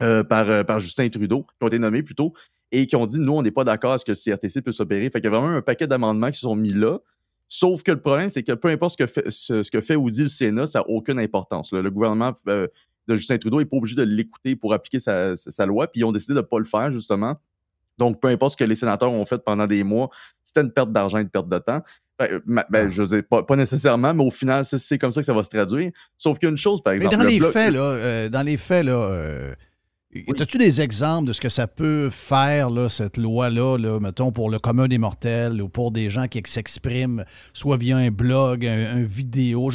[0.04, 2.34] euh, par, euh, par Justin Trudeau, qui ont été nommés plutôt,
[2.72, 4.80] et qui ont dit nous, on n'est pas d'accord à ce que le CRTC puisse
[4.80, 5.10] opérer.
[5.10, 6.98] Fait qu'il y a vraiment un paquet d'amendements qui se sont mis là.
[7.48, 9.96] Sauf que le problème, c'est que peu importe ce que fait, ce, ce que fait
[9.96, 11.72] ou dit le Sénat, ça n'a aucune importance.
[11.72, 11.82] là.
[11.82, 12.68] Le gouvernement euh,
[13.08, 16.02] de Justin Trudeau n'est pas obligé de l'écouter pour appliquer sa, sa- sa loi, puis
[16.02, 17.36] ils ont décidé de ne pas le faire, justement.
[18.00, 20.10] Donc, peu importe ce que les sénateurs ont fait pendant des mois,
[20.44, 21.82] c'était une perte d'argent et une perte de temps.
[22.18, 25.44] Ben, je dire, pas, pas nécessairement, mais au final, c'est- comme ça que ça va
[25.44, 25.92] se traduire.
[26.18, 27.18] Sauf qu'une chose, par Mais exemple.
[27.18, 29.54] dans le les bloc- faits, là, euh, dans les faits, là, euh,
[30.40, 34.50] as-tu des exemples de ce que ça peut faire, là, cette loi-là, là, mettons, pour
[34.50, 39.04] le commun des mortels ou pour des gens qui s'expriment, soit via un blog, un,
[39.04, 39.70] vidéo,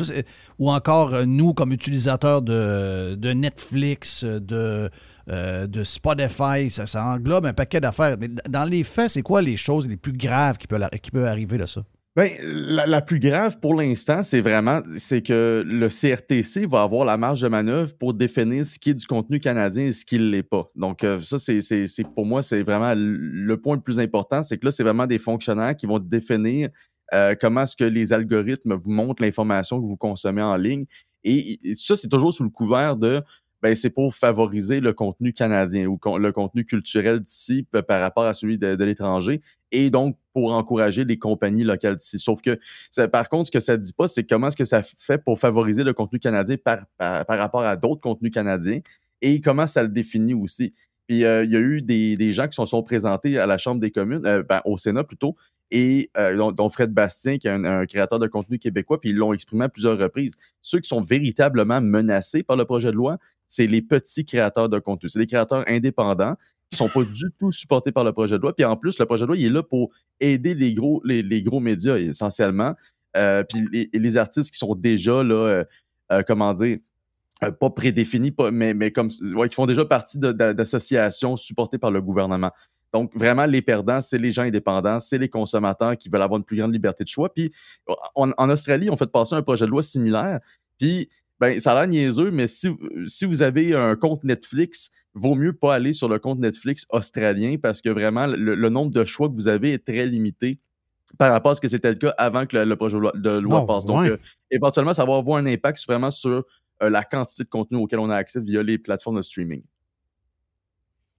[0.58, 4.90] ou encore euh, nous, comme utilisateurs de, Netflix, de,
[5.28, 8.16] euh, Spotify, ça, englobe un paquet d'affaires.
[8.18, 11.26] Mais dans les faits, c'est quoi les choses les plus graves qui peuvent, qui peuvent
[11.26, 11.82] arriver de ça?
[12.16, 17.16] Ben, la, plus grave pour l'instant, c'est vraiment c'est que le CRTC va avoir la
[17.16, 20.24] marge de manœuvre pour définir ce qui est du contenu canadien et ce qui ne
[20.24, 20.68] l'est pas.
[20.74, 21.60] Donc, euh, ça, c'est,
[22.16, 25.20] pour moi, c'est vraiment le- point le plus important, c'est que là, c'est vraiment des
[25.20, 26.70] fonctionnaires qui vont définir
[27.14, 30.86] euh, comment est-ce que les algorithmes vous montrent l'information que vous consommez en ligne.
[31.22, 33.22] Et ça, c'est toujours sous le couvert de
[33.62, 38.34] ben, c'est pour favoriser le contenu canadien ou le contenu culturel d'ici par rapport à
[38.34, 39.40] celui de, l'étranger
[39.72, 42.18] et donc pour encourager les compagnies locales d'ici.
[42.18, 42.58] Sauf que,
[43.06, 45.84] par contre, ce que ça dit pas, c'est comment est-ce que ça fait pour favoriser
[45.84, 48.80] le contenu canadien par, par, par rapport à d'autres contenus canadiens
[49.22, 50.72] et comment ça le définit aussi.
[51.06, 53.58] Puis euh, il y a eu des, des gens qui se sont, présentés à la
[53.58, 55.36] Chambre des communes, euh, ben, au Sénat plutôt,
[55.70, 59.32] et euh, dont, Fred Bastien, qui est un, créateur de contenu québécois, puis ils l'ont
[59.32, 60.34] exprimé à plusieurs reprises.
[60.60, 64.78] Ceux qui sont véritablement menacés par le projet de loi, c'est les petits créateurs de
[64.78, 65.08] contenu.
[65.08, 66.36] C'est les créateurs indépendants
[66.70, 68.54] qui sont pas du tout supportés par le projet de loi.
[68.54, 69.90] Puis en plus, le projet de loi, il est là pour
[70.20, 72.74] aider les gros, les, les gros médias essentiellement.
[73.16, 75.64] Euh, puis les, artistes qui sont déjà là,
[76.12, 76.78] euh, comment dire,
[77.58, 82.02] pas prédéfinis, pas, mais, mais comme ouais, qui font déjà partie d'associations supportées par le
[82.02, 82.52] gouvernement.
[82.92, 86.44] Donc, vraiment, les perdants, c'est les gens indépendants, c'est les consommateurs qui veulent avoir une
[86.44, 87.32] plus grande liberté de choix.
[87.32, 87.52] Puis,
[88.14, 90.40] en, en Australie, on fait passer un projet de loi similaire.
[90.78, 91.08] Puis,
[91.38, 92.68] ben, ça a l'air niaiseux, mais si,
[93.06, 97.56] si vous avez un compte Netflix, vaut mieux pas aller sur le compte Netflix australien
[97.62, 100.58] parce que vraiment, le, le nombre de choix que vous avez est très limité
[101.18, 103.60] par rapport à ce que c'était le cas avant que le, le projet de loi,
[103.62, 103.84] Oh, passe.
[103.86, 104.10] Donc, ouais.
[104.10, 104.16] euh,
[104.50, 106.44] éventuellement, ça va avoir un impact vraiment sur
[106.82, 109.62] euh, la quantité de contenu auquel on a accès via les plateformes de streaming.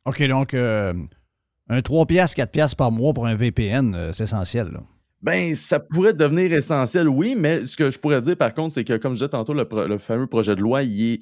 [0.06, 0.93] OK, donc euh,
[1.70, 4.68] un 3 piastres, 4 piastres par mois pour un VPN, euh, c'est essentiel.
[4.68, 4.82] Là.
[5.22, 8.84] Ben, ça pourrait devenir essentiel, oui, mais ce que je pourrais dire par contre, c'est
[8.84, 11.22] que, comme je disais tantôt, le, fameux projet de loi, il,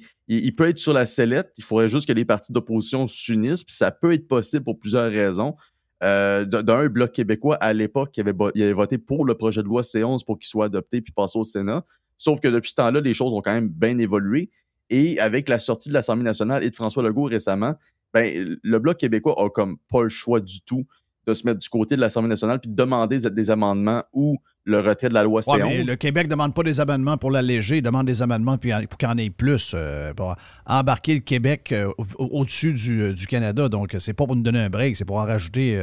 [0.56, 1.52] peut être sur la sellette.
[1.58, 5.10] Il faudrait juste que les partis d'opposition s'unissent, puis ça peut être possible pour plusieurs
[5.10, 5.54] raisons.
[6.02, 9.66] Euh, D'un, le Bloc québécois, à l'époque, il il avait voté pour le projet de
[9.66, 11.84] loi C11 pour qu'il soit adopté puis passé au Sénat.
[12.16, 14.50] Sauf que depuis ce temps-là, les choses ont quand même bien évolué.
[14.88, 17.74] Et avec la sortie de l'Assemblée nationale et de François Legault récemment,
[18.14, 20.84] ben, le Bloc québécois a comme pas le choix du tout
[21.26, 24.80] de se mettre du côté de l'Assemblée nationale puis de demander des- amendements ou le
[24.80, 25.64] retrait de la loi Ouais, C11.
[25.68, 28.70] mais le Québec ne demande pas des amendements pour l'alléger, il demande des amendements puis
[28.88, 30.34] pour qu'il y en ait plus, euh, pour
[30.66, 33.68] embarquer le Québec euh, au- au- au-dessus du, euh, du Canada.
[33.68, 35.80] Donc, c'est pas pour nous donner un break, c'est pour en rajouter,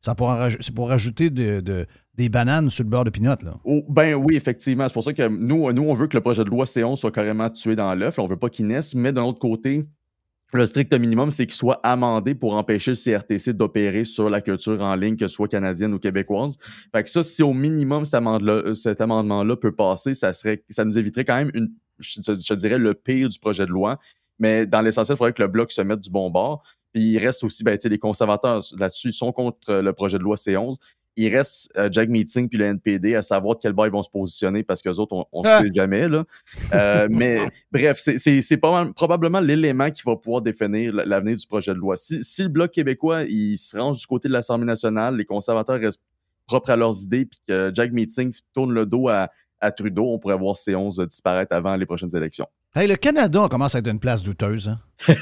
[0.00, 1.86] c'est pour, en raj- c'est pour rajouter de- de-
[2.16, 3.36] des bananes sur le beurre de pinot.
[3.42, 3.54] Là.
[3.64, 4.86] Oh, ben oui, effectivement.
[4.88, 7.12] C'est pour ça que nous, nous, on veut que le projet de loi C11 soit
[7.12, 8.18] carrément tué dans l'œuf.
[8.18, 9.82] On veut pas qu'il naisse, mais d'un autre côté,
[10.58, 14.80] le strict minimum, c'est qu'il soit amendé pour empêcher le CRTC d'opérer sur la culture
[14.82, 16.58] en ligne, que ce soit canadienne ou québécoise.
[16.94, 20.98] Fait que ça, si au minimum cet, euh, amendement-là peut passer, ça, serait, ça nous
[20.98, 21.50] éviterait quand même,
[21.98, 23.98] je, dirais, le pire du projet de loi.
[24.38, 26.62] Mais dans l'essentiel, il faudrait que le bloc se mette du bon bord.
[26.94, 30.76] Il reste aussi, ben, les conservateurs là-dessus, sont contre euh, le projet de loi C11
[31.16, 34.02] il reste euh, Jack Meeting puis le NPD à savoir de quel bord ils vont
[34.02, 35.60] se positionner parce que autres, on ne Ah.
[35.60, 36.08] sait jamais.
[36.08, 36.24] Là.
[36.74, 37.38] Euh, mais
[37.70, 38.56] bref, c'est-
[38.96, 41.96] probablement l'élément qui va pouvoir définir l'avenir du projet de loi.
[41.96, 45.78] Si, si le Bloc québécois il se range du côté de l'Assemblée nationale, les conservateurs
[45.80, 46.00] restent
[46.46, 49.28] propres à leurs idées, puis que Jack Meeting tourne le dos à,
[49.60, 52.46] à Trudeau, on pourrait voir C11 disparaître avant les prochaines élections.
[52.74, 54.68] Hey, le Canada commence à être une place douteuse.
[54.68, 54.78] hein?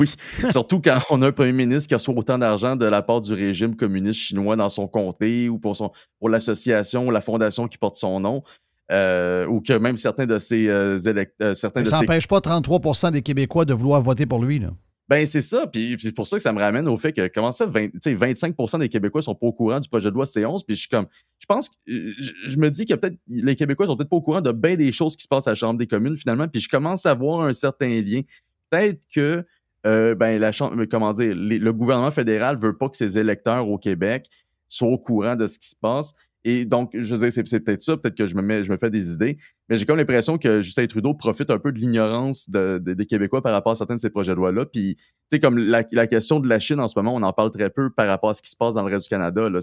[0.00, 0.12] Oui,
[0.50, 3.32] surtout quand on a un premier ministre qui reçoit autant d'argent de la part du
[3.32, 7.78] régime communiste chinois dans son comté ou pour, son, pour l'association ou la fondation qui
[7.78, 8.42] porte son nom,
[8.90, 12.06] euh, ou que même certains de ses euh, élect- euh, certains Mais de ça ses
[12.06, 14.58] n'empêche pas 33% des Québécois de vouloir voter pour lui.
[14.58, 14.70] Là.
[15.08, 15.66] Ben, c'est ça.
[15.68, 17.98] Puis, c'est pour ça que ça me ramène au fait que, comment ça, 20 tu
[18.02, 20.64] sais, 25% des Québécois sont pas au courant du projet de loi C11.
[20.66, 21.06] Puis je suis comme,
[21.38, 24.22] je pense euh, je, je me dis que peut-être, les Québécois sont peut-être pas au
[24.22, 26.48] courant de bien des choses qui se passent à la Chambre des communes, finalement.
[26.48, 28.22] Puis je commence à voir un certain lien.
[28.70, 29.44] Peut-être que,
[29.86, 33.78] euh, ben, la Chambre, comment dire, le gouvernement fédéral veut pas que ses électeurs au
[33.78, 34.28] Québec
[34.68, 36.14] soient au courant de ce qui se passe.
[36.48, 39.36] Et donc, je veux dire, c'est, peut-être ça, peut-être que je me, fais des idées,
[39.68, 43.04] mais j'ai comme l'impression que Justin Trudeau profite un peu de l'ignorance de- de- des
[43.04, 44.64] Québécois par rapport à certains de ces projets de loi-là.
[44.64, 47.50] Puis, tu sais, comme la, question de la Chine en ce moment, on en parle
[47.50, 49.48] très peu par rapport à ce qui se passe dans le reste du Canada.
[49.48, 49.58] Là,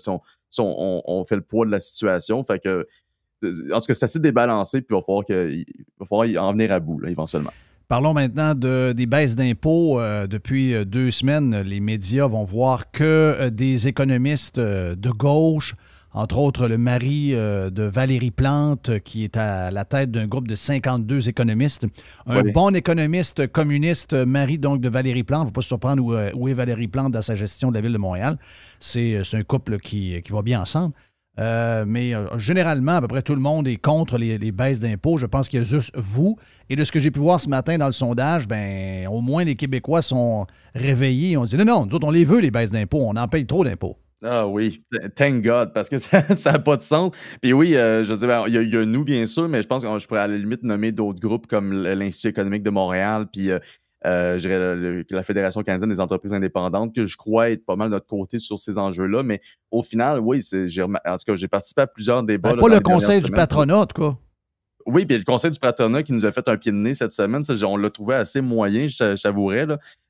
[0.60, 2.44] on, fait le poids de la situation.
[2.44, 2.86] Fait que,
[3.42, 5.66] en tout cas, c'est assez débalancé, puis il va falloir, que, il
[5.98, 7.54] va falloir en venir à bout, éventuellement.
[7.88, 10.00] Parlons maintenant de, des baisses d'impôts.
[10.00, 15.76] Euh, depuis euh, deux semaines, les médias vont voir que euh, des économistes de gauche,
[16.14, 20.48] entre autres le mari euh, de Valérie Plante, qui est à la tête d'un groupe
[20.48, 21.88] de 52 économistes.
[22.28, 22.52] Un Oui.
[22.52, 25.44] bon économiste communiste, mari donc de Valérie Plante.
[25.44, 27.70] Il ne faut pas se surprendre où, euh, où est Valérie Plante dans sa gestion
[27.70, 28.38] de la ville de Montréal.
[28.80, 30.94] C'est euh, c'est un couple qui, qui va bien ensemble.
[31.40, 34.80] Euh, mais euh, généralement, à peu près tout le monde est contre les, les baisses
[34.80, 35.18] d'impôts.
[35.18, 36.38] Je pense qu'il y a juste vous.
[36.70, 39.44] Et de ce que j'ai pu voir ce matin dans le sondage, ben, au moins
[39.44, 40.46] les Québécois sont
[40.76, 41.36] réveillés.
[41.38, 43.02] On dit non, non, nous autres, on les veut, les baisses d'impôts.
[43.02, 43.98] On en paye trop d'impôts.
[44.24, 45.98] Ah oui, th- thank God, parce que
[46.36, 47.12] ça n'a pas de sens.
[47.42, 49.50] Puis oui, euh, je veux dire, il y, a- il y a nous, bien sûr,
[49.50, 52.64] mais je pense que je pourrais à la limite nommer d'autres groupes comme l'Institut économique
[52.64, 53.60] de Montréal, puis euh,
[54.06, 57.66] euh, je dirais le- le- la Fédération canadienne des entreprises indépendantes, que je crois être
[57.66, 59.24] pas mal de notre côté sur ces enjeux-là.
[59.24, 59.42] Mais
[59.72, 62.50] au final, oui, en tout cas, j'ai participé à plusieurs débats.
[62.52, 64.18] Ben, là, pas le conseil du patronat, en tout cas.
[64.86, 67.12] Oui, puis le conseil du patronat qui nous a fait un pied de nez cette
[67.12, 69.04] semaine, ça, on l'a trouvé assez moyen, je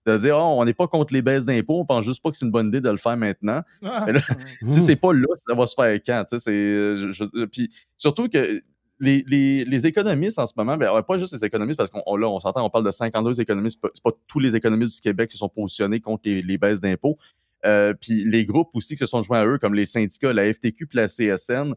[0.06, 2.36] de dire oh, on n'est pas contre les baisses d'impôts, on pense juste pas que
[2.38, 3.62] c'est une bonne idée de le faire maintenant.
[4.06, 4.22] Mais là,
[4.68, 6.26] si c'est pas là, ça va se faire quand?
[6.32, 8.62] je- je- Puis surtout que
[9.00, 12.16] les, les- les économistes en ce moment, ben, pas juste les économistes, parce qu'on on-
[12.18, 15.02] là, on s'entend, on parle de 52 économistes, c'est pas- pas tous les économistes du
[15.02, 17.18] Québec qui se sont positionnés contre les, les baisses d'impôts.
[17.66, 20.52] Euh, puis les groupes aussi qui se sont joints à eux, comme les syndicats, la
[20.54, 21.76] FTQ puis la CSN,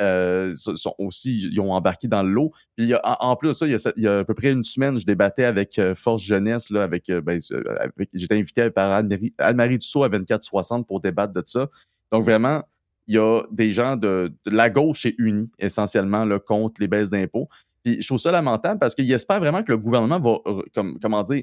[0.00, 2.52] euh, so- sont aussi, ils ont embarqué dans le lot.
[2.76, 5.44] Puis en, plus de ça, il y, a, à peu près une semaine, je débattais
[5.44, 7.40] avec euh, Force Jeunesse, là, euh, ben,
[7.80, 9.04] avec- j'étais invité par
[9.38, 11.68] Anne-Marie Dussault à 2460 pour débattre de ça.
[12.12, 12.62] Donc vraiment,
[13.06, 17.48] il y a des gens de, la gauche est unis essentiellement contre les baisses d'impôts.
[17.84, 20.38] Puis je trouve ça lamentable parce qu'il espère vraiment que le gouvernement va,
[20.74, 21.42] comme, comment dire,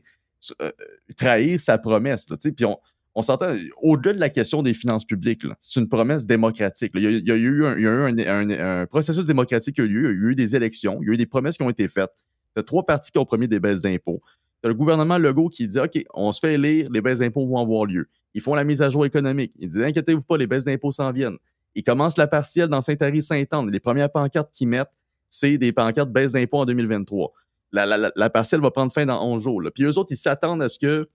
[1.18, 2.30] trahir sa promesse.
[2.30, 2.66] Là, puis
[3.16, 6.92] on s'entend, au-delà de la question des finances publiques, c'est une promesse démocratique.
[6.96, 7.78] Il, y a, il y a eu, un,
[8.10, 11.00] il y a processus démocratique qui a eu lieu, il y a eu des élections,
[11.02, 12.12] il y a eu des promesses qui ont été faites.
[12.54, 14.22] Tu as trois partis qui ont promis des baisses d'impôts.
[14.64, 17.60] As le gouvernement Legault qui dit OK, on se fait élire, les baisses d'impôts vont
[17.60, 18.08] avoir lieu.
[18.34, 19.54] Ils font la mise à jour économique.
[19.60, 21.38] Ils disent Inquiétez-vous pas, les baisses d'impôts s'en viennent.
[21.76, 23.70] Ils commencent la partielle dans Saint-Henri-Saint-Anne.
[23.70, 24.92] Les premières pancartes qu'ils mettent,
[25.30, 27.32] c'est des pancartes baisse d'impôts en 2023.
[27.72, 27.86] La,
[28.16, 29.62] la- partielle va prendre fin dans 11 jours.
[29.74, 31.10] Puis eux autres, ils s'attendent à ce que,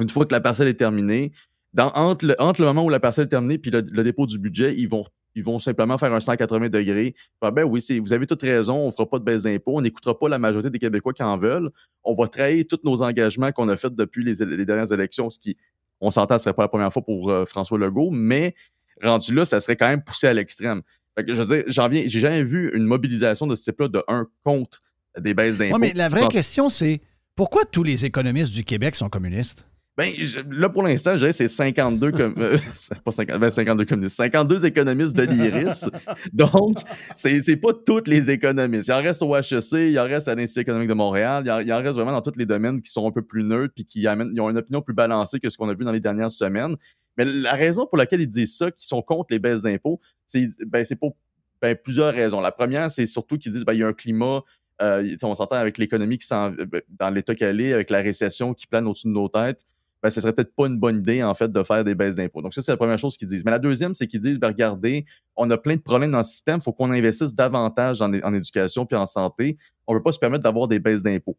[0.00, 1.32] une fois que la partielle est terminée,
[1.72, 4.26] dans- entre, le, entre le moment où la partielle est terminée puis le, le dépôt
[4.26, 5.04] du budget, ils vont,
[5.36, 7.14] ils vont simplement faire un 180 degrés.
[7.40, 10.18] Ben oui, vous avez toute raison, on ne fera pas de baisse d'impôts, on n'écoutera
[10.18, 11.70] pas la majorité des Québécois qui en veulent.
[12.02, 15.38] On va trahir tous nos engagements qu'on a faits depuis les, les dernières élections, ce
[15.38, 15.56] qui,
[16.00, 18.54] on s'entend, ce ne serait pas la première fois pour euh, François Legault, mais
[19.02, 20.82] rendu là, ça serait quand même poussé à l'extrême.
[21.18, 24.26] Je veux dire, j'en viens, j'ai jamais vu une mobilisation de ce type-là de un
[24.44, 24.80] contre
[25.18, 25.74] des baisses d'impôts.
[25.74, 27.00] Ouais, mais la vraie question, c'est
[27.36, 29.66] pourquoi tous les économistes du Québec sont communistes?
[30.00, 32.56] Ben, je- là, pour l'instant, je dirais que c'est 52, comme, euh,
[33.04, 35.88] pas 50, ben, 52 communistes, 52 économistes de l'IRIS.
[36.32, 36.78] Donc,
[37.14, 38.88] c'est pas tous les économistes.
[38.88, 41.60] Il en reste au HEC, il en reste à l'Institut économique de Montréal, il en,
[41.60, 43.84] il en reste vraiment dans tous les domaines qui sont un peu plus neutres puis
[43.84, 46.00] qui amènent, ils ont une opinion plus balancée que ce qu'on a vu dans les
[46.00, 46.76] dernières semaines.
[47.16, 50.46] Mais la raison pour laquelle ils disent ça, qu'ils sont contre les baisses d'impôts, c'est
[50.66, 51.16] ben, pour
[51.60, 52.40] ben, plusieurs raisons.
[52.40, 54.42] La première, c'est surtout qu'ils disent ben, il y a un climat
[54.80, 56.52] euh, on s'entend avec l'économie qui s'en
[56.88, 59.66] dans l'état qu'elle est, avec la récession qui plane au-dessus de nos têtes,
[60.02, 62.40] ben, ce serait peut-être pas une bonne idée, en fait, de faire des baisses d'impôts.
[62.40, 63.44] Donc, ça, c'est la première chose qu'ils disent.
[63.44, 65.04] Mais la deuxième, c'est qu'ils disent, ben, regardez,
[65.36, 68.34] on a plein de problèmes dans le système, il faut qu'on investisse davantage en, en
[68.34, 69.58] éducation puis en santé.
[69.86, 71.36] On ne peut pas se permettre d'avoir des baisses d'impôts.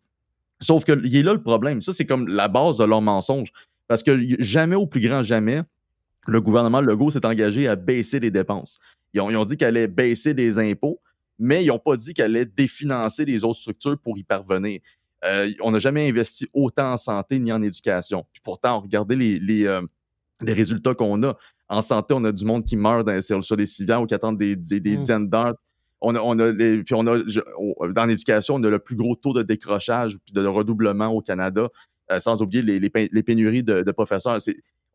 [0.59, 1.81] Sauf que il est là le problème.
[1.81, 3.51] Ça, c'est comme la base de leur mensonge.
[3.87, 5.63] Parce que jamais, au plus grand jamais,
[6.27, 8.79] le gouvernement Legault s'est engagé à baisser les dépenses.
[9.13, 11.01] Ils ont, ils ont dit qu'elle allait baisser les impôts,
[11.39, 14.79] mais ils n'ont pas dit qu'elle allait définancer les autres structures pour y parvenir.
[15.25, 18.25] Euh, on n'a jamais investi autant en santé ni en éducation.
[18.33, 19.81] Puis pourtant, regardez les, les, euh,
[20.41, 21.37] les résultats qu'on a.
[21.69, 24.13] En santé, on a du monde qui meurt dans, sur, sur des civières ou qui
[24.13, 24.97] attendent des, des, des Mm.
[24.97, 25.55] dizaines d'heures.
[26.01, 27.41] On a, on a les- puis on a, je-
[27.93, 31.69] dans l'éducation, on a le plus gros taux de décrochage puis de redoublement au Canada,
[32.11, 34.37] euh, sans oublier les, les pén- les pénuries de, de professeurs.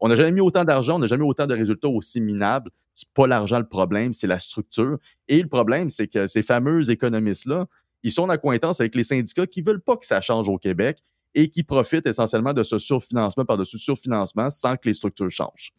[0.00, 2.70] On n'a jamais mis autant d'argent, on n'a jamais eu autant de résultats aussi minables.
[2.92, 4.98] C'est pas l'argent le problème, c'est la structure.
[5.28, 7.66] Et le problème, c'est que ces fameux économistes-là,
[8.06, 10.98] ils sont en accointance avec les syndicats qui veulent pas que ça change au Québec
[11.34, 15.72] et qui profitent essentiellement de ce surfinancement par-dessus surfinancement sans que les structures changent.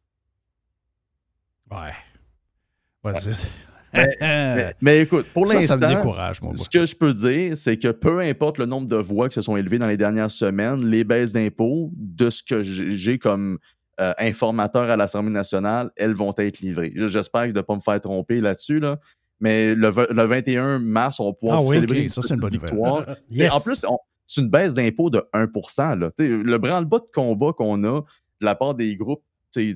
[1.71, 1.93] Ouais.
[3.01, 3.33] Vas-y.
[3.93, 8.65] Mais, mais écoute, pour l'instant, ce que je peux dire, c'est que peu importe le
[8.65, 12.29] nombre de voix qui se sont élevées dans les dernières semaines, les baisses d'impôts, de
[12.29, 13.57] ce que j'ai comme
[14.01, 16.91] euh, informateur à l'Assemblée nationale, elles vont être livrées.
[16.93, 18.99] J'espère de ne pas me faire tromper là-dessus, là.
[19.39, 22.21] Mais le, v- le 21 mars, on va pouvoir Ah oui, célébrer ok, une ça,
[22.21, 23.05] c'est une bonne victoire.
[23.29, 23.51] Yes.
[23.53, 23.85] En plus,
[24.25, 25.45] c'est une baisse d'impôts de 1
[25.95, 26.11] là.
[26.19, 29.23] Le branle-bas de combat qu'on a de la part des groupes
[29.55, 29.73] des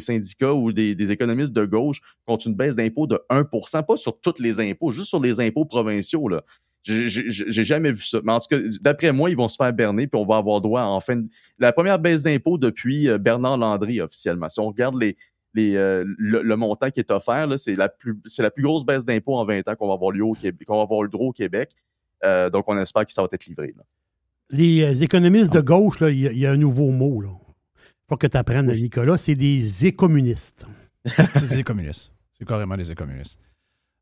[0.00, 4.18] syndicats ou des, des économistes de gauche contre une baisse d'impôts de 1% pas sur
[4.20, 6.26] tous les impôts, juste sur les impôts provinciaux.
[6.28, 6.42] Là.
[6.82, 8.20] J'ai jamais vu ça.
[8.24, 10.60] Mais en tout cas, d'après moi, ils vont se faire berner, puis on va avoir
[10.60, 11.22] droit à enfin
[11.58, 14.48] la première baisse d'impôts depuis euh, Bernard Landry officiellement.
[14.48, 15.16] Si on regarde les,
[15.54, 18.84] les, euh, le, le montant qui est offert, c'est la plus c'est la plus grosse
[18.84, 21.08] baisse d'impôts en 20 ans qu'on va avoir lieu au Québec, qu'on va avoir le
[21.08, 21.72] droit au Québec.
[22.24, 23.74] Euh, donc, on espère que ça va être livré.
[23.76, 23.82] là.
[24.50, 27.20] Les euh, économistes de gauche, il y, a- il y a un nouveau mot.
[27.20, 27.30] Là.
[28.08, 30.66] Faut que tu apprennes, Nicolas, c'est des écommunistes.
[31.36, 32.12] C'est des communistes.
[32.38, 33.38] C'est carrément des communistes.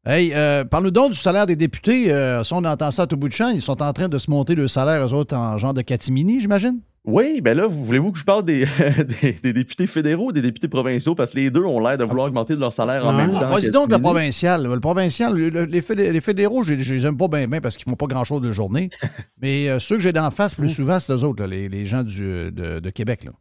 [0.05, 2.13] Hey, euh, parle-nous donc du salaire des députés.
[2.13, 4.19] Euh, si on entend ça à tout bout de champ, ils sont en train de
[4.19, 6.81] se monter le salaire, eux autres, en genre de catimini, j'imagine?
[7.07, 8.67] Oui, ben là, vous- voulez-vous que je parle des,
[9.23, 11.15] des, des députés fédéraux ou des députés provinciaux?
[11.15, 13.27] Parce que les deux ont l'air de vouloir augmenter leur salaire en Ouais.
[13.27, 13.49] même temps.
[13.51, 14.67] Vas-y donc, le provincial.
[14.67, 17.61] Le provincial, le- le- les, fédé- les fédéraux, je, je les aime pas bien bien
[17.63, 18.91] parce qu'ils font pas grand-chose de journée.
[19.41, 21.87] Mais euh, ceux que j'ai d'en face plus souvent, c'est eux autres, là, les, les
[21.87, 22.21] gens du,
[22.53, 23.25] de, de Québec.
[23.25, 23.33] Là.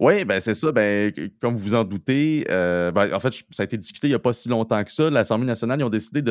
[0.00, 0.72] Oui, ben c'est ça.
[0.72, 4.10] Ben, comme vous vous en doutez, euh, ben, en fait, ça a été discuté il
[4.10, 5.10] n'y a pas si longtemps que ça.
[5.10, 6.22] L'Assemblée nationale, ils ont décidé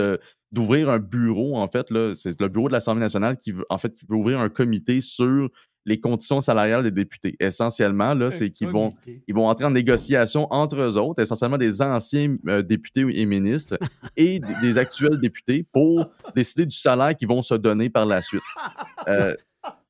[0.51, 1.87] d'ouvrir un bureau, en fait.
[2.13, 4.99] C'est le bureau de l'Assemblée nationale qui veut, en fait, qui veut ouvrir un comité
[5.01, 5.49] sur
[5.85, 7.35] les conditions salariales des députés.
[7.39, 8.95] Essentiellement, là, c'est qu'ils vont,
[9.27, 13.77] ils vont entrer en négociation entre eux autres, essentiellement des anciens euh, députés et ministres
[14.17, 18.21] et des, des actuels députés pour décider du salaire qu'ils vont se donner par la
[18.23, 18.41] suite.
[19.07, 19.35] Euh,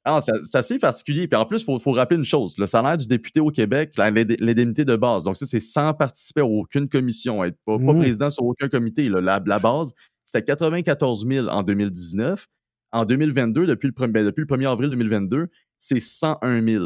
[0.06, 1.27] ah, c'est assez particulier.
[1.27, 2.56] Puis en plus, il faut, faut rappeler une chose.
[2.57, 6.45] Le salaire du député au Québec, l'indemnité de base, donc ça, c'est sans participer à
[6.45, 7.99] aucune commission, être pas, pas Mmh.
[7.99, 9.10] président sur aucun comité.
[9.10, 9.19] là.
[9.22, 12.48] La, la base, c'était 94 000 en 2019.
[12.91, 16.86] En 2022, depuis le, premier- ben, depuis le 1er avril 2022, c'est 101 000.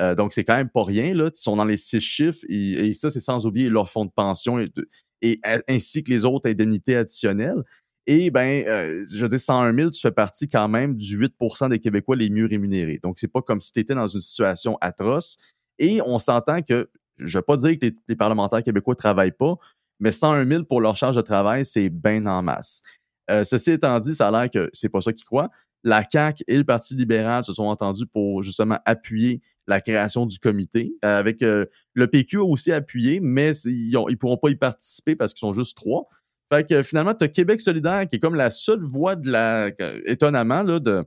[0.00, 1.14] Euh, donc, c'est quand même pas rien.
[1.14, 1.30] Là.
[1.34, 4.10] Ils sont dans les six chiffres et, et ça, c'est sans oublier leur fonds de
[4.14, 4.88] pension et, de-
[5.20, 7.62] et a- ainsi que les autres indemnités additionnelles.
[8.06, 11.70] Et ben, euh, je veux dire, 101 000, tu fais partie quand même du 8%
[11.70, 12.98] des Québécois les mieux rémunérés.
[13.02, 15.38] Donc, c'est pas comme si tu étais dans une situation atroce.
[15.78, 19.32] Et on s'entend que, je ne vais pas dire que les, parlementaires québécois ne travaillent
[19.32, 19.54] pas,
[20.00, 22.82] mais 101 000 pour leur charge de travail, c'est bien en masse.
[23.30, 25.50] Euh, ceci étant dit, ça a l'air que c'est pas ça qu'ils croient.
[25.84, 30.38] la CAQ et le Parti libéral se sont entendus pour justement appuyer la création du
[30.38, 30.92] comité.
[31.04, 35.32] Euh, avec euh, le PQ aussi appuyé, mais ils ne pourront pas y participer parce
[35.32, 36.08] qu'ils sont juste trois.
[36.52, 39.70] Fait que finalement, tu as Québec solidaire qui est comme la seule voie de la.
[40.06, 41.02] étonnamment, là, de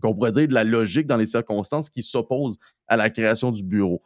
[0.00, 2.56] qu'on pourrait dire de la logique dans les circonstances qui s'oppose
[2.86, 4.00] à la création du bureau.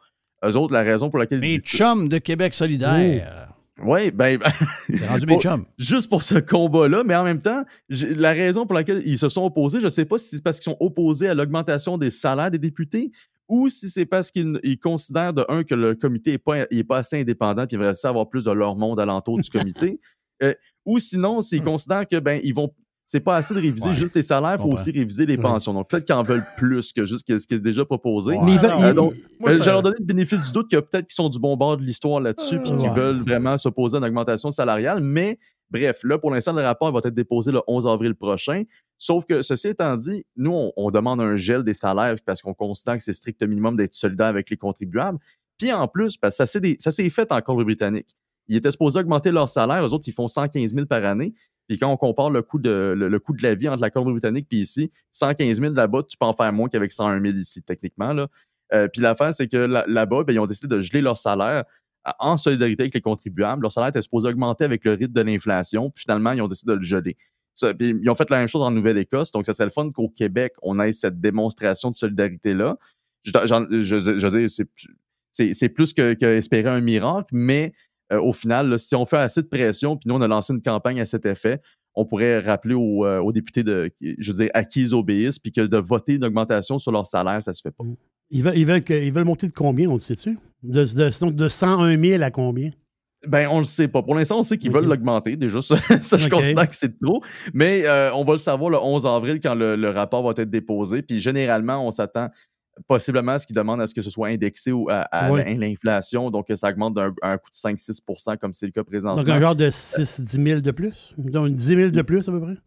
[0.45, 1.39] Eux autres, la raison pour laquelle.
[1.39, 3.53] Mes chums de Québec solidaire.
[3.81, 4.39] Oui, ben.
[4.89, 5.65] C'est rendu mes pour- chums.
[5.77, 9.45] Juste pour ce combat-là, mais en même temps, la raison pour laquelle ils se sont
[9.45, 12.51] opposés, je ne sais pas si c'est parce qu'ils sont opposés à l'augmentation des salaires
[12.51, 13.11] des députés
[13.47, 16.79] ou si c'est parce qu'ils ils considèrent, de un, que le comité n'est pas, il
[16.79, 19.99] est pas assez indépendant et qu'ils voudraient avoir plus de leur monde alentour du comité.
[20.41, 20.53] Euh,
[20.85, 22.73] ou sinon, s'ils considèrent que ben, ils vont.
[23.05, 23.93] C'est pas assez de réviser Ouais.
[23.93, 25.73] juste les salaires, il faut aussi réviser les pensions.
[25.73, 28.37] Donc, peut-être qu'ils en veulent plus que juste ce qui est déjà proposé.
[28.43, 30.51] Mais ils veulent- Euh, ils- donc, Moi, euh, je vais leur donner le bénéfice du
[30.53, 32.95] doute que peut-être qu'ils sont du bon bord de l'histoire là-dessus puis qu'ils Ouais.
[32.95, 35.01] veulent vraiment s'opposer à une augmentation salariale.
[35.01, 35.37] Mais
[35.69, 38.63] bref, là, pour l'instant, le rapport va être déposé le 11 avril prochain.
[38.97, 42.53] Sauf que, ceci étant dit, nous, on, on demande un gel des salaires parce qu'on
[42.53, 45.19] considère que c'est strict minimum d'être solidaire avec les contribuables.
[45.57, 48.15] Puis en plus, parce que ça s'est des- ça s'est fait en Colombie-Britannique.
[48.47, 49.85] Ils étaient supposés augmenter leur salaire.
[49.85, 51.33] Eux autres, ils font 115 000 par année.
[51.67, 54.47] Puis quand on compare le coût de, le, coût de la vie entre la Colombie-Britannique
[54.51, 58.11] et ici, 115 000 là-bas, tu peux en faire moins qu'avec 101 000 ici, techniquement.
[58.11, 58.27] Là.
[58.73, 61.63] Euh, puis l'affaire, c'est que là- là-bas, ben, ils ont décidé de geler leur salaire
[62.19, 63.61] en solidarité avec les contribuables.
[63.61, 65.89] Leur salaire était supposé augmenter avec le rythme de l'inflation.
[65.89, 67.15] Puis finalement, ils ont décidé de le geler.
[67.77, 69.31] Puis ils ont fait la même chose en Nouvelle-Écosse.
[69.31, 72.77] Donc, ça serait le fun qu'au Québec, on ait cette démonstration de solidarité-là.
[73.23, 73.31] Je,
[73.79, 74.63] je, je-
[75.31, 77.73] c'est plus que, que espérer un miracle, mais
[78.13, 80.53] euh, au final, là, si on fait assez de pression, puis nous, on a lancé
[80.53, 81.61] une campagne à cet effet,
[81.95, 85.39] on pourrait rappeler aux, euh, aux députés de, je veux dire, à qui ils obéissent,
[85.39, 87.83] puis que de voter une augmentation sur leur salaire, ça se fait pas.
[88.29, 90.37] Ils veulent, ils veulent, ils veulent monter de combien, on le sait-tu?
[90.63, 92.71] De, de, sinon, de 101 000 à combien?
[93.27, 94.01] Ben, on le sait pas.
[94.01, 95.37] Pour l'instant, on sait qu'ils veulent l'augmenter.
[95.37, 97.21] Déjà, ça, ça, je considère que c'est trop.
[97.53, 100.49] Mais euh, on va le savoir le 11 avril quand le, le rapport va être
[100.49, 101.01] déposé.
[101.01, 102.29] Puis généralement, on s'attend
[102.87, 106.29] possiblement ce qu'ils demandent à ce que ce soit indexé ou à, à l'inflation.
[106.31, 109.21] Donc, ça augmente d'un un coût de 5-6% comme c'est le cas présentement.
[109.23, 111.13] Donc, un genre de 6-10 000 de plus?
[111.17, 112.57] Donc, 10 000 de plus, à peu près?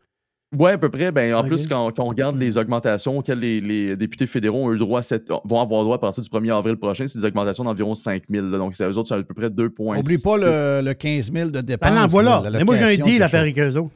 [0.56, 1.10] Oui, à peu près.
[1.10, 4.72] Ben, en plus, quand, quand on regarde les augmentations auxquelles les, les députés fédéraux ont
[4.72, 7.24] eu droit, à cette- vont avoir droit à partir du 1er avril prochain, c'est des
[7.24, 8.46] augmentations d'environ 5 000.
[8.46, 8.58] là.
[8.58, 9.98] Donc, c'est- eux autres, c'est à peu près 2,6.
[10.04, 11.90] Oublie pas le, le 15 000 de dépenses.
[11.92, 12.42] Ah non, voilà.
[12.52, 13.90] Mais moi, j'ai un deal à faire avec eux autres.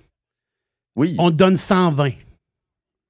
[0.97, 1.15] Oui.
[1.21, 2.11] On te donne 120.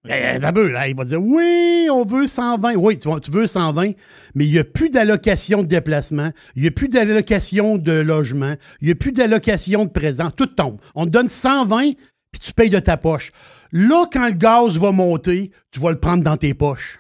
[0.09, 2.75] Eh, là, il va dire oui, on veut 120.
[2.77, 3.93] Oui, tu, veux 120,
[4.35, 8.55] mais il n'y a plus d'allocation de déplacement, il n'y a plus d'allocation de logement,
[8.81, 10.31] il n'y a plus d'allocation de présent.
[10.31, 10.79] Tout tombe.
[10.95, 11.93] On te donne 120,
[12.33, 13.33] puis tu payes de ta poche.
[13.73, 16.99] Là, quand le gaz va monter, tu vas le prendre dans tes poches.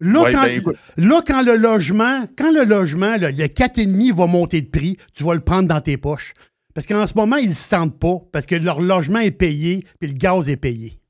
[0.00, 0.62] Là, Ouais, quand, ben,
[0.96, 5.24] là, quand le logement, quand le logement, là, le 4,5 va monter de prix, tu
[5.24, 6.34] vas le prendre dans tes poches.
[6.74, 9.84] Parce qu'en ce moment, ils ne le sentent pas, parce que leur logement est payé,
[9.98, 11.00] puis le gaz est payé.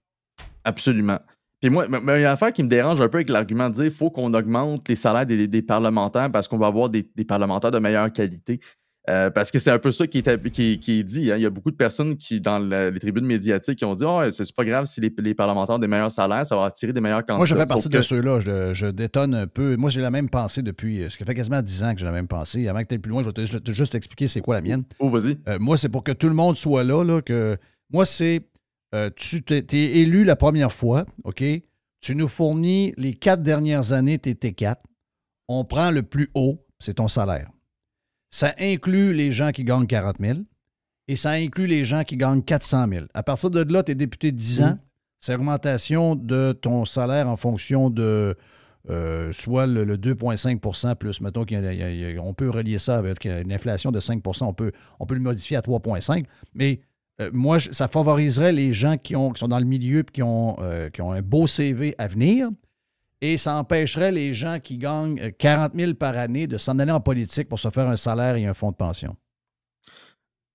[0.69, 1.19] Absolument.
[1.61, 3.29] Puis moi, mais- mais il y a une affaire qui me dérange un peu avec
[3.31, 6.67] l'argument de dire qu'il faut qu'on augmente les salaires des, des parlementaires parce qu'on va
[6.69, 8.61] avoir des, des parlementaires de meilleure qualité.
[9.11, 11.33] Euh, parce que c'est un peu ça qui est, qui, qui est dit.
[11.33, 11.37] hein.
[11.37, 14.05] Il y a beaucoup de personnes qui, dans le- les tribunes médiatiques, qui ont dit
[14.07, 16.93] oh, c'est pas grave si les, les parlementaires ont des meilleurs salaires, ça va attirer
[16.93, 17.39] des meilleurs candidats.
[17.39, 18.41] Moi, je fais partie que- de ceux-là.
[18.41, 19.77] Je, je détonne un peu.
[19.77, 21.03] Moi, j'ai la même pensée depuis.
[21.03, 22.69] euh, Ce qui fait quasiment 10 ans que j'ai la même pensée.
[22.69, 24.43] Avant que tu ailles plus loin, je vais te, je vais te juste expliquer c'est
[24.43, 24.85] quoi la mienne.
[25.01, 25.39] Oh, vas-y.
[25.49, 27.03] Euh, moi, c'est pour que tout le monde soit là.
[27.03, 27.57] là, que
[27.91, 28.43] Moi, c'est.
[28.95, 31.43] Euh, tu t'es t'es élu la première fois, OK?
[32.01, 34.77] Tu nous fournis les quatre dernières années, tes T4.
[35.49, 37.51] On prend le plus haut, c'est ton salaire.
[38.31, 40.39] Ça inclut les gens qui gagnent 40 000
[41.09, 43.07] et ça inclut les gens qui gagnent 400 000.
[43.15, 44.79] À partir de là, tu es député de 10 ans.
[45.21, 48.37] C'est augmentation de ton salaire en fonction de
[48.91, 54.01] euh, soit le, le 2,5% plus, mettons qu'on peut relier ça avec une inflation de
[54.01, 56.25] 5 on peut, on peut le modifier à 3,5
[56.55, 56.81] Mais
[57.21, 60.05] euh, moi, je- ça favoriserait les gens qui, ont, qui sont dans le milieu et
[60.05, 62.49] qui ont, euh, qui ont un beau CV à venir.
[63.21, 66.93] Et ça empêcherait les gens qui gagnent euh, 40 000 par année de s'en aller
[66.93, 69.17] en politique pour se faire un salaire et un fonds de pension.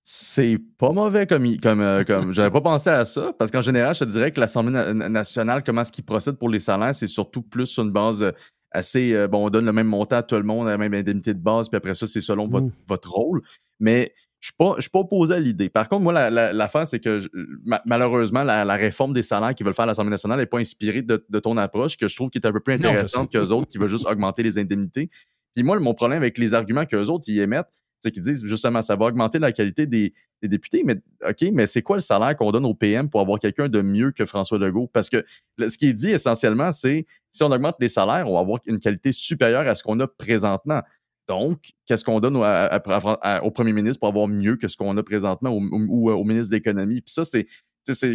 [0.06, 1.56] C'est pas mauvais comme.
[1.58, 4.40] comme, euh, comme J'avais pas pensé à ça, parce qu'en général, je te dirais que
[4.40, 7.84] l'Assemblée na- na- nationale, comment est-ce qu'ils procèdent pour les salaires, c'est surtout plus sur
[7.84, 8.32] une base euh,
[8.70, 9.14] assez.
[9.14, 11.38] euh, bon, on donne le même montant à tout le monde, la même indemnité de
[11.38, 12.72] base, puis après ça, c'est selon votre, Mm.
[12.86, 13.40] votre rôle.
[13.80, 14.12] Mais
[14.44, 15.70] je je suis pas opposé à l'idée.
[15.70, 17.28] Par contre, moi, la- la- l'affaire, c'est que je-
[17.64, 20.58] ma- malheureusement, la, la réforme des salaires qu'ils veulent faire à l'Assemblée nationale n'est pas
[20.58, 23.52] inspirée de, de ton approche, que je trouve qui est un peu plus intéressante qu'eux
[23.52, 25.08] autres qui veulent juste augmenter les indemnités.
[25.54, 27.68] Puis moi, mon problème avec les arguments qu'eux autres ils émettent,
[28.00, 30.12] c'est qu'ils disent justement ça va augmenter la qualité des,
[30.42, 30.82] des députés.
[30.84, 30.96] Mais
[31.26, 34.10] OK, mais c'est quoi le salaire qu'on donne au PM pour avoir quelqu'un de mieux
[34.10, 34.90] que François Legault?
[34.92, 35.24] Parce que
[35.58, 38.78] ce qui est dit essentiellement, c'est si on augmente les salaires, on va avoir une
[38.78, 40.82] qualité supérieure à ce qu'on a présentement.
[41.28, 45.50] Donc, qu'est-ce qu'on donne au, premier ministre pour avoir mieux que ce qu'on a présentement
[45.50, 47.00] ou, ou au ministre de l'Économie?
[47.00, 47.46] Puis ça, c'est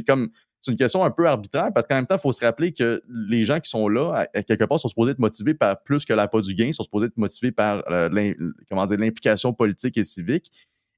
[0.03, 0.29] comme
[0.61, 3.01] c'est une question un peu arbitraire parce qu'en même temps, il faut se rappeler que
[3.07, 6.41] les gens qui sont là, quelque part, sont supposés être motivés par plus que l'appât
[6.41, 10.51] du gain, sont supposés être motivés par euh, l'implication politique et civique.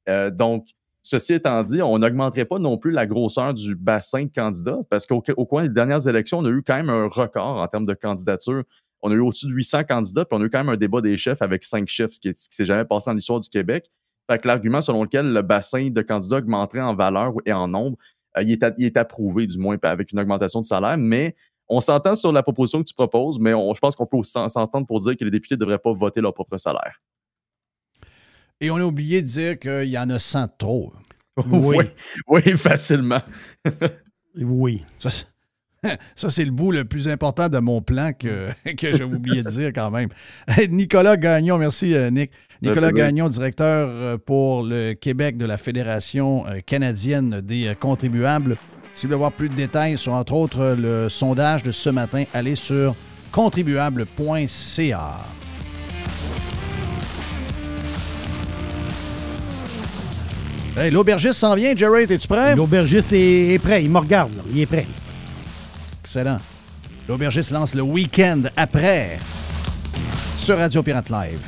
[0.10, 0.68] Euh, donc,
[1.04, 5.06] ceci étant dit, on n'augmenterait pas non plus la grosseur du bassin de candidats parce
[5.06, 7.86] qu'au au coin des dernières élections, on a eu quand même un record en termes
[7.86, 8.64] de candidature.
[9.02, 11.02] On a eu au-dessus de 800 candidats, puis on a eu quand même un débat
[11.02, 13.90] des chefs avec cinq chefs, ce qui ne s'est jamais passé dans l'histoire du Québec.
[14.30, 17.98] Fait que l'argument selon lequel le bassin de candidats augmenterait en valeur et en nombre,
[18.38, 20.98] euh, il, est à- il est approuvé, du moins, avec une augmentation de salaire.
[20.98, 21.36] Mais
[21.68, 24.86] on s'entend sur la proposition que tu proposes, mais on- je pense qu'on peut s'entendre
[24.86, 27.02] pour dire que les députés ne devraient pas voter leur propre salaire.
[28.60, 30.94] Et on a oublié de dire qu'il y en a 100 de trop.
[31.50, 31.86] Oui.
[32.28, 33.22] oui, facilement.
[34.38, 34.84] oui.
[35.00, 35.28] Ça, c'est-
[36.16, 39.50] ça, c'est le bout le plus important de mon plan que, que j'ai oublié de
[39.50, 40.10] dire quand même.
[40.70, 42.32] Nicolas Gagnon, merci euh, Nick.
[42.62, 42.92] Nicolas.
[42.92, 48.58] Gagnon, directeur euh, pour le Québec de la Fédération euh, canadienne des contribuables.
[48.94, 52.26] Si vous voulez avoir plus de détails sur, entre autres, le sondage de ce matin,
[52.34, 52.96] allez sur
[53.32, 55.18] contribuable.ca.
[60.78, 62.56] Hey, L'aubergiste s'en vient, Jerry, es-tu prêt?
[62.56, 63.84] L'aubergiste est, est prêt.
[63.84, 64.36] Il me regarde.
[64.36, 64.44] là.
[64.52, 64.86] Il est prêt.
[66.04, 66.38] Excellent.
[67.08, 69.18] L'aubergiste lance le week-end après
[70.38, 71.40] sur Radio Pirate Live.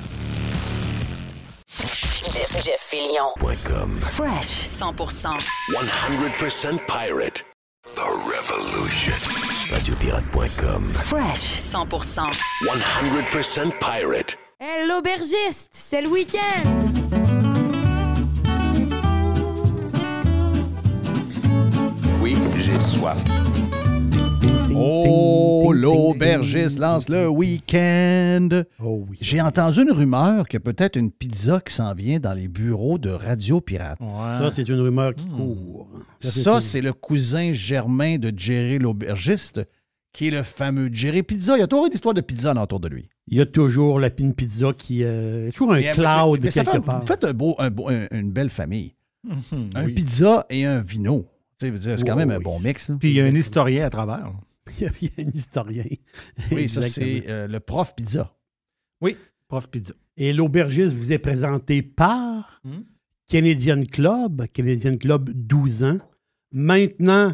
[2.32, 3.32] Jeff, Jeff Fillion.
[4.00, 5.40] Fresh 100%.
[5.72, 7.44] 100% pirate.
[7.86, 9.18] The Revolution.
[9.72, 10.94] Radiopirate.com.
[10.94, 12.32] Fresh 100%.
[12.64, 14.38] 100% pirate.
[14.60, 16.94] Hey, l'aubergiste, c'est le week-end!
[22.22, 23.18] Oui, j'ai soif.
[24.76, 28.50] Oh, l'aubergiste lance le week-end.
[28.84, 29.18] Oh oui.
[29.22, 33.10] J'ai entendu une rumeur que peut-être une pizza qui s'en vient dans les bureaux de
[33.10, 34.00] Radio Pirate.
[34.16, 35.88] Ça, c'est une rumeur qui court.
[36.20, 39.62] Ça, c'est le cousin germain de Jerry l'aubergiste,
[40.12, 41.56] qui est le fameux Jerry Pizza.
[41.58, 43.10] Il y a toujours une histoire de pizza autour de lui.
[43.28, 46.50] Il y a toujours la pine pizza qui euh, est toujours un Mais- cloud mais
[46.50, 47.00] quelque fait- part.
[47.00, 48.94] Vous faites un beau, un beau- un- une belle famille.
[49.76, 49.94] un oui.
[49.94, 51.26] pizza et un vino.
[51.60, 51.72] C'est
[52.06, 52.44] quand Oui, même un oui.
[52.44, 52.90] bon mix.
[52.90, 52.98] là.
[53.00, 54.30] Puis il y a un historien à travers.
[55.02, 55.84] Il y a- un historien.
[56.52, 58.36] Oui, ça, c'est euh, le prof pizza.
[59.02, 59.18] Oui,
[59.48, 59.94] prof pizza.
[60.18, 62.82] Et l'aubergiste vous est présenté par Hmm?
[63.28, 65.98] Canadian Club, Canadian Club 12 ans.
[66.52, 67.34] Maintenant,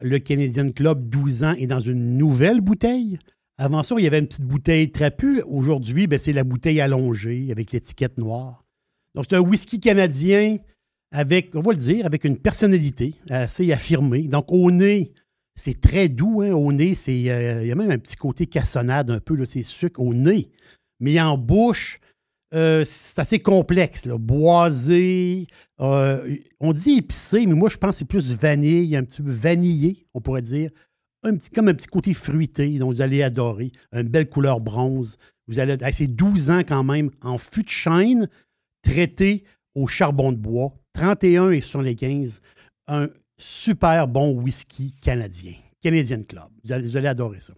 [0.00, 3.18] le Canadian Club 12 ans est dans une nouvelle bouteille.
[3.58, 5.40] Avant ça, il y avait une petite bouteille trapue.
[5.46, 8.64] Aujourd'hui, ben, c'est la bouteille allongée avec l'étiquette noire.
[9.14, 10.58] Donc, c'est un whisky canadien
[11.10, 14.22] avec, on va le dire, avec une personnalité assez affirmée.
[14.28, 15.12] Donc, au nez,
[15.54, 16.42] c'est très doux.
[16.42, 16.52] hein.
[16.52, 20.00] Au nez, euh, il y a même un petit côté cassonade un peu, c'est sucre
[20.00, 20.48] au nez.
[21.00, 22.00] Mais en bouche,
[22.54, 24.06] euh, c'est assez complexe.
[24.06, 25.46] Boisé,
[25.80, 29.30] euh, on dit épicé, mais moi, je pense que c'est plus vanille, un petit peu
[29.30, 30.70] vanillé, on pourrait dire.
[31.54, 33.72] Comme un petit côté fruité, donc vous allez adorer.
[33.92, 35.18] Une belle couleur bronze.
[35.48, 38.28] Vous allez, c'est 12 ans quand même en fût de chêne,
[38.82, 39.44] traité
[39.74, 40.72] au charbon de bois.
[40.94, 42.40] 31 et 75.
[42.88, 43.08] Un
[43.40, 45.54] super bon whisky canadien.
[45.82, 46.48] Canadian Club.
[46.64, 47.54] Vous allez, adorer ça.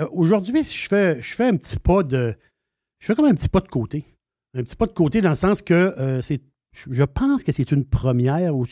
[0.00, 2.34] Euh, aujourd'hui, je fais, je fais un petit pas de.
[2.98, 4.04] Je fais comme un petit pas de côté.
[4.54, 6.22] Un petit pas de côté dans le sens que euh,
[6.72, 8.64] je- pense que c'est une première où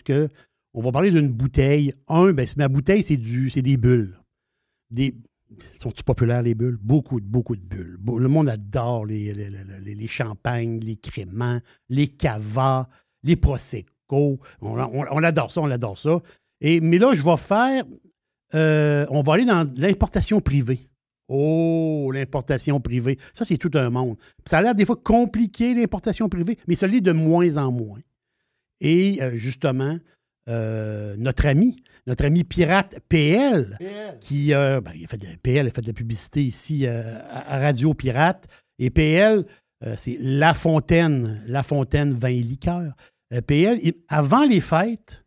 [0.73, 1.93] on va parler d'une bouteille.
[2.09, 4.17] Un, ben, ma bouteille, c'est du c'est des bulles.
[4.91, 5.15] Des.
[5.79, 6.79] Sont-ils populaires, les bulles?
[6.81, 7.99] Beaucoup, beaucoup de bulles.
[8.07, 12.89] Le monde adore les, les, les- les champagnes, les créments, les cavas,
[13.25, 13.91] les prosecco.
[14.13, 16.21] On, on- on adore ça, on adore ça.
[16.61, 17.85] Et, mais là, je vais faire
[18.55, 20.89] euh, on va aller dans l'importation privée.
[21.29, 23.17] Oh, l'importation privée.
[23.35, 24.17] Ça, c'est tout un monde.
[24.45, 28.01] Ça a l'air des fois compliqué, l'importation privée, mais ça l'est de moins en moins.
[28.81, 29.97] Et euh, justement,
[30.49, 33.77] euh, notre ami, notre ami pirate PL,
[34.21, 37.25] qui euh, ben, il a fait de, PL a fait de la publicité ici à
[37.47, 38.49] à Radio Pirate.
[38.81, 39.45] Et PL,
[39.97, 42.95] c'est La Fontaine, La Fontaine Vin et Liqueur.
[43.33, 45.25] Euh, PL, avant les fêtes,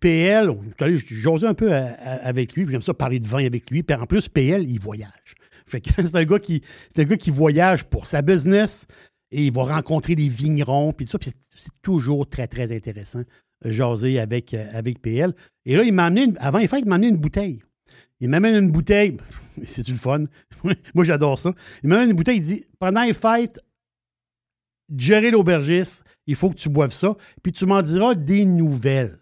[0.00, 3.82] PL, jaser un peu à- à- avec lui, j'aime ça parler de vin avec lui.
[3.82, 5.34] Puis en plus, PL, il voyage.
[5.66, 8.86] C'est un gars qui voyage pour sa business
[9.30, 11.18] et il va rencontrer des vignerons puis tout ça.
[11.18, 13.22] Puis c'est- toujours très, très intéressant
[13.64, 15.32] euh, jaser avec, euh, avec PL.
[15.64, 17.62] Et là, il m'a amené, une- avant les fêtes, il m'a amené une bouteille.
[18.20, 19.16] Il m'amène une bouteille.
[19.64, 20.24] C'est du fun.
[20.94, 21.52] Moi, j'adore ça.
[21.82, 22.38] Il m'amène une bouteille.
[22.38, 23.60] Il dit Pendant les fêtes,
[24.96, 27.16] gérer l'aubergiste, il faut que tu boives ça.
[27.42, 29.18] Puis tu m'en diras des nouvelles.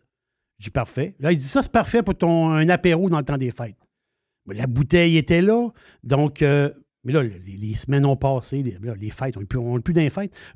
[0.58, 1.16] Dit parfait.
[1.20, 3.76] Là, il dit ça, c'est parfait pour ton un apéro dans le temps des fêtes.
[4.46, 5.70] La bouteille était là.
[6.02, 6.70] Donc, euh,
[7.04, 9.76] mais là, les, semaines ont passé, les, fêtes, on n'est plus, on.
[9.76, 9.82] Là,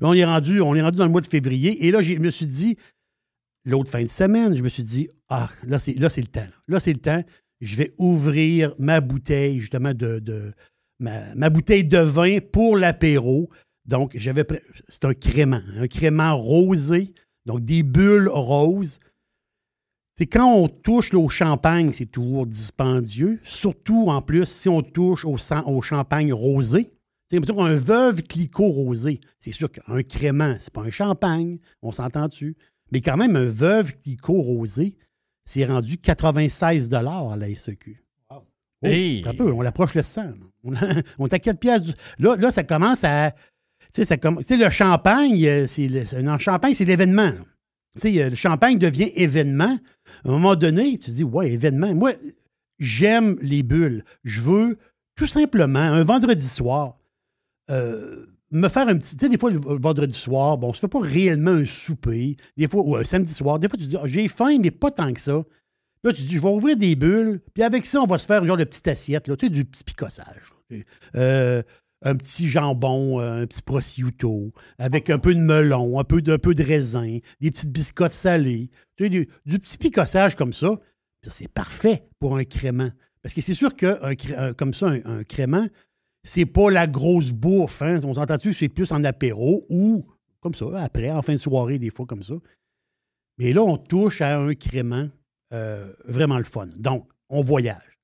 [0.01, 1.87] on est, rendu, on est dans le mois de février.
[1.87, 2.77] Et là, je me suis dit,
[3.65, 6.47] l'autre fin de semaine, je me suis dit, ah, là, c'est, le temps.
[6.67, 7.23] Là, c'est le temps.
[7.61, 10.53] Je vais ouvrir ma bouteille, justement, de,
[10.99, 13.49] ma bouteille de vin pour l'apéro.
[13.85, 14.45] Donc, j'avais.
[14.87, 17.13] C'est un crément, un crément rosé,
[17.45, 18.99] donc des bulles roses.
[20.17, 23.39] C'est quand on touche là, au champagne, c'est toujours dispendieux.
[23.43, 26.91] Surtout, en plus, si on touche au, sang- au champagne rosé.
[27.29, 29.19] C'est un veuve Clicquot rosé.
[29.39, 32.55] C'est sûr qu'un crément, c'est pas un champagne, on s'entend dessus.
[32.91, 34.95] Mais quand même, un veuve Clicquot rosé,
[35.43, 38.03] c'est rendu 96 à la SEQ.
[38.29, 38.35] Oh,
[38.83, 39.21] Hey!
[39.23, 40.21] t'as peu, on l'approche le 100.
[40.23, 40.33] là.
[40.63, 40.73] On,
[41.19, 41.87] on est à 4 piastres.
[41.87, 43.33] du- Là, là, ça commence à.
[44.03, 47.31] Sais, le champagne, euh, c'est le, champagne, c'est l'événement.
[48.03, 49.79] euh, le champagne devient événement.
[50.25, 51.95] À un moment donné, tu dis, ouais, événement.
[51.95, 52.13] Moi,
[52.77, 54.03] j'aime les bulles.
[54.25, 54.77] Je veux
[55.15, 56.97] tout simplement, un vendredi soir,
[57.71, 59.15] euh, me faire un petit.
[59.15, 62.35] Tu sais, des fois, le vendredi soir, bon, on se fait pas réellement un souper.
[62.57, 64.91] Des fois, ou un samedi soir, des fois, tu dis, Ah, j'ai faim, mais pas
[64.91, 65.41] tant que ça.
[66.03, 68.45] Là, tu dis, je vais ouvrir des bulles, puis avec ça, on va se faire
[68.45, 70.53] genre de petite assiette, là, tu sais, du petit picossage.
[72.01, 76.37] Un petit jambon, euh, un petit prosciutto, avec un peu de melon, un peu de,
[76.37, 80.79] peu de raisin, des petites biscottes salées, tu du, petit picossage comme ça.
[81.27, 82.91] C'est parfait pour un crément.
[83.23, 85.67] Parce que c'est sûr que un un- comme ça, un, un crément,
[86.23, 87.81] c'est pas la grosse bouffe.
[87.81, 87.99] Hein?
[88.03, 90.05] On s'entend-tu c'est plus en apéro ou
[90.39, 92.35] comme ça, après, en fin de soirée, des fois comme ça.
[93.39, 95.09] Mais là, on touche à un crément
[95.53, 96.67] euh, vraiment le fun.
[96.77, 97.97] Donc, on voyage.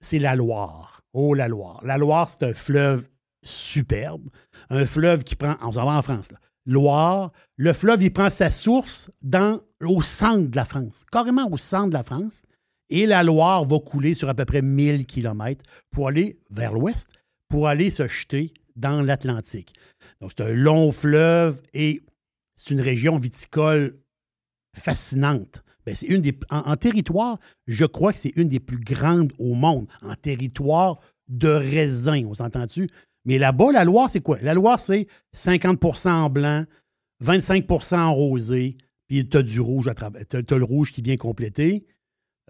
[0.00, 1.02] C'est la Loire.
[1.12, 1.80] Oh, la Loire.
[1.84, 3.08] La Loire, c'est un fleuve
[3.48, 4.28] superbe.
[4.70, 5.56] Un fleuve qui prend.
[5.62, 6.38] On s'en va en France, là.
[6.66, 7.32] Loire.
[7.56, 11.88] Le fleuve, il prend sa source dans, au centre de la France, carrément au centre
[11.88, 12.42] de la France.
[12.90, 17.08] Et la Loire va couler sur à peu près 1000 km pour aller vers l'ouest,
[17.48, 19.74] pour aller se jeter dans l'Atlantique.
[20.20, 22.02] Donc, c'est un long fleuve et
[22.56, 23.98] c'est une région viticole
[24.76, 25.62] fascinante.
[25.86, 29.54] Ben, c'est une des, en, territoire, je crois que c'est une des plus grandes au
[29.54, 30.98] monde, en territoire
[31.28, 32.90] de raisin, on s'entend-tu?
[33.24, 34.38] Mais là-bas, la Loire, c'est quoi?
[34.42, 36.64] La Loire, c'est 50% en blanc,
[37.24, 38.76] 25% en rosé,
[39.08, 40.22] puis tu as du rouge à travers.
[40.26, 41.86] Tu as, le rouge qui vient compléter.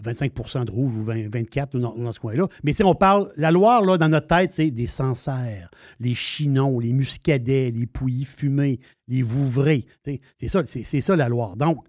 [0.02, 2.46] 25% de rouge ou 20 24 dans, dans ce coin-là.
[2.62, 6.78] Mais si on parle, la Loire, là, dans notre tête, c'est des Sancerres, les Chinons,
[6.78, 8.78] les Muscadets, les Pouilly fumés,
[9.08, 9.86] les Vouvray.
[10.04, 11.56] C'est ça, ça la Loire.
[11.56, 11.84] Donc,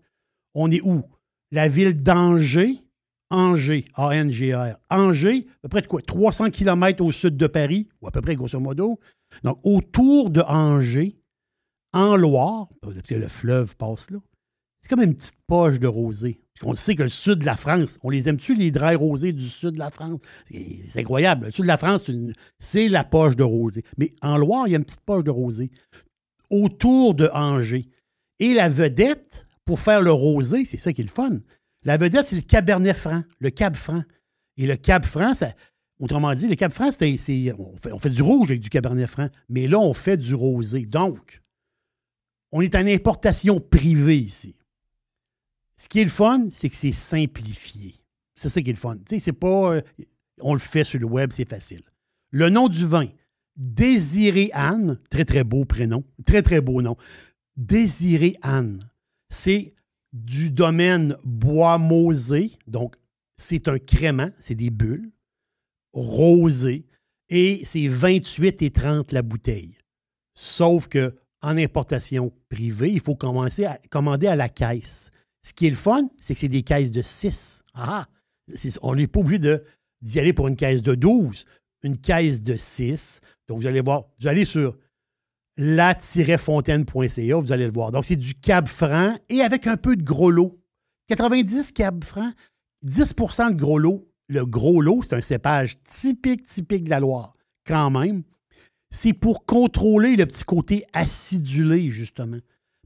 [0.55, 1.03] on est où?
[1.51, 2.83] La ville d'Angers,
[3.29, 4.77] Angers, A-N-G-R.
[4.89, 6.01] Angers, à peu près de quoi?
[6.01, 8.99] 300 km au sud de Paris, ou à peu près grosso modo.
[9.43, 11.15] Donc, autour de Angers,
[11.93, 14.19] en Loire, parce que le fleuve passe là,
[14.81, 16.41] c'est comme une petite poche de rosé.
[16.63, 19.47] On sait que le sud de la France, on les aime-tu, les draps rosés du
[19.47, 20.19] sud de la France?
[20.49, 21.47] C'est incroyable.
[21.47, 22.05] Le sud de la France,
[22.59, 23.83] c'est la poche de rosé.
[23.97, 25.71] Mais en Loire, il y a une petite poche de rosé
[26.49, 27.87] autour de Angers.
[28.39, 31.39] Et la vedette, pour faire le rosé, c'est ça qui est le fun.
[31.83, 34.03] La vedette, c'est le Cabernet Franc, le Cab Franc.
[34.57, 35.53] Et le Cab Franc, ça-
[35.99, 39.29] autrement dit, le Cab Franc, on, fait, du rouge avec du Cabernet Franc.
[39.47, 40.85] Mais là, on fait du rosé.
[40.85, 41.41] Donc,
[42.51, 44.55] on est en importation privée ici.
[45.75, 47.95] Ce qui est le fun, c'est que c'est simplifié.
[48.35, 48.97] C'est ça qui est le fun.
[49.17, 49.75] C'est pas.
[49.75, 49.81] euh,
[50.41, 51.81] on le fait sur le web, c'est facile.
[52.31, 53.07] Le nom du vin,
[53.55, 56.95] Désiré Anne, très très beau prénom, très très beau nom.
[57.57, 58.89] Désiré Anne,
[59.29, 59.73] c'est
[60.13, 62.95] du domaine bois mosé, donc
[63.37, 65.11] c'est un crément, c'est des bulles,
[65.93, 66.85] rosé,
[67.29, 69.77] et c'est 28 et 30 la bouteille.
[70.35, 75.11] Sauf que en importation privée, il faut commencer à commander à la caisse.
[75.41, 77.63] Ce qui est le fun, c'est que c'est des caisses de 6.
[77.73, 78.05] Ah!
[78.81, 79.57] On n'est pas obligé
[80.01, 81.45] d'y aller pour une caisse de 12.
[81.83, 83.21] Une caisse de 6.
[83.47, 84.75] Donc, vous allez voir, vous allez sur
[85.61, 87.91] la-fontaine.ca, vous allez le voir.
[87.91, 90.57] Donc, c'est du cab franc et avec un peu de gros lot.
[91.09, 92.31] 90 cab franc,
[92.85, 94.07] 10% de gros lot.
[94.29, 97.33] Le gros lot, c'est un cépage typique, typique de la Loire,
[97.67, 98.23] quand même.
[98.89, 102.37] C'est pour contrôler le petit côté acidulé, justement.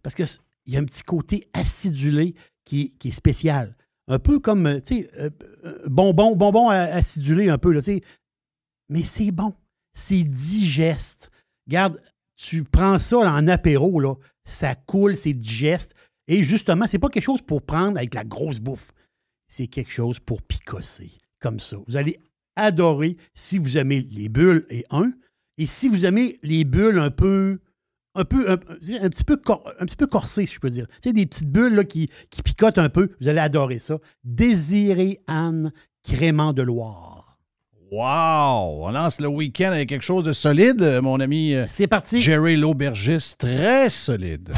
[0.02, 0.26] Parce qu'il
[0.66, 2.34] y a un petit côté acidulé
[2.66, 3.78] qui, est spécial.
[4.08, 5.30] Un peu comme, euh, tu sais, euh,
[5.64, 8.02] euh, bonbon, bonbon acidulé un peu, là, tu sais.
[8.90, 9.54] Mais c'est bon.
[9.94, 11.30] C'est digeste.
[11.68, 12.02] Regarde,
[12.44, 15.94] tu prends ça en apéro, là, ça coule, c'est digeste.
[16.28, 18.92] Et justement, c'est pas quelque chose pour prendre avec la grosse bouffe.
[19.48, 21.78] C'est quelque chose pour picosser, comme ça.
[21.88, 22.20] Vous allez
[22.58, 25.14] adorer si vous aimez les bulles et un.
[25.58, 27.60] Et si vous aimez les bulles un peu,
[28.16, 30.88] un peu, un, petit peu, cor- un petit peu corsées, si je peux dire.
[30.88, 33.12] Tu sais, des petites bulles là, qui, qui picotent un peu.
[33.22, 34.00] Vous allez adorer ça.
[34.26, 35.72] Désiré Anne,
[36.04, 37.23] crément de Loire.
[37.96, 38.88] Wow!
[38.88, 41.54] On lance le week-end avec quelque chose de solide, euh, mon ami.
[41.68, 42.24] C'est parti.
[42.24, 44.52] Jerry l'aubergiste, très solide.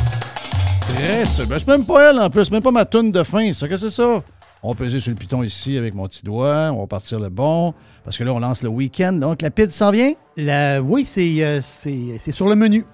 [0.79, 1.45] Très sûr.
[1.45, 3.51] Ben, c'est même pas elle en plus, même pas ma toune de fin.
[3.51, 4.23] Ça, que c'est ça?
[4.63, 6.71] On va peser sur le piton ici avec mon petit doigt.
[6.71, 7.73] On va partir le bon.
[8.05, 9.11] Parce que là, on lance le week-end.
[9.11, 10.13] Donc, la pide s'en vient?
[10.37, 10.81] La...
[10.81, 12.85] Oui, c'est euh, c'est- sur le menu.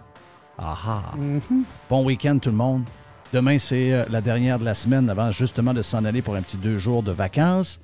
[0.58, 1.02] Ah ah.
[1.88, 2.86] Bon week-end, tout le monde.
[3.32, 6.42] Demain, c'est euh, la dernière de la semaine avant justement de s'en aller pour un
[6.42, 7.80] petit deux jours de vacances.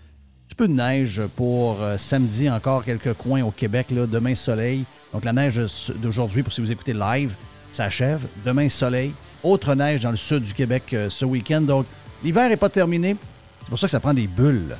[0.47, 3.87] Petit peu de neige pour euh, samedi, encore quelques coins au Québec.
[3.89, 4.85] Demain, soleil.
[5.13, 5.59] Donc, la neige
[5.97, 7.33] d'aujourd'hui, pour si vous écoutez live,
[7.73, 8.21] ça achève.
[8.45, 9.11] Demain, soleil.
[9.43, 11.59] Autre neige dans le sud du Québec euh, ce week-end.
[11.59, 11.85] Donc,
[12.23, 13.17] l'hiver n'est pas terminé.
[13.59, 14.75] C'est pour ça que ça prend des bulles.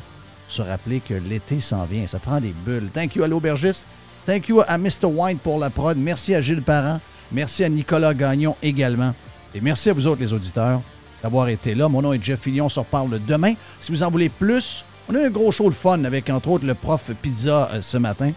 [0.48, 2.08] Se rappeler que l'été s'en vient.
[2.08, 2.90] Ça prend des bulles.
[2.94, 3.86] Thank you à l'aubergiste.
[4.26, 5.06] Thank you à Mr.
[5.06, 5.98] White pour la prod.
[5.98, 7.02] Merci à Gilles Parent.
[7.30, 9.14] Merci à Nicolas Gagnon également.
[9.54, 10.80] Et merci à vous autres, les auditeurs,
[11.22, 11.90] d'avoir été là.
[11.90, 12.68] Mon nom est Jeff Fillion.
[12.68, 13.54] On se reparle demain.
[13.82, 16.50] Si vous en voulez plus, on a eu un gros show de fun avec, entre
[16.50, 18.32] autres, le prof Pizza euh, ce matin.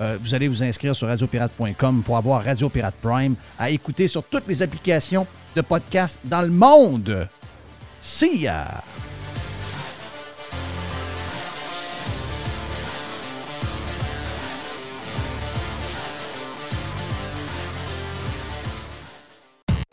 [0.00, 4.22] Euh, vous allez vous inscrire sur radiopirate.com pour avoir Radio Pirate Prime à écouter sur
[4.24, 7.28] toutes les applications de podcast dans le monde.
[8.00, 8.82] See ya!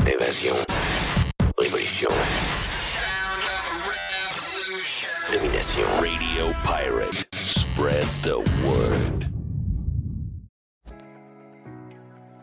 [0.06, 0.56] Évasion.
[1.58, 2.10] Révolution.
[5.78, 7.28] Radio Pirate.
[7.34, 9.26] Spread the word.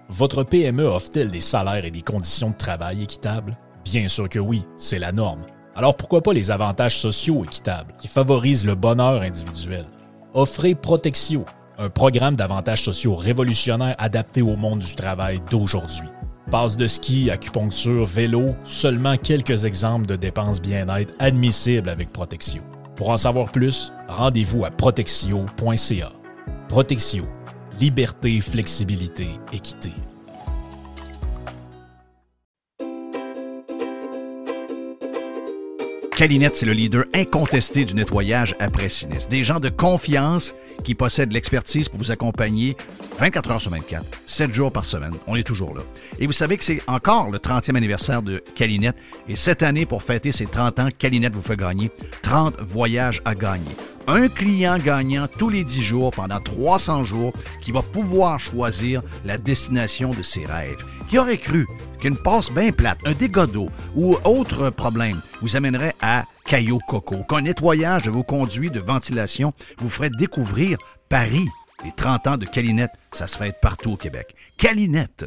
[0.09, 3.59] Votre PME offre-t-elle des salaires et des conditions de travail équitables?
[3.85, 5.43] Bien sûr que oui, c'est la norme.
[5.74, 9.85] Alors pourquoi pas les avantages sociaux équitables qui favorisent le bonheur individuel?
[10.32, 11.44] Offrez Protexio,
[11.78, 16.09] un programme d'avantages sociaux révolutionnaire adapté au monde du travail d'aujourd'hui.
[16.52, 22.62] Passe de ski, acupuncture, vélo, seulement quelques exemples de dépenses bien-être admissibles avec Protexio.
[22.97, 26.12] Pour en savoir plus, rendez-vous à protexio.ca.
[26.69, 27.27] Protexio,
[27.81, 29.91] liberté, flexibilité, équité.
[36.16, 39.29] Calinette, c'est le leader incontesté du nettoyage après sinistre.
[39.29, 42.76] Des gens de confiance qui possèdent l'expertise pour vous accompagner
[43.18, 45.12] 24 heures sur 24, 7 jours par semaine.
[45.26, 45.82] On est toujours là.
[46.18, 48.96] Et vous savez que c'est encore le 30e anniversaire de Calinette.
[49.28, 51.90] Et cette année, pour fêter ses 30 ans, Calinette vous fait gagner
[52.22, 53.70] 30 voyages à gagner.
[54.06, 57.32] Un client gagnant tous les 10 jours pendant 300 jours
[57.62, 60.84] qui va pouvoir choisir la destination de ses rêves.
[61.09, 61.66] Qui aurait cru
[62.01, 67.25] qu'une passe bien plate, un dégât d'eau ou autre problème vous amènerait à Caillou Coco,
[67.25, 71.49] qu'un nettoyage de vos conduits de ventilation vous ferait découvrir Paris.
[71.85, 74.35] Les 30 ans de Calinette, ça se fait partout au Québec.
[74.59, 75.25] Calinette,